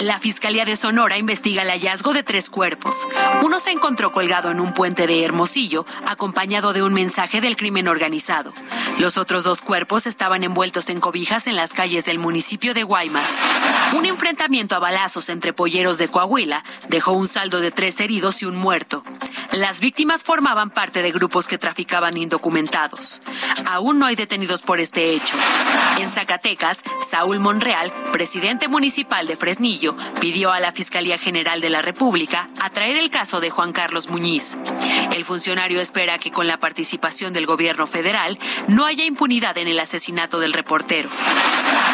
La 0.00 0.18
Fiscalía 0.18 0.64
de 0.64 0.76
Sonora 0.76 1.18
investiga 1.18 1.62
el 1.62 1.68
hallazgo 1.68 2.14
de 2.14 2.22
tres 2.22 2.48
cuerpos. 2.48 3.06
Uno 3.42 3.58
se 3.58 3.70
encontró 3.70 4.12
colgado 4.12 4.50
en 4.50 4.58
un 4.58 4.72
puente 4.72 5.06
de 5.06 5.22
Hermosillo, 5.22 5.84
acompañado 6.06 6.72
de 6.72 6.82
un 6.82 6.94
mensaje 6.94 7.42
del 7.42 7.58
crimen 7.58 7.86
organizado. 7.86 8.54
Los 8.98 9.18
otros 9.18 9.44
dos 9.44 9.60
cuerpos 9.60 10.06
estaban 10.06 10.42
envueltos 10.42 10.88
en 10.88 11.00
cobijas 11.00 11.46
en 11.46 11.56
las 11.56 11.74
calles 11.74 12.06
del 12.06 12.18
municipio 12.18 12.72
de 12.72 12.82
Guaymas. 12.82 13.30
Un 13.92 14.06
enfrentamiento 14.06 14.74
a 14.74 14.78
balazos 14.78 15.28
entre 15.28 15.52
polleros 15.52 15.98
de 15.98 16.08
Coahuila 16.08 16.64
dejó 16.88 17.12
un 17.12 17.28
saldo 17.28 17.60
de 17.60 17.70
tres 17.70 18.00
heridos 18.00 18.40
y 18.40 18.46
un 18.46 18.56
muerto. 18.56 19.04
Las 19.52 19.80
víctimas 19.80 20.22
formaban 20.22 20.70
parte 20.70 21.02
de 21.02 21.10
grupos 21.10 21.48
que 21.48 21.58
traficaban 21.58 22.16
indocumentados. 22.16 23.20
Aún 23.66 23.98
no 23.98 24.06
hay 24.06 24.14
detenidos 24.14 24.62
por 24.62 24.78
este 24.78 25.12
hecho. 25.12 25.34
En 25.98 26.08
Zacatecas, 26.08 26.84
Saúl 27.06 27.40
Monreal, 27.40 27.92
presidente 28.12 28.68
municipal 28.68 29.26
de 29.26 29.36
Fresnillo, 29.36 29.89
pidió 30.20 30.52
a 30.52 30.60
la 30.60 30.72
Fiscalía 30.72 31.18
General 31.18 31.60
de 31.60 31.70
la 31.70 31.82
República 31.82 32.48
atraer 32.60 32.96
el 32.96 33.10
caso 33.10 33.40
de 33.40 33.50
Juan 33.50 33.72
Carlos 33.72 34.08
Muñiz. 34.08 34.58
El 35.12 35.24
funcionario 35.24 35.80
espera 35.80 36.18
que 36.18 36.30
con 36.30 36.46
la 36.46 36.58
participación 36.58 37.32
del 37.32 37.46
gobierno 37.46 37.86
federal 37.86 38.38
no 38.68 38.86
haya 38.86 39.04
impunidad 39.04 39.58
en 39.58 39.68
el 39.68 39.80
asesinato 39.80 40.40
del 40.40 40.52
reportero. 40.52 41.10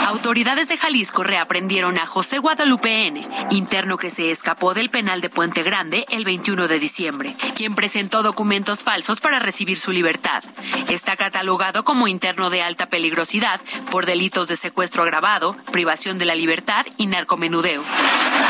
Autoridades 0.06 0.68
de 0.68 0.78
Jalisco 0.78 1.24
reaprendieron 1.24 1.98
a 1.98 2.06
José 2.06 2.38
Guadalupe 2.38 3.06
N., 3.06 3.20
interno 3.50 3.98
que 3.98 4.10
se 4.10 4.30
escapó 4.30 4.72
del 4.72 4.88
penal 4.88 5.20
de 5.20 5.30
Puente 5.30 5.64
Grande 5.64 6.04
el 6.10 6.24
21 6.24 6.68
de 6.68 6.78
diciembre, 6.78 7.34
quien 7.56 7.74
presentó 7.74 8.22
documentos 8.22 8.84
falsos 8.84 9.20
para 9.20 9.40
recibir 9.40 9.78
su 9.78 9.90
libertad. 9.90 10.44
Está 10.88 11.16
catalogado 11.16 11.84
como 11.84 12.06
interno 12.06 12.50
de 12.50 12.62
alta 12.62 12.86
peligrosidad 12.86 13.60
por 13.90 14.06
delitos 14.06 14.46
de 14.46 14.56
secuestro 14.56 15.02
agravado, 15.02 15.56
privación 15.72 16.18
de 16.18 16.26
la 16.26 16.34
libertad 16.34 16.86
y 16.96 17.06
narcomenudeo. 17.06 17.82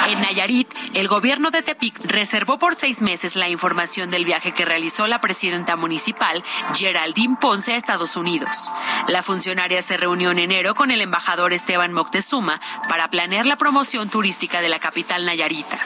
En 0.09 0.20
Nayarit, 0.20 0.68
el 0.95 1.09
gobierno 1.09 1.51
de 1.51 1.62
Tepic 1.62 1.99
reservó 2.05 2.61
por 2.61 2.76
seis 2.76 3.03
meses 3.03 3.34
la 3.34 3.49
información 3.49 4.09
del 4.09 4.24
viaje 4.24 4.53
que 4.53 4.64
realizó 4.64 5.09
la 5.09 5.20
presidenta 5.20 5.74
municipal, 5.74 6.45
Geraldine 6.74 7.37
Ponce, 7.41 7.72
a 7.72 7.76
Estados 7.76 8.16
Unidos. 8.16 8.70
La 9.09 9.24
funcionaria 9.24 9.82
se 9.82 9.97
reunió 9.97 10.30
en 10.30 10.39
enero 10.39 10.76
con 10.76 10.93
el 10.93 11.01
embajador 11.01 11.53
Esteban 11.53 11.93
Moctezuma 11.93 12.61
para 12.89 13.11
planear 13.11 13.47
la 13.47 13.57
promoción 13.57 14.09
turística 14.09 14.61
de 14.61 14.68
la 14.68 14.78
capital 14.78 15.26
nayarita. 15.26 15.78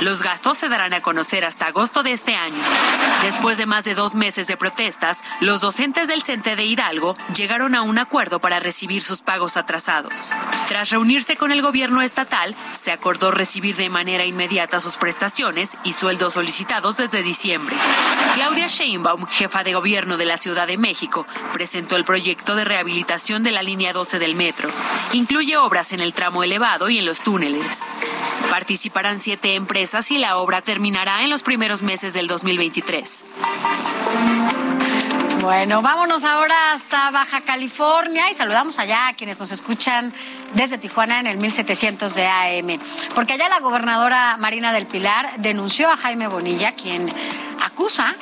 Los 0.00 0.22
gastos 0.22 0.58
se 0.58 0.68
darán 0.68 0.94
a 0.94 1.02
conocer 1.02 1.44
hasta 1.44 1.66
agosto 1.66 2.04
de 2.04 2.12
este 2.12 2.36
año. 2.36 2.62
Después 3.22 3.58
de 3.58 3.66
más 3.66 3.84
de 3.84 3.94
dos 3.94 4.14
meses 4.14 4.46
de 4.46 4.56
protestas, 4.56 5.24
los 5.40 5.60
docentes 5.60 6.06
del 6.06 6.22
CENTE 6.22 6.54
de 6.54 6.64
Hidalgo 6.64 7.16
llegaron 7.34 7.74
a 7.74 7.82
un 7.82 7.98
acuerdo 7.98 8.38
para 8.38 8.60
recibir 8.60 9.02
sus 9.02 9.20
pagos 9.20 9.56
atrasados. 9.56 10.32
Tras 10.68 10.90
reunirse 10.90 11.36
con 11.36 11.50
el 11.50 11.62
gobierno 11.62 12.02
estatal, 12.02 12.54
se 12.78 12.92
acordó 12.92 13.30
recibir 13.30 13.76
de 13.76 13.90
manera 13.90 14.24
inmediata 14.24 14.80
sus 14.80 14.96
prestaciones 14.96 15.76
y 15.84 15.92
sueldos 15.92 16.34
solicitados 16.34 16.96
desde 16.96 17.22
diciembre. 17.22 17.76
Claudia 18.34 18.68
Sheinbaum, 18.68 19.26
jefa 19.26 19.64
de 19.64 19.74
gobierno 19.74 20.16
de 20.16 20.24
la 20.24 20.36
Ciudad 20.36 20.66
de 20.66 20.78
México, 20.78 21.26
presentó 21.52 21.96
el 21.96 22.04
proyecto 22.04 22.54
de 22.54 22.64
rehabilitación 22.64 23.42
de 23.42 23.50
la 23.50 23.62
línea 23.62 23.92
12 23.92 24.18
del 24.18 24.34
metro. 24.34 24.70
Incluye 25.12 25.56
obras 25.56 25.92
en 25.92 26.00
el 26.00 26.12
tramo 26.12 26.44
elevado 26.44 26.88
y 26.88 26.98
en 26.98 27.06
los 27.06 27.22
túneles. 27.22 27.84
Participarán 28.50 29.20
siete 29.20 29.54
empresas 29.54 30.10
y 30.10 30.18
la 30.18 30.36
obra 30.36 30.62
terminará 30.62 31.22
en 31.22 31.30
los 31.30 31.42
primeros 31.42 31.82
meses 31.82 32.14
del 32.14 32.28
2023. 32.28 33.24
Bueno, 35.48 35.80
vámonos 35.80 36.24
ahora 36.24 36.72
hasta 36.72 37.10
Baja 37.10 37.40
California 37.40 38.30
y 38.30 38.34
saludamos 38.34 38.78
allá 38.78 39.08
a 39.08 39.14
quienes 39.14 39.40
nos 39.40 39.50
escuchan 39.50 40.12
desde 40.52 40.76
Tijuana 40.76 41.20
en 41.20 41.26
el 41.26 41.38
1700 41.38 42.14
de 42.14 42.26
AM. 42.26 42.78
Porque 43.14 43.32
allá 43.32 43.48
la 43.48 43.58
gobernadora 43.60 44.36
Marina 44.36 44.74
del 44.74 44.86
Pilar 44.86 45.38
denunció 45.38 45.88
a 45.88 45.96
Jaime 45.96 46.28
Bonilla, 46.28 46.72
quien 46.72 47.08
acusa 47.64 48.14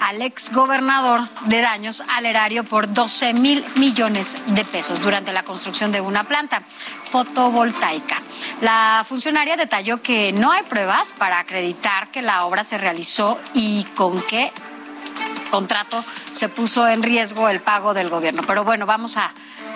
al 0.00 0.20
ex 0.20 0.50
gobernador 0.52 1.28
de 1.46 1.60
daños 1.60 2.02
al 2.08 2.26
erario 2.26 2.64
por 2.64 2.92
12 2.92 3.34
mil 3.34 3.64
millones 3.76 4.42
de 4.48 4.64
pesos 4.64 5.00
durante 5.00 5.32
la 5.32 5.44
construcción 5.44 5.92
de 5.92 6.00
una 6.00 6.24
planta 6.24 6.60
fotovoltaica. 7.04 8.16
La 8.62 9.06
funcionaria 9.08 9.56
detalló 9.56 10.02
que 10.02 10.32
no 10.32 10.50
hay 10.50 10.64
pruebas 10.64 11.12
para 11.16 11.38
acreditar 11.38 12.10
que 12.10 12.20
la 12.20 12.44
obra 12.46 12.64
se 12.64 12.78
realizó 12.78 13.38
y 13.54 13.84
con 13.94 14.20
qué 14.22 14.52
contrato 15.50 16.04
se 16.32 16.48
puso 16.48 16.88
en 16.88 17.02
riesgo 17.02 17.48
el 17.48 17.60
pago 17.60 17.94
del 17.94 18.10
gobierno. 18.10 18.42
Pero 18.46 18.64
bueno, 18.64 18.86
vamos 18.86 19.16
a, 19.16 19.32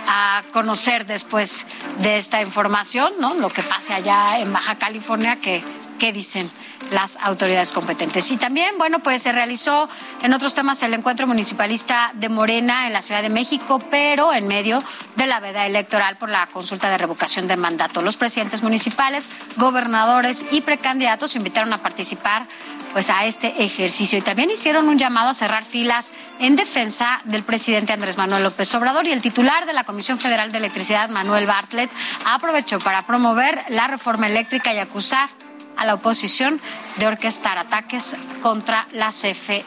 a 0.08 0.42
conocer 0.52 1.06
después 1.06 1.66
de 1.98 2.18
esta 2.18 2.42
información, 2.42 3.12
¿no? 3.20 3.34
Lo 3.34 3.48
que 3.48 3.62
pase 3.62 3.92
allá 3.92 4.40
en 4.40 4.52
Baja 4.52 4.76
California, 4.78 5.36
que 5.36 5.62
qué 5.98 6.12
dicen 6.12 6.50
las 6.92 7.18
autoridades 7.20 7.72
competentes. 7.72 8.30
Y 8.30 8.36
también, 8.38 8.78
bueno, 8.78 9.00
pues 9.00 9.22
se 9.22 9.32
realizó 9.32 9.88
en 10.22 10.32
otros 10.32 10.54
temas 10.54 10.82
el 10.82 10.94
encuentro 10.94 11.26
municipalista 11.26 12.12
de 12.14 12.28
Morena 12.28 12.86
en 12.86 12.94
la 12.94 13.02
Ciudad 13.02 13.20
de 13.20 13.28
México, 13.28 13.78
pero 13.90 14.32
en 14.32 14.48
medio 14.48 14.82
de 15.16 15.26
la 15.26 15.40
veda 15.40 15.66
electoral 15.66 16.16
por 16.16 16.30
la 16.30 16.46
consulta 16.46 16.88
de 16.90 16.98
revocación 16.98 17.48
de 17.48 17.56
mandato. 17.56 18.00
Los 18.00 18.16
presidentes 18.16 18.62
municipales, 18.62 19.28
gobernadores 19.56 20.46
y 20.50 20.62
precandidatos 20.62 21.36
invitaron 21.36 21.72
a 21.72 21.82
participar 21.82 22.46
pues 22.92 23.10
a 23.10 23.24
este 23.24 23.62
ejercicio 23.62 24.18
y 24.18 24.22
también 24.22 24.50
hicieron 24.50 24.88
un 24.88 24.98
llamado 24.98 25.28
a 25.28 25.34
cerrar 25.34 25.64
filas 25.64 26.12
en 26.38 26.56
defensa 26.56 27.20
del 27.24 27.42
presidente 27.42 27.92
Andrés 27.92 28.16
Manuel 28.16 28.42
López 28.42 28.74
Obrador 28.74 29.06
y 29.06 29.12
el 29.12 29.22
titular 29.22 29.66
de 29.66 29.72
la 29.72 29.84
Comisión 29.84 30.18
Federal 30.18 30.52
de 30.52 30.58
Electricidad 30.58 31.10
Manuel 31.10 31.46
Bartlett 31.46 31.90
aprovechó 32.24 32.78
para 32.78 33.02
promover 33.06 33.64
la 33.68 33.86
reforma 33.86 34.26
eléctrica 34.26 34.72
y 34.72 34.78
acusar 34.78 35.28
a 35.76 35.86
la 35.86 35.94
oposición 35.94 36.60
de 36.96 37.06
orquestar 37.06 37.56
ataques 37.58 38.16
contra 38.42 38.86
la 38.92 39.10
CFE. 39.10 39.64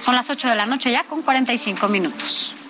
Son 0.00 0.14
las 0.14 0.28
8 0.28 0.48
de 0.48 0.54
la 0.56 0.66
noche 0.66 0.90
ya 0.90 1.04
con 1.04 1.22
45 1.22 1.88
minutos. 1.88 2.63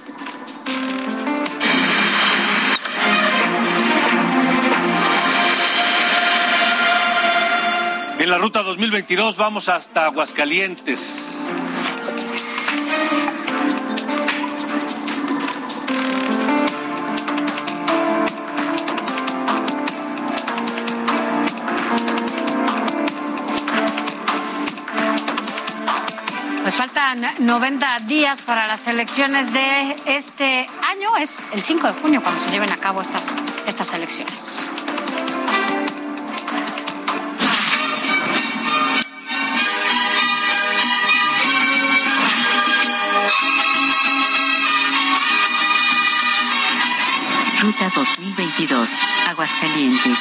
La 8.35 8.39
ruta 8.39 8.65
2022 8.65 9.37
vamos 9.37 9.69
hasta 9.69 10.07
Aguascalientes. 10.07 11.49
Pues 26.61 26.75
faltan 26.75 27.25
90 27.39 28.01
días 28.01 28.43
para 28.43 28.67
las 28.67 28.89
elecciones 28.89 29.53
de 29.53 29.95
este 30.07 30.69
año. 30.83 31.17
Es 31.21 31.39
el 31.53 31.63
5 31.63 31.87
de 31.87 31.93
junio 32.01 32.21
cuando 32.21 32.43
se 32.43 32.51
lleven 32.51 32.73
a 32.73 32.79
cabo 32.79 33.01
estas, 33.01 33.37
estas 33.69 33.95
elecciones. 33.95 34.73
Ruta 47.65 47.91
2022, 47.95 48.91
Aguascalientes. 49.27 50.19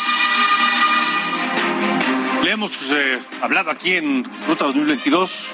Le 2.41 2.51
hemos 2.51 2.89
eh, 2.89 3.21
hablado 3.41 3.69
aquí 3.69 3.97
en 3.97 4.23
Ruta 4.47 4.63
2022 4.63 5.53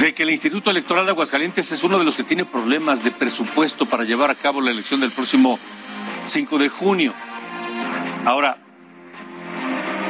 de 0.00 0.12
que 0.12 0.24
el 0.24 0.30
Instituto 0.30 0.72
Electoral 0.72 1.04
de 1.04 1.12
Aguascalientes 1.12 1.70
es 1.70 1.84
uno 1.84 2.00
de 2.00 2.04
los 2.04 2.16
que 2.16 2.24
tiene 2.24 2.44
problemas 2.44 3.04
de 3.04 3.12
presupuesto 3.12 3.86
para 3.86 4.02
llevar 4.02 4.30
a 4.30 4.34
cabo 4.34 4.60
la 4.60 4.72
elección 4.72 4.98
del 4.98 5.12
próximo 5.12 5.60
5 6.26 6.58
de 6.58 6.68
junio. 6.68 7.14
Ahora, 8.24 8.58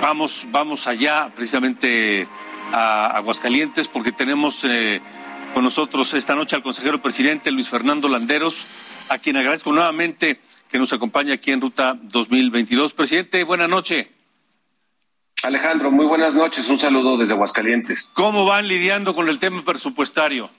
vamos, 0.01 0.47
vamos 0.51 0.87
allá 0.87 1.31
precisamente 1.37 2.27
a 2.73 3.09
Aguascalientes 3.09 3.89
porque 3.89 4.13
tenemos 4.13 4.65
eh, 4.65 5.03
con 5.53 5.65
nosotros 5.65 6.15
esta 6.15 6.35
noche 6.35 6.57
al 6.57 6.63
consejero 6.63 7.03
presidente 7.03 7.51
Luis 7.51 7.69
Fernando 7.69 8.09
Landeros, 8.09 8.67
a 9.11 9.19
quien 9.19 9.37
agradezco 9.37 9.71
nuevamente 9.71 10.41
que 10.69 10.79
nos 10.79 10.93
acompaña 10.93 11.35
aquí 11.35 11.53
en 11.53 11.61
Ruta 11.61 11.99
2022. 12.01 12.93
Presidente, 12.95 13.43
buena 13.45 13.67
noche. 13.69 14.13
Alejandro, 15.43 15.91
muy 15.91 16.07
buenas 16.07 16.35
noches. 16.35 16.69
Un 16.69 16.79
saludo 16.79 17.17
desde 17.17 17.35
Aguascalientes. 17.35 18.13
¿Cómo 18.15 18.45
van 18.45 18.67
lidiando 18.69 19.15
con 19.15 19.29
el 19.29 19.39
tema 19.39 19.65
presupuestario? 19.65 20.51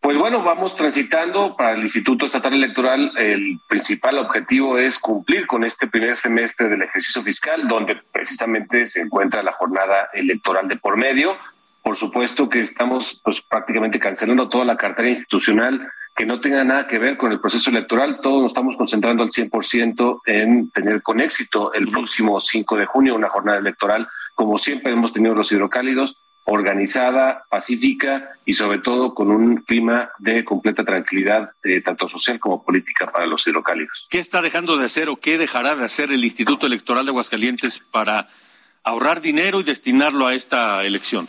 Pues 0.00 0.18
bueno, 0.18 0.44
vamos 0.44 0.76
transitando 0.76 1.56
para 1.56 1.72
el 1.72 1.82
Instituto 1.82 2.26
Estatal 2.26 2.54
Electoral. 2.54 3.12
El 3.18 3.58
principal 3.68 4.18
objetivo 4.18 4.78
es 4.78 5.00
cumplir 5.00 5.48
con 5.48 5.64
este 5.64 5.88
primer 5.88 6.16
semestre 6.16 6.68
del 6.68 6.82
ejercicio 6.82 7.24
fiscal, 7.24 7.66
donde 7.66 8.00
precisamente 8.12 8.86
se 8.86 9.00
encuentra 9.00 9.42
la 9.42 9.52
jornada 9.52 10.08
electoral 10.14 10.68
de 10.68 10.76
por 10.76 10.96
medio. 10.96 11.36
Por 11.82 11.96
supuesto 11.96 12.48
que 12.48 12.60
estamos 12.60 13.20
pues 13.24 13.40
prácticamente 13.40 13.98
cancelando 13.98 14.48
toda 14.48 14.64
la 14.64 14.76
cartera 14.76 15.08
institucional 15.08 15.90
que 16.16 16.24
no 16.24 16.40
tenga 16.40 16.64
nada 16.64 16.88
que 16.88 16.98
ver 16.98 17.18
con 17.18 17.30
el 17.30 17.40
proceso 17.40 17.68
electoral. 17.68 18.20
Todos 18.22 18.40
nos 18.40 18.50
estamos 18.50 18.76
concentrando 18.76 19.22
al 19.22 19.30
100% 19.30 20.20
en 20.24 20.70
tener 20.70 21.02
con 21.02 21.20
éxito 21.20 21.74
el 21.74 21.88
próximo 21.88 22.40
5 22.40 22.76
de 22.76 22.86
junio 22.86 23.14
una 23.14 23.28
jornada 23.28 23.58
electoral, 23.58 24.08
como 24.34 24.56
siempre 24.56 24.92
hemos 24.92 25.12
tenido 25.12 25.34
los 25.34 25.52
hidrocálidos, 25.52 26.16
organizada, 26.44 27.44
pacífica 27.50 28.30
y 28.46 28.54
sobre 28.54 28.78
todo 28.78 29.14
con 29.14 29.30
un 29.30 29.56
clima 29.56 30.10
de 30.18 30.44
completa 30.44 30.84
tranquilidad, 30.84 31.50
eh, 31.62 31.82
tanto 31.82 32.08
social 32.08 32.38
como 32.40 32.64
política 32.64 33.10
para 33.10 33.26
los 33.26 33.46
hidrocálidos. 33.46 34.06
¿Qué 34.08 34.18
está 34.18 34.40
dejando 34.40 34.78
de 34.78 34.86
hacer 34.86 35.08
o 35.08 35.16
qué 35.16 35.38
dejará 35.38 35.74
de 35.74 35.84
hacer 35.84 36.12
el 36.12 36.24
Instituto 36.24 36.66
Electoral 36.66 37.04
de 37.04 37.10
Aguascalientes 37.10 37.80
para 37.90 38.28
ahorrar 38.84 39.20
dinero 39.20 39.60
y 39.60 39.64
destinarlo 39.64 40.26
a 40.26 40.34
esta 40.34 40.84
elección? 40.84 41.28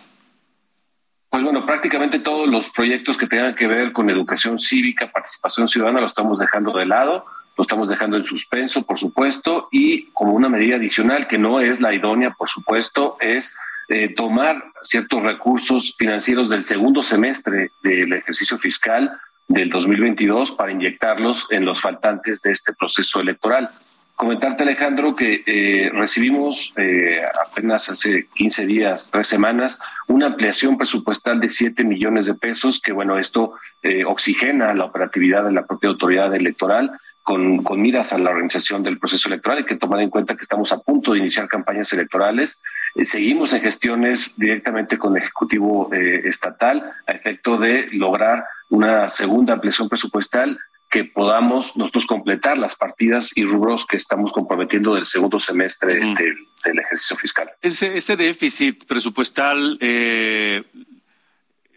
Pues 1.37 1.43
bueno, 1.43 1.67
prácticamente 1.67 2.17
todos 2.17 2.49
los 2.49 2.71
proyectos 2.71 3.15
que 3.15 3.27
tengan 3.27 3.53
que 3.53 3.67
ver 3.67 3.91
con 3.93 4.09
educación 4.09 4.57
cívica, 4.57 5.11
participación 5.11 5.67
ciudadana, 5.67 5.99
lo 5.99 6.07
estamos 6.07 6.39
dejando 6.39 6.71
de 6.71 6.87
lado, 6.87 7.27
lo 7.55 7.61
estamos 7.61 7.89
dejando 7.89 8.17
en 8.17 8.23
suspenso, 8.23 8.81
por 8.81 8.97
supuesto, 8.97 9.67
y 9.71 10.07
como 10.13 10.33
una 10.33 10.49
medida 10.49 10.77
adicional 10.77 11.27
que 11.27 11.37
no 11.37 11.59
es 11.59 11.79
la 11.79 11.93
idónea, 11.93 12.31
por 12.31 12.49
supuesto, 12.49 13.17
es 13.19 13.55
eh, 13.87 14.15
tomar 14.15 14.63
ciertos 14.81 15.23
recursos 15.23 15.93
financieros 15.95 16.49
del 16.49 16.63
segundo 16.63 17.03
semestre 17.03 17.69
del 17.83 18.13
ejercicio 18.13 18.57
fiscal 18.57 19.15
del 19.47 19.69
2022 19.69 20.53
para 20.53 20.71
inyectarlos 20.71 21.45
en 21.51 21.65
los 21.65 21.79
faltantes 21.79 22.41
de 22.41 22.51
este 22.51 22.73
proceso 22.73 23.19
electoral. 23.19 23.69
Comentarte, 24.17 24.63
Alejandro, 24.63 25.15
que 25.15 25.43
eh, 25.45 25.91
recibimos 25.93 26.73
eh, 26.75 27.21
apenas 27.45 27.87
hace 27.87 28.25
15 28.33 28.65
días, 28.65 29.11
tres 29.11 29.27
semanas, 29.27 29.79
una 30.07 30.25
ampliación 30.25 30.75
presupuestal 30.75 31.39
de 31.39 31.49
7 31.49 31.83
millones 31.83 32.25
de 32.25 32.33
pesos, 32.33 32.81
que 32.81 32.93
bueno, 32.93 33.19
esto 33.19 33.53
eh, 33.83 34.05
oxigena 34.05 34.73
la 34.73 34.85
operatividad 34.85 35.43
de 35.43 35.51
la 35.51 35.67
propia 35.67 35.91
autoridad 35.91 36.33
electoral 36.33 36.93
con, 37.21 37.61
con, 37.63 37.79
miras 37.79 38.11
a 38.11 38.17
la 38.17 38.31
organización 38.31 38.81
del 38.81 38.97
proceso 38.97 39.29
electoral. 39.29 39.59
Hay 39.59 39.65
que 39.65 39.77
tomar 39.77 40.01
en 40.01 40.09
cuenta 40.09 40.35
que 40.35 40.41
estamos 40.41 40.71
a 40.71 40.79
punto 40.79 41.13
de 41.13 41.19
iniciar 41.19 41.47
campañas 41.47 41.93
electorales. 41.93 42.59
seguimos 43.03 43.53
en 43.53 43.61
gestiones 43.61 44.33
directamente 44.35 44.97
con 44.97 45.15
el 45.15 45.21
Ejecutivo 45.21 45.91
Estatal 45.93 46.91
a 47.05 47.11
efecto 47.11 47.59
de 47.59 47.87
lograr 47.91 48.45
una 48.69 49.09
segunda 49.09 49.53
ampliación 49.53 49.87
presupuestal 49.87 50.57
que 50.97 51.05
podamos 51.05 51.77
nosotros 51.77 52.07
completar 52.07 52.57
las 52.57 52.75
partidas 52.75 53.31
y 53.37 53.43
rubros 53.43 53.85
que 53.85 53.97
estamos 53.97 54.33
comprometiendo 54.33 54.95
del 54.95 55.05
segundo 55.05 55.39
semestre 55.39 55.93
del, 55.93 56.79
ejercicio 56.79 57.15
fiscal. 57.17 57.51
Ese, 57.61 57.99
ese 57.99 58.17
déficit 58.17 58.83
presupuestal 58.85 59.77
eh, 59.79 60.63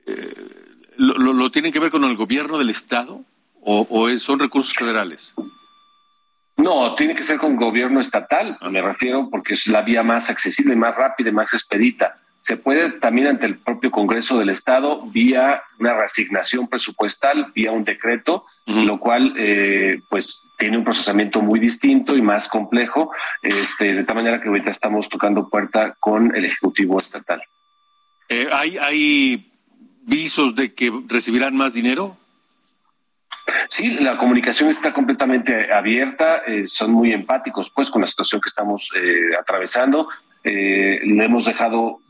eh, 0.06 0.34
lo, 0.96 1.50
tienen 1.50 1.70
que 1.70 1.80
ver 1.80 1.90
con 1.90 2.04
el 2.04 2.16
gobierno 2.16 2.56
del 2.56 2.70
Estado 2.70 3.20
o, 3.60 4.08
son 4.16 4.38
recursos 4.38 4.72
federales? 4.74 5.34
No, 6.56 6.94
tiene 6.94 7.14
que 7.14 7.22
ser 7.22 7.36
con 7.36 7.56
gobierno 7.56 8.00
estatal, 8.00 8.56
me 8.70 8.80
refiero, 8.80 9.28
porque 9.30 9.52
es 9.52 9.66
la 9.66 9.82
vía 9.82 10.02
más 10.02 10.30
accesible, 10.30 10.74
más 10.76 10.96
rápida 10.96 11.28
y 11.28 11.32
más 11.32 11.52
expedita. 11.52 12.18
Se 12.40 12.56
puede 12.56 12.90
también 12.90 13.26
ante 13.26 13.44
el 13.44 13.58
propio 13.58 13.90
Congreso 13.90 14.38
del 14.38 14.48
Estado 14.48 15.02
vía 15.02 15.62
una 15.78 15.92
reasignación 15.92 16.68
presupuestal, 16.68 17.52
vía 17.54 17.70
un 17.70 17.84
decreto, 17.84 18.46
lo 18.66 18.98
cual 18.98 19.34
eh, 19.36 20.00
pues 20.08 20.48
tiene 20.58 20.78
un 20.78 20.84
procesamiento 20.84 21.42
muy 21.42 21.60
distinto 21.60 22.16
y 22.16 22.22
más 22.22 22.48
complejo, 22.48 23.12
este, 23.42 23.94
de 23.94 24.04
tal 24.04 24.16
manera 24.16 24.40
que 24.40 24.48
ahorita 24.48 24.70
estamos 24.70 25.10
tocando 25.10 25.50
puerta 25.50 25.94
con 26.00 26.34
el 26.34 26.46
Ejecutivo 26.46 26.98
Estatal. 26.98 27.42
Eh, 28.30 28.48
¿hay, 28.50 28.78
¿Hay 28.78 29.52
visos 30.02 30.54
de 30.54 30.72
que 30.72 30.90
recibirán 31.08 31.54
más 31.54 31.74
dinero? 31.74 32.16
Sí, 33.68 33.90
la 34.00 34.16
comunicación 34.16 34.70
está 34.70 34.94
completamente 34.94 35.70
abierta, 35.70 36.42
eh, 36.46 36.64
son 36.64 36.92
muy 36.92 37.12
empáticos 37.12 37.68
pues 37.68 37.90
con 37.90 38.00
la 38.00 38.06
situación 38.06 38.40
que 38.40 38.48
estamos 38.48 38.90
atravesando. 39.38 40.08
le 40.42 41.24
hemos 41.24 41.44
dejado 41.44 42.00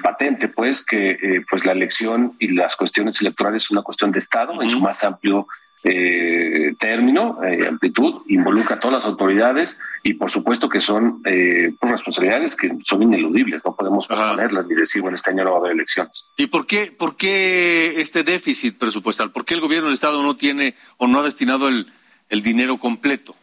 patente, 0.00 0.48
pues, 0.48 0.84
que 0.84 1.10
eh, 1.10 1.44
pues 1.48 1.64
la 1.64 1.72
elección 1.72 2.34
y 2.38 2.48
las 2.48 2.76
cuestiones 2.76 3.20
electorales 3.20 3.64
es 3.64 3.70
una 3.70 3.82
cuestión 3.82 4.12
de 4.12 4.18
Estado 4.18 4.60
en 4.62 4.70
su 4.70 4.80
más 4.80 5.04
amplio 5.04 5.46
eh, 5.82 6.72
término, 6.78 7.42
eh, 7.44 7.66
amplitud, 7.68 8.22
involucra 8.28 8.76
a 8.76 8.80
todas 8.80 8.94
las 8.94 9.06
autoridades 9.06 9.78
y 10.02 10.14
por 10.14 10.30
supuesto 10.30 10.68
que 10.68 10.80
son 10.80 11.22
pues, 11.22 11.90
responsabilidades 11.90 12.56
que 12.56 12.72
son 12.84 13.02
ineludibles, 13.02 13.62
no 13.64 13.76
podemos 13.76 14.06
posponerlas 14.06 14.66
ni 14.66 14.74
decir, 14.74 15.02
bueno, 15.02 15.16
este 15.16 15.30
año 15.30 15.44
no 15.44 15.50
va 15.50 15.56
a 15.56 15.60
haber 15.60 15.72
elecciones. 15.72 16.24
¿Y 16.38 16.46
por 16.46 16.66
qué, 16.66 16.90
por 16.90 17.16
qué 17.16 18.00
este 18.00 18.22
déficit 18.22 18.78
presupuestal? 18.78 19.30
¿Por 19.30 19.44
qué 19.44 19.54
el 19.54 19.60
gobierno 19.60 19.88
del 19.88 19.94
Estado 19.94 20.22
no 20.22 20.36
tiene 20.36 20.74
o 20.96 21.06
no 21.06 21.20
ha 21.20 21.22
destinado 21.22 21.68
el, 21.68 21.92
el 22.30 22.40
dinero 22.40 22.78
completo? 22.78 23.36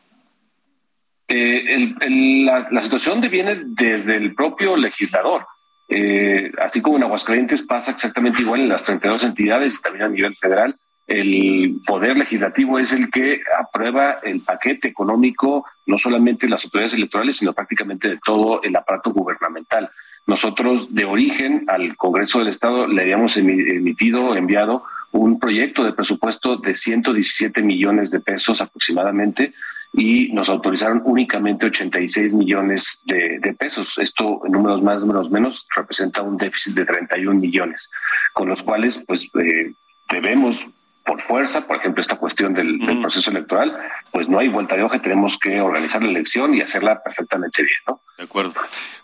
la, 1.33 2.67
la 2.69 2.81
situación 2.81 3.21
viene 3.21 3.61
desde 3.63 4.17
el 4.17 4.33
propio 4.33 4.75
legislador. 4.75 5.45
Eh, 5.93 6.53
así 6.63 6.81
como 6.81 6.95
en 6.95 7.03
Aguascalientes 7.03 7.63
pasa 7.63 7.91
exactamente 7.91 8.41
igual 8.41 8.61
en 8.61 8.69
las 8.69 8.85
32 8.85 9.25
entidades 9.25 9.75
y 9.77 9.81
también 9.81 10.05
a 10.05 10.07
nivel 10.07 10.35
federal, 10.37 10.73
el 11.05 11.81
poder 11.85 12.17
legislativo 12.17 12.79
es 12.79 12.93
el 12.93 13.11
que 13.11 13.41
aprueba 13.59 14.19
el 14.23 14.39
paquete 14.39 14.87
económico, 14.87 15.65
no 15.85 15.97
solamente 15.97 16.47
las 16.47 16.63
autoridades 16.63 16.93
electorales, 16.93 17.35
sino 17.35 17.51
prácticamente 17.51 18.07
de 18.07 18.19
todo 18.23 18.63
el 18.63 18.73
aparato 18.73 19.11
gubernamental. 19.11 19.89
Nosotros, 20.27 20.95
de 20.95 21.03
origen, 21.03 21.65
al 21.67 21.97
Congreso 21.97 22.39
del 22.39 22.47
Estado 22.47 22.87
le 22.87 23.01
habíamos 23.01 23.35
emitido, 23.35 24.33
enviado 24.37 24.85
un 25.11 25.39
proyecto 25.39 25.83
de 25.83 25.91
presupuesto 25.91 26.55
de 26.55 26.73
117 26.73 27.61
millones 27.63 28.11
de 28.11 28.21
pesos 28.21 28.61
aproximadamente, 28.61 29.53
y 29.93 30.31
nos 30.31 30.49
autorizaron 30.49 31.01
únicamente 31.05 31.65
86 31.65 32.33
millones 32.33 33.01
de, 33.05 33.55
pesos. 33.57 33.97
Esto, 33.97 34.41
en 34.45 34.53
números 34.53 34.81
más, 34.81 35.01
números 35.01 35.29
menos, 35.29 35.67
representa 35.75 36.21
un 36.21 36.37
déficit 36.37 36.75
de 36.75 36.85
31 36.85 37.39
millones, 37.39 37.89
con 38.33 38.47
los 38.47 38.63
cuales, 38.63 39.03
pues, 39.05 39.29
eh, 39.35 39.71
debemos 40.09 40.67
por 41.05 41.21
fuerza, 41.21 41.65
por 41.67 41.77
ejemplo, 41.77 41.99
esta 41.99 42.15
cuestión 42.15 42.53
del, 42.53 42.79
proceso 43.01 43.31
electoral, 43.31 43.75
pues 44.11 44.29
no 44.29 44.39
hay 44.39 44.47
vuelta 44.49 44.75
de 44.75 44.83
hoja, 44.83 45.01
tenemos 45.01 45.37
que 45.37 45.59
organizar 45.59 46.01
la 46.03 46.09
elección 46.09 46.53
y 46.53 46.61
hacerla 46.61 47.01
perfectamente 47.01 47.63
bien, 47.63 47.77
¿no? 47.87 47.99
De 48.17 48.23
acuerdo. 48.23 48.53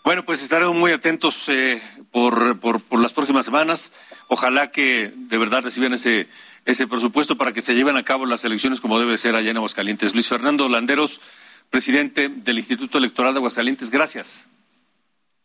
Bueno, 0.04 0.24
pues 0.24 0.42
estaremos 0.42 0.76
muy 0.76 0.92
atentos 0.92 1.48
eh, 1.48 1.82
por, 2.12 2.60
por, 2.60 2.80
por 2.80 3.00
las 3.00 3.12
próximas 3.12 3.44
semanas. 3.44 3.92
Ojalá 4.28 4.70
que 4.70 5.12
de 5.12 5.38
verdad 5.38 5.64
reciban 5.64 5.92
ese 5.92 6.28
ese 6.68 6.86
presupuesto 6.86 7.38
para 7.38 7.52
que 7.52 7.62
se 7.62 7.74
lleven 7.74 7.96
a 7.96 8.02
cabo 8.02 8.26
las 8.26 8.44
elecciones 8.44 8.82
como 8.82 9.00
debe 9.00 9.16
ser 9.16 9.34
allá 9.34 9.50
en 9.50 9.56
Aguascalientes. 9.56 10.12
Luis 10.12 10.28
Fernando 10.28 10.68
Landeros, 10.68 11.22
presidente 11.70 12.28
del 12.28 12.58
Instituto 12.58 12.98
Electoral 12.98 13.32
de 13.32 13.38
Aguascalientes, 13.38 13.88
gracias. 13.88 14.46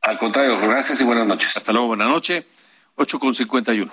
Al 0.01 0.19
contrario, 0.19 0.59
gracias 0.59 0.99
y 0.99 1.05
buenas 1.05 1.25
noches. 1.25 1.55
Hasta 1.55 1.71
luego, 1.71 1.87
buenas 1.87 2.09
noches. 2.09 2.43
8 2.95 3.19
con 3.19 3.33
51. 3.33 3.89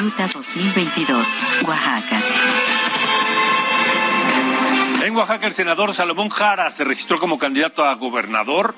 Ruta 0.00 0.26
2022, 0.26 1.28
Oaxaca. 1.68 2.20
En 5.10 5.16
Oaxaca, 5.16 5.48
el 5.48 5.52
senador 5.52 5.92
Salomón 5.92 6.28
Jara 6.28 6.70
se 6.70 6.84
registró 6.84 7.18
como 7.18 7.36
candidato 7.36 7.84
a 7.84 7.92
gobernador 7.94 8.76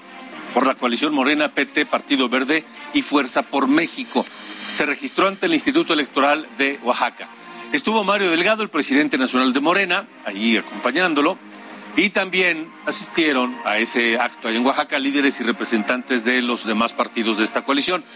por 0.54 0.66
la 0.66 0.74
coalición 0.74 1.12
Morena, 1.12 1.52
PT, 1.52 1.84
Partido 1.84 2.30
Verde 2.30 2.64
y 2.94 3.02
Fuerza 3.02 3.42
por 3.42 3.68
México. 3.68 4.24
Se 4.72 4.86
registró 4.86 5.28
ante 5.28 5.44
el 5.44 5.52
Instituto 5.52 5.92
Electoral 5.92 6.48
de 6.56 6.80
Oaxaca. 6.84 7.28
Estuvo 7.74 8.02
Mario 8.02 8.30
Delgado, 8.30 8.62
el 8.62 8.70
presidente 8.70 9.18
nacional 9.18 9.52
de 9.52 9.60
Morena, 9.60 10.08
allí 10.24 10.56
acompañándolo. 10.56 11.36
Y 11.96 12.08
también 12.08 12.72
asistieron 12.86 13.54
a 13.66 13.76
ese 13.76 14.18
acto 14.18 14.48
allá 14.48 14.56
en 14.56 14.64
Oaxaca 14.64 14.98
líderes 14.98 15.38
y 15.38 15.44
representantes 15.44 16.24
de 16.24 16.40
los 16.40 16.64
demás 16.64 16.94
partidos 16.94 17.36
de 17.36 17.44
esta 17.44 17.60
coalición. 17.66 18.06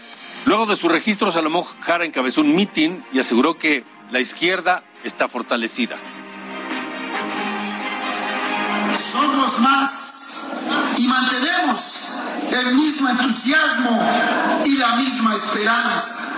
Luego 0.45 0.65
de 0.65 0.75
su 0.75 0.89
registro, 0.89 1.31
Salomón 1.31 1.65
Jara 1.81 2.03
encabezó 2.03 2.41
un 2.41 2.55
mitin 2.55 3.05
y 3.13 3.19
aseguró 3.19 3.59
que 3.59 3.83
la 4.09 4.19
izquierda 4.19 4.83
está 5.03 5.27
fortalecida 5.27 5.99
somos 8.97 9.59
más 9.59 10.53
y 10.97 11.07
mantenemos 11.07 12.09
el 12.51 12.75
mismo 12.75 13.09
entusiasmo 13.09 13.99
y 14.65 14.77
la 14.77 14.95
misma 14.95 15.35
esperanza. 15.35 16.31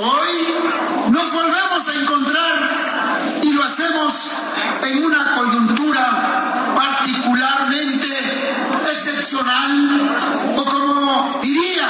Hoy 0.00 1.10
nos 1.10 1.32
volvemos 1.32 1.88
a 1.88 1.94
encontrar 2.00 3.40
y 3.42 3.52
lo 3.52 3.62
hacemos 3.62 4.32
en 4.82 5.04
una 5.04 5.32
coyuntura 5.34 6.74
particularmente 6.74 8.08
excepcional 8.90 10.16
o 10.56 10.64
como 10.64 11.38
diría, 11.42 11.88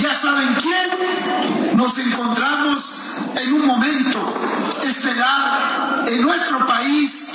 ya 0.00 0.14
saben 0.14 0.48
quién, 0.60 1.76
nos 1.76 1.98
encontramos 1.98 2.98
en 3.36 3.52
un 3.52 3.66
momento 3.66 4.34
estelar 4.82 6.04
en 6.08 6.22
nuestro 6.22 6.66
país 6.66 7.25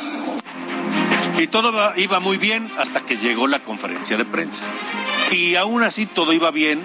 y 1.37 1.47
todo 1.47 1.93
iba 1.95 2.19
muy 2.19 2.37
bien 2.37 2.69
hasta 2.77 3.05
que 3.05 3.17
llegó 3.17 3.47
la 3.47 3.63
conferencia 3.63 4.17
de 4.17 4.25
prensa. 4.25 4.65
Y 5.31 5.55
aún 5.55 5.83
así 5.83 6.05
todo 6.05 6.33
iba 6.33 6.51
bien 6.51 6.83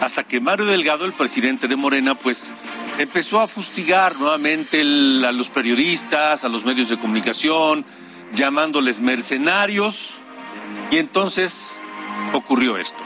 hasta 0.00 0.24
que 0.24 0.40
Mario 0.40 0.66
Delgado, 0.66 1.04
el 1.04 1.12
presidente 1.12 1.68
de 1.68 1.76
Morena, 1.76 2.14
pues 2.14 2.52
empezó 2.98 3.40
a 3.40 3.48
fustigar 3.48 4.18
nuevamente 4.18 4.80
a 4.80 5.32
los 5.32 5.50
periodistas, 5.50 6.44
a 6.44 6.48
los 6.48 6.64
medios 6.64 6.88
de 6.88 6.98
comunicación, 6.98 7.84
llamándoles 8.34 9.00
mercenarios. 9.00 10.20
Y 10.90 10.98
entonces 10.98 11.78
ocurrió 12.32 12.76
esto. 12.76 13.05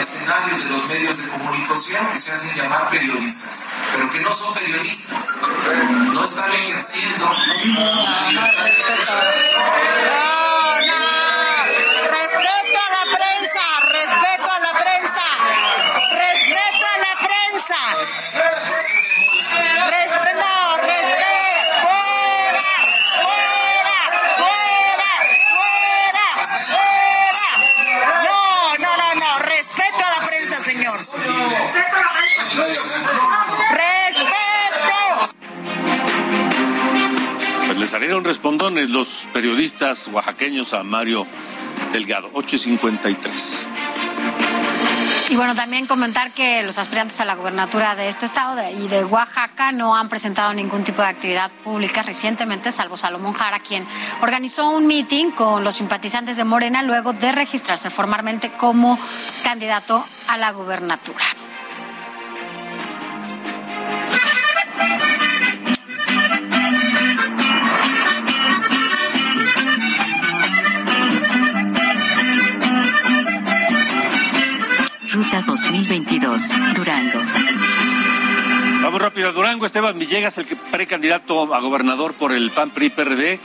Mercenarios 0.00 0.64
de 0.64 0.70
los 0.70 0.86
medios 0.86 1.18
de 1.18 1.28
comunicación 1.28 2.06
que 2.06 2.18
se 2.18 2.32
hacen 2.32 2.56
llamar 2.56 2.88
periodistas, 2.88 3.74
pero 3.92 4.08
que 4.08 4.18
no 4.20 4.32
son 4.32 4.54
periodistas, 4.54 5.36
no 6.14 6.24
están 6.24 6.50
ejerciendo 6.50 7.30
la 7.66 8.30
libertad 8.30 8.64
de 8.64 8.70
expresión. 8.70 10.19
Salieron 37.90 38.22
respondones 38.22 38.88
los 38.88 39.26
periodistas 39.32 40.06
oaxaqueños 40.12 40.74
a 40.74 40.84
Mario 40.84 41.26
Delgado, 41.92 42.30
8.53. 42.34 43.66
Y 45.28 45.34
bueno, 45.34 45.56
también 45.56 45.88
comentar 45.88 46.32
que 46.32 46.62
los 46.62 46.78
aspirantes 46.78 47.20
a 47.20 47.24
la 47.24 47.34
gubernatura 47.34 47.96
de 47.96 48.08
este 48.08 48.26
estado 48.26 48.62
y 48.78 48.86
de 48.86 49.04
Oaxaca 49.04 49.72
no 49.72 49.96
han 49.96 50.08
presentado 50.08 50.54
ningún 50.54 50.84
tipo 50.84 51.02
de 51.02 51.08
actividad 51.08 51.50
pública 51.64 52.04
recientemente, 52.04 52.70
salvo 52.70 52.96
Salomón 52.96 53.32
Jara, 53.32 53.58
quien 53.58 53.84
organizó 54.22 54.70
un 54.70 54.86
meeting 54.86 55.32
con 55.32 55.64
los 55.64 55.74
simpatizantes 55.74 56.36
de 56.36 56.44
Morena 56.44 56.84
luego 56.84 57.12
de 57.12 57.32
registrarse 57.32 57.90
formalmente 57.90 58.52
como 58.52 59.00
candidato 59.42 60.06
a 60.28 60.36
la 60.36 60.52
gubernatura. 60.52 61.24
Durango. 76.80 77.20
Vamos 78.82 79.02
rápido 79.02 79.28
a 79.28 79.32
Durango. 79.32 79.66
Esteban 79.66 79.98
Villegas, 79.98 80.38
el 80.38 80.46
precandidato 80.46 81.54
a 81.54 81.60
gobernador 81.60 82.14
por 82.14 82.32
el 82.32 82.50
PAN 82.52 82.70
PRI 82.70 82.88
PRD, 82.88 83.38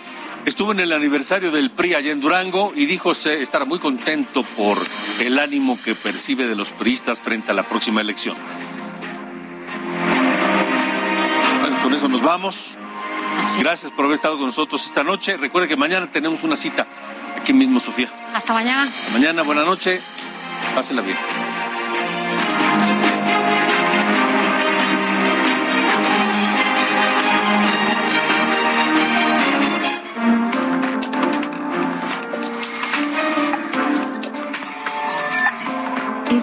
estuvo 0.45 0.71
en 0.71 0.79
el 0.79 0.93
aniversario 0.93 1.51
del 1.51 1.69
PRI 1.69 1.95
allá 1.95 2.13
en 2.13 2.21
Durango 2.21 2.71
y 2.73 2.85
dijo 2.85 3.11
estar 3.11 3.65
muy 3.65 3.79
contento 3.79 4.43
por 4.55 4.77
el 5.19 5.37
ánimo 5.37 5.77
que 5.83 5.95
percibe 5.95 6.47
de 6.47 6.55
los 6.55 6.69
priistas 6.69 7.21
frente 7.21 7.51
a 7.51 7.53
la 7.53 7.63
próxima 7.67 7.99
elección. 7.99 8.37
Bueno, 11.59 11.83
con 11.83 11.93
eso 11.93 12.07
nos 12.07 12.21
vamos. 12.21 12.77
Gracias 13.59 13.91
por 13.91 14.05
haber 14.05 14.15
estado 14.15 14.37
con 14.37 14.45
nosotros 14.45 14.85
esta 14.85 15.03
noche. 15.03 15.35
Recuerde 15.35 15.67
que 15.67 15.75
mañana 15.75 16.07
tenemos 16.07 16.45
una 16.45 16.55
cita 16.55 16.87
aquí 17.37 17.51
mismo, 17.51 17.81
Sofía. 17.81 18.07
Hasta 18.33 18.53
mañana. 18.53 18.89
mañana, 19.11 19.41
buena 19.41 19.65
noche. 19.65 20.01
Pásenla 20.73 21.01
bien. 21.01 21.17